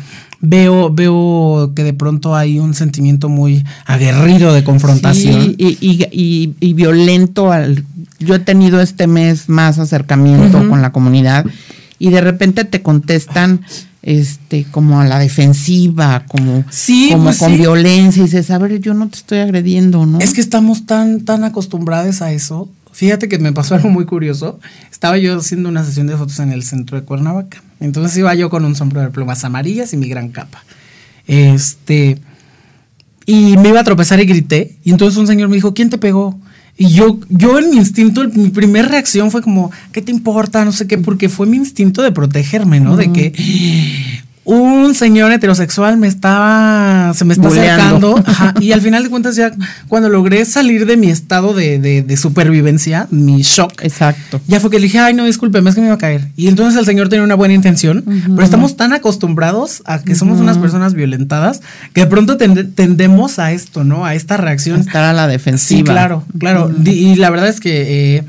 veo, 0.41 0.91
veo 0.91 1.73
que 1.75 1.83
de 1.83 1.93
pronto 1.93 2.35
hay 2.35 2.59
un 2.59 2.73
sentimiento 2.73 3.29
muy 3.29 3.63
aguerrido 3.85 4.53
de 4.53 4.63
confrontación. 4.63 5.55
y, 5.57 5.77
y, 5.79 6.55
y, 6.59 6.73
violento. 6.73 7.51
Al, 7.51 7.85
yo 8.19 8.35
he 8.35 8.39
tenido 8.39 8.81
este 8.81 9.07
mes 9.07 9.49
más 9.49 9.79
acercamiento 9.79 10.67
con 10.67 10.81
la 10.81 10.91
comunidad 10.91 11.45
y 11.99 12.09
de 12.09 12.21
repente 12.21 12.65
te 12.65 12.81
contestan 12.81 13.61
este, 14.03 14.65
como 14.65 14.99
a 14.99 15.05
la 15.05 15.19
defensiva, 15.19 16.25
como, 16.27 16.65
como 17.11 17.23
pues 17.25 17.37
con 17.37 17.57
violencia, 17.57 18.21
y 18.21 18.25
dices, 18.25 18.49
a 18.49 18.57
ver, 18.57 18.79
yo 18.79 18.93
no 18.93 19.07
te 19.09 19.17
estoy 19.17 19.39
agrediendo, 19.39 20.05
¿no? 20.05 20.19
Es 20.19 20.33
que 20.33 20.41
estamos 20.41 20.85
tan, 20.85 21.21
tan 21.21 21.43
acostumbrados 21.43 22.21
a 22.21 22.31
eso. 22.31 22.69
Fíjate 22.91 23.29
que 23.29 23.37
me 23.39 23.53
pasó 23.53 23.75
algo 23.75 23.89
muy 23.89 24.05
curioso. 24.05 24.59
Estaba 24.91 25.17
yo 25.17 25.37
haciendo 25.37 25.69
una 25.69 25.83
sesión 25.83 26.07
de 26.07 26.17
fotos 26.17 26.39
en 26.39 26.51
el 26.51 26.63
centro 26.63 26.99
de 26.99 27.05
Cuernavaca. 27.05 27.63
Entonces 27.79 28.17
iba 28.17 28.33
yo 28.35 28.49
con 28.49 28.65
un 28.65 28.75
sombrero 28.75 29.07
de 29.07 29.13
plumas 29.13 29.43
amarillas 29.43 29.93
y 29.93 29.97
mi 29.97 30.07
gran 30.07 30.29
capa. 30.29 30.63
Este. 31.27 32.19
Y 33.25 33.55
me 33.57 33.69
iba 33.69 33.79
a 33.79 33.83
tropezar 33.83 34.19
y 34.19 34.25
grité. 34.25 34.77
Y 34.83 34.91
entonces 34.91 35.17
un 35.17 35.27
señor 35.27 35.47
me 35.47 35.55
dijo, 35.55 35.73
¿quién 35.73 35.89
te 35.89 35.97
pegó? 35.97 36.39
Y 36.81 36.89
yo, 36.95 37.19
yo 37.29 37.59
en 37.59 37.69
mi 37.69 37.77
instinto, 37.77 38.27
mi 38.33 38.49
primera 38.49 38.87
reacción 38.87 39.29
fue 39.29 39.43
como, 39.43 39.69
¿qué 39.91 40.01
te 40.01 40.11
importa? 40.11 40.65
No 40.65 40.71
sé 40.71 40.87
qué, 40.87 40.97
porque 40.97 41.29
fue 41.29 41.45
mi 41.45 41.57
instinto 41.57 42.01
de 42.01 42.11
protegerme, 42.11 42.79
¿no? 42.79 42.97
De 42.97 43.11
que 43.11 43.33
un 44.43 44.95
señor 44.95 45.31
heterosexual 45.31 45.97
me 45.97 46.07
estaba, 46.07 47.13
se 47.13 47.25
me 47.25 47.33
está 47.33 47.47
acercando. 47.47 48.21
y 48.59 48.71
al 48.71 48.81
final 48.81 49.03
de 49.03 49.09
cuentas, 49.09 49.35
ya 49.35 49.51
cuando 49.87 50.09
logré 50.09 50.45
salir 50.45 50.85
de 50.85 50.97
mi 50.97 51.09
estado 51.09 51.53
de, 51.53 51.79
de, 51.79 52.17
supervivencia, 52.17 53.07
mi 53.11 53.43
shock. 53.43 53.83
Exacto. 53.83 54.41
Ya 54.47 54.59
fue 54.59 54.71
que 54.71 54.77
le 54.77 54.83
dije, 54.83 54.99
ay, 54.99 55.13
no, 55.13 55.25
discúlpeme, 55.25 55.69
es 55.69 55.75
que 55.75 55.81
me 55.81 55.87
iba 55.87 55.95
a 55.95 55.99
caer. 55.99 56.27
Y 56.35 56.47
entonces 56.47 56.79
el 56.79 56.85
señor 56.85 57.09
tenía 57.09 57.23
una 57.23 57.35
buena 57.35 57.53
intención, 57.53 58.03
pero 58.05 58.43
estamos 58.43 58.75
tan 58.75 58.93
acostumbrados 58.93 59.83
a 59.85 59.99
que 59.99 60.15
somos 60.15 60.39
unas 60.39 60.57
personas 60.57 60.93
violentadas 60.93 61.61
que 61.93 62.01
de 62.01 62.07
pronto 62.07 62.37
tendemos 62.37 63.37
a 63.37 63.51
esto, 63.51 63.83
¿no? 63.83 64.05
A 64.05 64.15
esta 64.15 64.37
reacción. 64.37 64.79
estar 64.79 65.03
a 65.03 65.13
la 65.13 65.27
defensiva. 65.27 65.79
Sí, 65.79 65.83
claro, 65.83 66.23
claro. 66.39 66.71
Y 66.83 67.15
la 67.15 67.29
verdad 67.29 67.49
es 67.49 67.59
que. 67.59 68.17
Eh, 68.17 68.23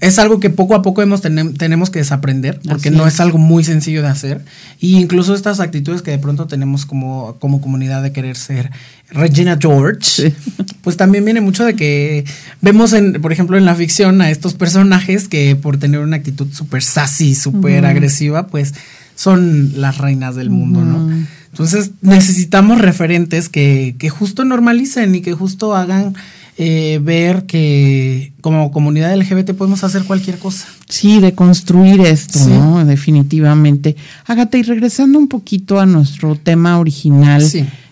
es 0.00 0.18
algo 0.18 0.40
que 0.40 0.48
poco 0.48 0.74
a 0.74 0.82
poco 0.82 1.02
hemos 1.02 1.20
tenemos 1.20 1.90
que 1.90 1.98
desaprender, 1.98 2.58
porque 2.66 2.90
no 2.90 3.06
es. 3.06 3.20
algo 3.20 3.36
muy 3.36 3.64
sencillo 3.64 4.00
de 4.00 4.08
hacer. 4.08 4.42
Y 4.80 4.98
incluso 4.98 5.34
estas 5.34 5.60
actitudes 5.60 6.00
que 6.00 6.10
de 6.10 6.18
pronto 6.18 6.46
tenemos 6.46 6.86
como, 6.86 7.36
como 7.38 7.60
comunidad 7.60 8.02
de 8.02 8.12
querer 8.12 8.36
ser 8.36 8.70
Regina 9.10 9.58
George, 9.60 10.32
pues 10.82 10.96
también 10.96 11.24
viene 11.24 11.42
mucho 11.42 11.64
de 11.64 11.76
que 11.76 12.24
vemos, 12.62 12.94
en, 12.94 13.20
por 13.20 13.30
ejemplo, 13.30 13.58
en 13.58 13.66
la 13.66 13.74
ficción 13.74 14.22
a 14.22 14.30
estos 14.30 14.54
personajes 14.54 15.28
que 15.28 15.54
por 15.54 15.76
tener 15.76 16.00
una 16.00 16.16
actitud 16.16 16.48
súper 16.50 16.82
sassy, 16.82 17.34
súper 17.34 17.84
agresiva, 17.84 18.46
pues 18.46 18.74
son 19.16 19.74
las 19.76 19.98
reinas 19.98 20.34
del 20.34 20.48
mundo, 20.48 20.82
¿no? 20.82 21.10
Entonces 21.50 21.90
necesitamos 22.00 22.80
referentes 22.80 23.50
que, 23.50 23.96
que 23.98 24.08
justo 24.08 24.46
normalicen 24.46 25.14
y 25.14 25.20
que 25.20 25.34
justo 25.34 25.76
hagan 25.76 26.14
eh, 26.62 27.00
ver 27.02 27.46
que 27.46 28.34
como 28.42 28.70
comunidad 28.70 29.16
LGBT 29.16 29.52
podemos 29.52 29.82
hacer 29.82 30.04
cualquier 30.04 30.38
cosa. 30.38 30.66
Sí, 30.90 31.18
de 31.18 31.32
construir 31.32 32.02
esto, 32.02 32.38
¿no? 32.50 32.84
Definitivamente. 32.84 33.96
Hágate, 34.26 34.58
y 34.58 34.62
regresando 34.62 35.18
un 35.18 35.26
poquito 35.26 35.80
a 35.80 35.86
nuestro 35.86 36.36
tema 36.36 36.78
original, 36.78 37.42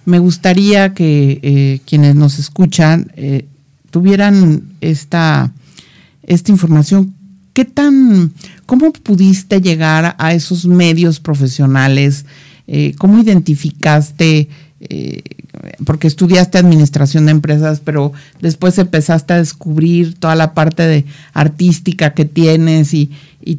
me 0.04 0.18
gustaría 0.18 0.92
que 0.92 1.40
eh, 1.42 1.80
quienes 1.86 2.14
nos 2.14 2.38
escuchan 2.38 3.10
eh, 3.16 3.46
tuvieran 3.90 4.64
esta, 4.82 5.50
esta 6.22 6.52
información. 6.52 7.14
¿Qué 7.54 7.64
tan, 7.64 8.34
cómo 8.66 8.92
pudiste 8.92 9.62
llegar 9.62 10.14
a 10.18 10.34
esos 10.34 10.66
medios 10.66 11.20
profesionales? 11.20 12.26
¿Cómo 12.98 13.18
identificaste 13.18 14.50
porque 15.84 16.06
estudiaste 16.06 16.58
administración 16.58 17.26
de 17.26 17.32
empresas, 17.32 17.80
pero 17.84 18.12
después 18.40 18.78
empezaste 18.78 19.34
a 19.34 19.38
descubrir 19.38 20.14
toda 20.14 20.34
la 20.34 20.54
parte 20.54 20.86
de 20.86 21.04
artística 21.32 22.14
que 22.14 22.24
tienes 22.24 22.94
y, 22.94 23.10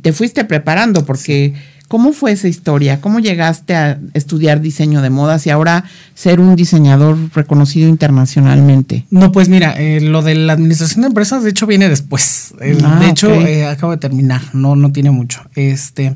te 0.01 0.13
fuiste 0.13 0.45
preparando, 0.45 1.03
porque 1.03 1.55
¿cómo 1.87 2.13
fue 2.13 2.31
esa 2.31 2.47
historia? 2.47 3.01
¿Cómo 3.01 3.19
llegaste 3.19 3.73
a 3.73 3.99
estudiar 4.13 4.61
diseño 4.61 5.01
de 5.01 5.09
modas 5.09 5.47
y 5.47 5.49
ahora 5.49 5.83
ser 6.13 6.39
un 6.39 6.55
diseñador 6.55 7.17
reconocido 7.33 7.89
internacionalmente? 7.89 9.07
No, 9.09 9.31
pues 9.31 9.49
mira, 9.49 9.73
eh, 9.79 9.99
lo 9.99 10.21
de 10.21 10.35
la 10.35 10.53
administración 10.53 11.01
de 11.01 11.07
empresas, 11.07 11.43
de 11.43 11.49
hecho, 11.49 11.65
viene 11.65 11.89
después. 11.89 12.53
Ah, 12.83 12.99
de 12.99 13.09
hecho, 13.09 13.33
eh, 13.33 13.65
acabo 13.65 13.93
de 13.93 13.97
terminar, 13.97 14.41
no, 14.53 14.75
no 14.75 14.91
tiene 14.91 15.09
mucho. 15.09 15.41
Este. 15.55 16.15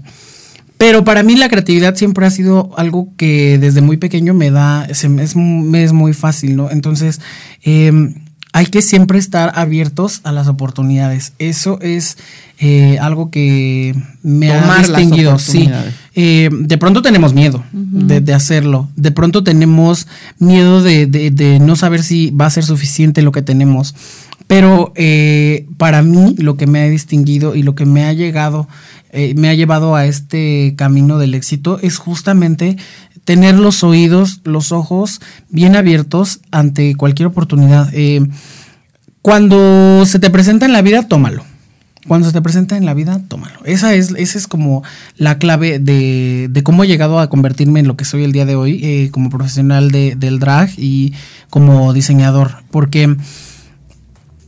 Pero 0.78 1.04
para 1.04 1.24
mí 1.24 1.36
la 1.36 1.50
creatividad 1.50 1.96
siempre 1.96 2.26
ha 2.26 2.30
sido 2.30 2.72
algo 2.78 3.10
que 3.16 3.58
desde 3.58 3.82
muy 3.82 3.98
pequeño 3.98 4.34
me 4.34 4.52
da, 4.52 4.86
es, 4.86 5.04
es 5.04 5.36
muy 5.36 6.14
fácil, 6.14 6.56
¿no? 6.56 6.70
Entonces, 6.72 7.22
em, 7.64 8.16
hay 8.54 8.68
que 8.68 8.84
siempre 8.84 9.18
estar 9.18 9.52
abiertos 9.56 10.22
a 10.24 10.32
las 10.32 10.48
oportunidades. 10.48 11.34
Eso 11.40 11.80
es 11.82 12.18
eh, 12.60 13.00
algo 13.02 13.32
que 13.32 13.96
me 14.22 14.52
ha 14.52 14.78
distinguido. 14.78 15.40
Sí. 15.40 15.68
Eh, 16.14 16.50
de 16.52 16.78
pronto 16.78 17.02
tenemos 17.02 17.34
miedo 17.34 17.64
de, 17.72 18.34
hacerlo. 18.34 18.90
De 18.96 19.12
pronto 19.12 19.44
tenemos 19.44 20.08
miedo 20.38 20.84
de, 20.84 21.08
de, 21.08 21.60
no 21.60 21.76
saber 21.76 22.04
si 22.04 22.30
va 22.30 22.46
a 22.46 22.52
ser 22.52 22.64
suficiente 22.64 23.24
lo 23.24 23.32
que 23.32 23.42
tenemos. 23.42 23.96
Pero 24.48 24.92
eh, 24.96 25.68
para 25.78 26.02
mí 26.02 26.36
lo 26.38 26.58
que 26.58 26.68
me 26.68 26.82
ha 26.82 26.90
distinguido 26.90 27.56
y 27.56 27.64
lo 27.64 27.76
que 27.76 27.86
me 27.86 28.06
ha 28.06 28.14
llegado 28.14 28.68
eh, 29.16 29.36
me 29.36 29.48
ha 29.50 29.54
llevado 29.54 29.96
a 29.96 30.08
este 30.08 30.74
camino 30.76 31.20
del 31.20 31.36
éxito 31.36 31.78
es 31.84 32.00
justamente 32.00 32.78
tener 33.26 33.56
los 33.56 33.84
oídos, 33.84 34.42
los 34.44 34.72
ojos 34.72 35.22
bien 35.50 35.76
abiertos 35.76 36.40
ante 36.50 36.96
cualquier 36.96 37.28
oportunidad. 37.28 37.90
Eh, 37.94 38.26
cuando 39.22 40.04
se 40.08 40.18
te 40.18 40.32
presenta 40.32 40.66
en 40.66 40.74
la 40.74 40.82
vida, 40.82 41.08
tómalo. 41.08 41.46
Cuando 42.08 42.28
se 42.28 42.34
te 42.34 42.42
presenta 42.42 42.76
en 42.76 42.88
la 42.88 42.96
vida, 42.96 43.22
tómalo. 43.28 43.60
Esa 43.66 43.94
es, 43.94 44.16
esa 44.18 44.38
es 44.40 44.48
como 44.48 44.84
la 45.16 45.38
clave 45.38 45.78
de, 45.78 46.50
cómo 46.64 46.84
he 46.84 46.88
llegado 46.88 47.20
a 47.20 47.30
convertirme 47.30 47.80
en 47.82 47.88
lo 47.88 47.96
que 47.96 48.06
soy 48.06 48.24
el 48.24 48.32
día 48.32 48.48
de 48.48 48.56
hoy, 48.56 48.82
eh, 48.84 49.10
como 49.12 49.30
profesional 49.30 49.92
del 49.92 50.40
drag 50.40 50.72
y 50.78 51.14
como 51.52 51.94
diseñador. 51.94 52.64
Porque 52.72 53.16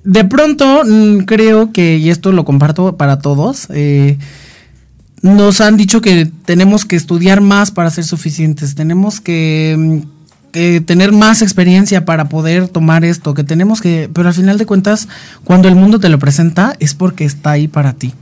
de 0.05 0.23
pronto 0.23 0.83
mm, 0.85 1.25
creo 1.25 1.71
que, 1.73 1.97
y 1.97 2.09
esto 2.09 2.31
lo 2.31 2.45
comparto 2.45 2.95
para 2.95 3.19
todos, 3.19 3.67
nos 5.21 5.59
han 5.59 5.75
dicho 5.75 6.01
que 6.01 6.29
tenemos 6.45 6.85
que 6.85 6.95
estudiar 6.95 7.41
más 7.41 7.71
para 7.71 7.89
ser 7.89 8.03
suficientes, 8.03 8.75
tenemos 8.75 9.19
que, 9.19 9.75
mm, 9.77 10.15
tener 10.85 11.11
más 11.11 11.41
experiencia 11.41 12.05
para 12.05 12.29
poder 12.29 12.69
tomar 12.69 13.03
esto, 13.03 13.33
que 13.33 13.43
tenemos 13.43 13.81
que, 13.81 14.09
pero 14.13 14.29
al 14.29 14.33
final 14.33 14.57
de 14.57 14.65
cuentas, 14.65 15.09
cuando 15.43 15.67
el 15.67 15.75
mundo 15.75 15.99
te 15.99 16.07
lo 16.07 16.17
presenta 16.19 16.75
es 16.79 16.93
porque 16.93 17.25
está 17.25 17.51
ahí 17.51 17.67
para 17.67 17.93
ti. 17.93 18.13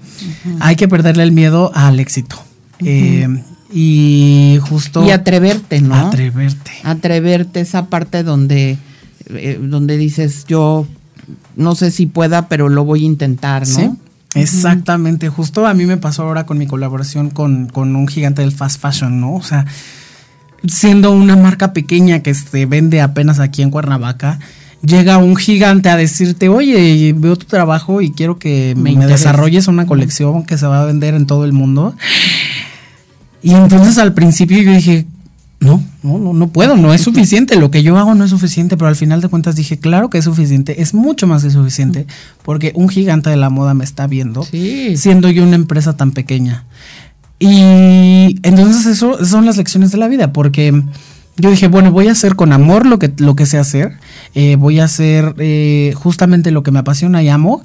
Hay 0.60 0.76
que 0.76 0.88
perderle 0.88 1.24
el 1.24 1.32
miedo 1.32 1.72
al 1.76 2.00
éxito. 2.00 2.38
Eh, 2.80 3.28
y 3.72 4.58
justo... 4.62 5.06
Y 5.06 5.12
atreverte, 5.12 5.82
¿no? 5.82 5.96
Atreverte. 5.96 6.72
Atreverte, 6.84 7.60
esa 7.60 7.88
parte 7.88 8.24
donde, 8.24 8.78
eh, 9.30 9.60
donde 9.62 9.98
dices, 9.98 10.46
yo 10.48 10.88
no 11.56 11.76
sé 11.76 11.92
si 11.92 12.06
pueda, 12.06 12.48
pero 12.48 12.70
lo 12.70 12.86
voy 12.86 13.04
a 13.04 13.06
intentar, 13.06 13.68
¿no? 13.68 13.76
¿Sí? 13.76 13.92
Exactamente, 14.36 15.30
justo 15.30 15.68
a 15.68 15.74
mí 15.74 15.86
me 15.86 15.98
pasó 15.98 16.24
ahora 16.24 16.46
con 16.46 16.58
mi 16.58 16.66
colaboración 16.66 17.30
con, 17.30 17.70
un 17.76 18.08
gigante 18.08 18.42
del 18.42 18.52
fast 18.52 18.82
fashion, 18.82 19.22
¿no? 19.22 19.36
O 19.36 19.44
sea, 19.44 19.66
siendo 20.66 21.12
una 21.12 21.36
marca 21.36 21.74
pequeña 21.74 22.22
que 22.22 22.34
se 22.34 22.66
vende 22.66 23.02
apenas 23.02 23.40
aquí 23.40 23.62
en 23.62 23.70
Cuernavaca, 23.70 24.40
llega 24.82 25.18
un 25.18 25.36
gigante 25.36 25.90
a 25.90 25.98
decirte, 25.98 26.50
oye, 26.50 27.14
veo 27.16 27.36
tu 27.36 27.46
trabajo 27.46 28.02
y 28.02 28.12
quiero 28.12 28.40
que 28.40 28.74
me, 28.76 28.96
desarrolles 29.06 29.68
una 29.68 29.86
colección 29.86 30.44
que 30.44 30.58
se 30.58 30.66
va 30.66 30.82
a 30.82 30.86
vender 30.86 31.14
en 31.14 31.28
todo 31.28 31.46
el 31.46 31.54
mundo. 31.54 31.96
Y 33.44 33.54
entonces 33.54 33.98
al 33.98 34.14
principio 34.14 34.62
yo 34.62 34.72
dije, 34.72 35.06
no, 35.64 35.84
no, 36.04 36.20
no, 36.20 36.34
no 36.34 36.48
puedo, 36.50 36.78
no 36.78 36.94
es 36.94 37.02
suficiente, 37.02 37.56
lo 37.56 37.72
que 37.72 37.84
yo 37.84 37.98
hago 37.98 38.16
no 38.16 38.24
es 38.24 38.30
suficiente, 38.30 38.78
pero 38.78 38.88
al 38.88 38.96
final 38.96 39.22
de 39.22 39.30
cuentas 39.30 39.56
dije, 39.56 39.80
claro 39.80 40.10
que 40.10 40.18
es 40.18 40.26
suficiente, 40.26 40.82
es 40.82 40.94
mucho 40.94 41.28
más 41.28 41.44
que 41.44 41.50
suficiente, 41.50 42.06
porque 42.44 42.72
un 42.76 42.90
gigante 42.90 43.30
de 43.30 43.38
la 43.38 43.50
moda 43.50 43.74
me 43.74 43.84
está 43.84 44.08
viendo, 44.08 44.44
siendo 44.44 45.30
yo 45.30 45.44
una 45.44 45.56
empresa 45.56 45.96
tan 45.96 46.12
pequeña. 46.12 46.66
Y 47.40 48.40
entonces 48.44 48.86
eso 48.86 49.26
son 49.26 49.46
las 49.46 49.58
lecciones 49.58 49.92
de 49.92 49.98
la 49.98 50.08
vida, 50.08 50.32
porque 50.32 50.84
yo 51.36 51.50
dije, 51.50 51.68
bueno, 51.68 51.92
voy 51.92 52.08
a 52.08 52.12
hacer 52.12 52.36
con 52.36 52.54
amor 52.54 52.86
lo 52.86 53.00
que, 53.00 53.12
lo 53.18 53.36
que 53.36 53.46
sé 53.46 53.58
hacer, 53.58 53.94
eh, 54.36 54.56
voy 54.56 54.80
a 54.80 54.86
hacer 54.86 55.36
eh, 55.40 55.94
justamente 55.96 56.52
lo 56.52 56.64
que 56.64 56.72
me 56.72 56.80
apasiona 56.80 57.24
y 57.24 57.30
amo. 57.30 57.64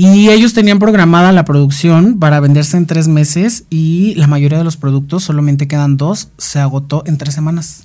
Y 0.00 0.30
ellos 0.30 0.54
tenían 0.54 0.78
programada 0.78 1.30
la 1.30 1.44
producción 1.44 2.18
para 2.18 2.40
venderse 2.40 2.78
en 2.78 2.86
tres 2.86 3.06
meses 3.06 3.64
y 3.68 4.14
la 4.14 4.26
mayoría 4.26 4.56
de 4.56 4.64
los 4.64 4.78
productos 4.78 5.24
solamente 5.24 5.68
quedan 5.68 5.98
dos, 5.98 6.30
se 6.38 6.58
agotó 6.58 7.02
en 7.04 7.18
tres 7.18 7.34
semanas. 7.34 7.82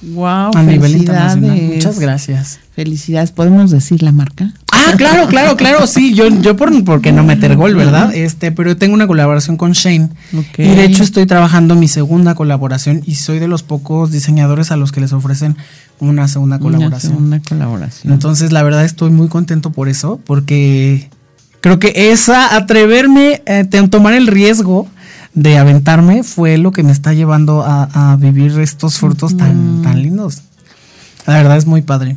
Wow, 0.00 0.52
a 0.54 0.62
nivel 0.62 0.96
internacional. 0.96 1.60
Muchas 1.74 1.98
gracias. 1.98 2.60
Felicidades. 2.74 3.30
¿Podemos 3.32 3.70
decir 3.70 4.02
la 4.02 4.10
marca? 4.10 4.54
Ah, 4.72 4.94
claro, 4.96 5.28
claro, 5.28 5.54
claro. 5.58 5.86
Sí, 5.86 6.14
yo, 6.14 6.28
yo 6.40 6.56
por 6.56 6.70
porque 6.82 7.12
no 7.12 7.24
meter 7.24 7.56
gol, 7.56 7.74
¿verdad? 7.74 8.14
Este, 8.14 8.52
pero 8.52 8.78
tengo 8.78 8.94
una 8.94 9.06
colaboración 9.06 9.58
con 9.58 9.72
Shane. 9.72 10.08
Y 10.56 10.62
de 10.62 10.84
hecho 10.84 11.02
estoy 11.02 11.26
trabajando 11.26 11.74
mi 11.74 11.88
segunda 11.88 12.34
colaboración 12.34 13.02
y 13.04 13.16
soy 13.16 13.38
de 13.38 13.48
los 13.48 13.62
pocos 13.62 14.10
diseñadores 14.10 14.70
a 14.70 14.78
los 14.78 14.92
que 14.92 15.02
les 15.02 15.12
ofrecen 15.12 15.58
una 15.98 16.26
segunda 16.26 16.58
colaboración. 16.58 17.22
Una 17.22 17.42
colaboración. 17.42 18.14
Entonces, 18.14 18.50
la 18.50 18.62
verdad 18.62 18.86
estoy 18.86 19.10
muy 19.10 19.28
contento 19.28 19.72
por 19.72 19.90
eso, 19.90 20.18
porque 20.24 21.10
creo 21.60 21.78
que 21.78 21.92
esa 22.12 22.56
atreverme 22.56 23.42
a 23.46 23.60
eh, 23.60 23.88
tomar 23.88 24.14
el 24.14 24.26
riesgo 24.26 24.88
de 25.34 25.58
aventarme 25.58 26.22
fue 26.22 26.58
lo 26.58 26.72
que 26.72 26.82
me 26.82 26.92
está 26.92 27.12
llevando 27.12 27.62
a, 27.64 28.16
vivir 28.18 28.58
estos 28.58 28.98
frutos 28.98 29.36
tan, 29.36 29.82
tan 29.82 30.02
lindos. 30.02 30.42
La 31.26 31.34
verdad 31.34 31.56
es 31.56 31.66
muy 31.66 31.82
padre. 31.82 32.16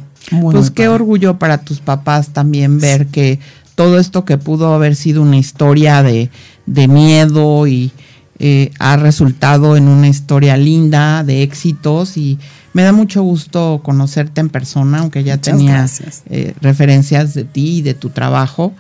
pues 0.52 0.72
qué 0.72 0.88
orgullo 0.88 1.38
para 1.38 1.60
tus 1.60 1.80
papás 1.80 2.30
también 2.30 2.80
ver 2.80 3.08
que 3.08 3.40
todo 3.76 4.00
esto 4.00 4.26
que 4.26 4.38
pudo 4.38 4.74
haber 4.74 4.96
sido 4.96 5.22
una 5.22 5.38
historia 5.38 6.04
de, 6.04 6.30
miedo 6.66 7.68
y 7.68 7.92
eh, 8.40 8.72
ha 8.80 8.98
resultado 8.98 9.78
en 9.78 9.88
una 9.88 10.08
historia 10.08 10.58
linda 10.58 11.24
de 11.24 11.44
éxitos 11.44 12.18
y 12.18 12.40
me 12.74 12.84
da 12.84 12.92
mucho 12.92 13.22
gusto 13.22 13.82
conocerte 13.84 14.42
en 14.42 14.50
persona, 14.50 15.00
aunque 15.00 15.24
ya 15.24 15.38
tenía 15.38 15.86
eh, 16.30 16.54
referencias 16.62 17.34
de 17.34 17.44
ti 17.44 17.78
y 17.78 17.82
de 17.82 17.94
tu 17.94 18.10
trabajo. 18.10 18.74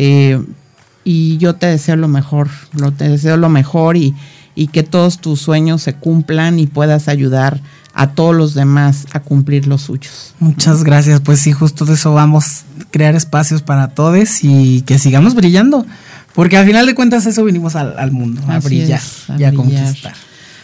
Eh, 0.00 0.40
y 1.02 1.38
yo 1.38 1.56
te 1.56 1.66
deseo 1.66 1.96
lo 1.96 2.06
mejor, 2.06 2.48
lo, 2.72 2.92
te 2.92 3.08
deseo 3.08 3.36
lo 3.36 3.48
mejor 3.48 3.96
y, 3.96 4.14
y 4.54 4.68
que 4.68 4.84
todos 4.84 5.18
tus 5.18 5.40
sueños 5.40 5.82
se 5.82 5.94
cumplan 5.94 6.60
y 6.60 6.68
puedas 6.68 7.08
ayudar 7.08 7.60
a 7.94 8.10
todos 8.10 8.32
los 8.32 8.54
demás 8.54 9.06
a 9.12 9.18
cumplir 9.18 9.66
los 9.66 9.82
suyos. 9.82 10.34
Muchas 10.38 10.84
gracias, 10.84 11.20
pues 11.20 11.40
sí, 11.40 11.50
justo 11.50 11.84
de 11.84 11.94
eso 11.94 12.14
vamos, 12.14 12.62
crear 12.92 13.16
espacios 13.16 13.62
para 13.62 13.88
todos 13.88 14.44
y 14.44 14.82
que 14.82 15.00
sigamos 15.00 15.34
brillando, 15.34 15.84
porque 16.32 16.56
al 16.56 16.66
final 16.66 16.86
de 16.86 16.94
cuentas 16.94 17.26
eso 17.26 17.42
vinimos 17.42 17.74
al, 17.74 18.12
mundo, 18.12 18.40
a 18.46 18.60
brillar 18.60 19.00
y 19.36 19.42
a 19.42 19.52
conquistar 19.52 20.14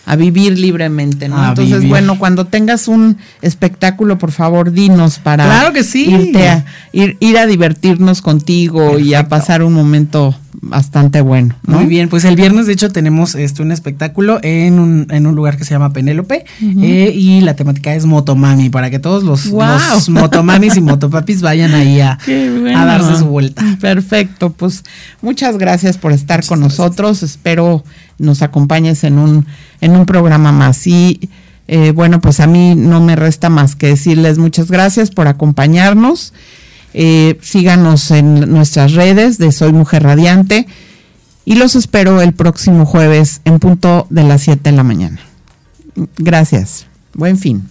a 0.06 0.16
vivir 0.16 0.58
libremente, 0.58 1.28
¿no? 1.28 1.48
Entonces, 1.48 1.88
bueno, 1.88 2.18
cuando 2.18 2.46
tengas 2.46 2.88
un 2.88 3.18
espectáculo, 3.42 4.18
por 4.18 4.32
favor, 4.32 4.72
dinos 4.72 5.18
para 5.18 5.44
claro 5.44 5.72
que 5.72 5.82
sí. 5.82 6.10
irte 6.10 6.48
a, 6.48 6.64
ir, 6.92 7.16
ir 7.20 7.38
a 7.38 7.46
divertirnos 7.46 8.20
contigo 8.20 8.98
y 8.98 9.14
a 9.14 9.28
pasar 9.28 9.62
un 9.62 9.72
momento 9.72 10.34
bastante 10.60 11.20
bueno. 11.20 11.54
Muy 11.66 11.86
bien, 11.86 12.08
pues 12.08 12.24
el 12.24 12.36
viernes 12.36 12.66
de 12.66 12.72
hecho 12.72 12.90
tenemos 12.90 13.34
este 13.34 13.62
un 13.62 13.72
espectáculo 13.72 14.38
en 14.42 14.78
un, 14.78 15.06
en 15.10 15.26
un 15.26 15.34
lugar 15.34 15.56
que 15.56 15.64
se 15.64 15.70
llama 15.72 15.92
Penélope 15.92 16.44
eh, 16.62 17.12
y 17.14 17.40
la 17.40 17.54
temática 17.56 17.94
es 17.94 18.06
Motomami, 18.06 18.70
para 18.70 18.90
que 18.90 18.98
todos 18.98 19.24
los, 19.24 19.52
motomamis 20.08 20.76
y 20.76 20.80
motopapis 20.80 21.42
vayan 21.42 21.74
ahí 21.74 22.00
a, 22.00 22.18
a, 22.76 22.84
darse 22.84 23.16
su 23.16 23.26
vuelta. 23.26 23.62
Perfecto, 23.80 24.50
pues 24.50 24.84
muchas 25.22 25.58
gracias 25.58 25.98
por 25.98 26.12
estar 26.12 26.44
con 26.44 26.60
nosotros, 26.60 27.22
espero 27.22 27.84
nos 28.18 28.42
acompañes 28.42 29.04
en 29.04 29.18
un, 29.18 29.46
en 29.80 29.96
un 29.96 30.06
programa 30.06 30.52
más. 30.52 30.86
Y 30.86 31.28
eh, 31.68 31.92
bueno, 31.92 32.20
pues 32.20 32.40
a 32.40 32.46
mí 32.46 32.74
no 32.74 33.00
me 33.00 33.16
resta 33.16 33.48
más 33.48 33.76
que 33.76 33.88
decirles 33.88 34.38
muchas 34.38 34.70
gracias 34.70 35.10
por 35.10 35.28
acompañarnos. 35.28 36.32
Eh, 36.96 37.38
síganos 37.42 38.12
en 38.12 38.52
nuestras 38.52 38.92
redes 38.92 39.36
de 39.36 39.50
Soy 39.50 39.72
Mujer 39.72 40.04
Radiante 40.04 40.68
y 41.44 41.56
los 41.56 41.74
espero 41.74 42.22
el 42.22 42.32
próximo 42.32 42.86
jueves 42.86 43.40
en 43.44 43.58
punto 43.58 44.06
de 44.10 44.22
las 44.22 44.42
7 44.42 44.70
de 44.70 44.76
la 44.76 44.84
mañana. 44.84 45.20
Gracias. 46.16 46.86
Buen 47.12 47.36
fin. 47.36 47.68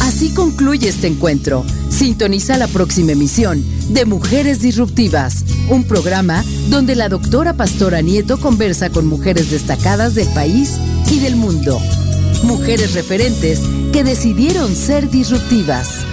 Así 0.00 0.34
concluye 0.34 0.88
este 0.88 1.06
encuentro. 1.06 1.64
Sintoniza 1.90 2.58
la 2.58 2.66
próxima 2.66 3.12
emisión 3.12 3.64
de 3.90 4.04
Mujeres 4.04 4.60
Disruptivas, 4.60 5.44
un 5.70 5.84
programa 5.84 6.44
donde 6.70 6.96
la 6.96 7.08
doctora 7.08 7.54
Pastora 7.54 8.00
Nieto 8.00 8.38
conversa 8.38 8.90
con 8.90 9.06
mujeres 9.06 9.50
destacadas 9.50 10.16
del 10.16 10.28
país 10.30 10.72
y 11.10 11.20
del 11.20 11.36
mundo 11.36 11.78
mujeres 12.44 12.94
referentes 12.94 13.60
que 13.92 14.04
decidieron 14.04 14.74
ser 14.74 15.10
disruptivas. 15.10 16.04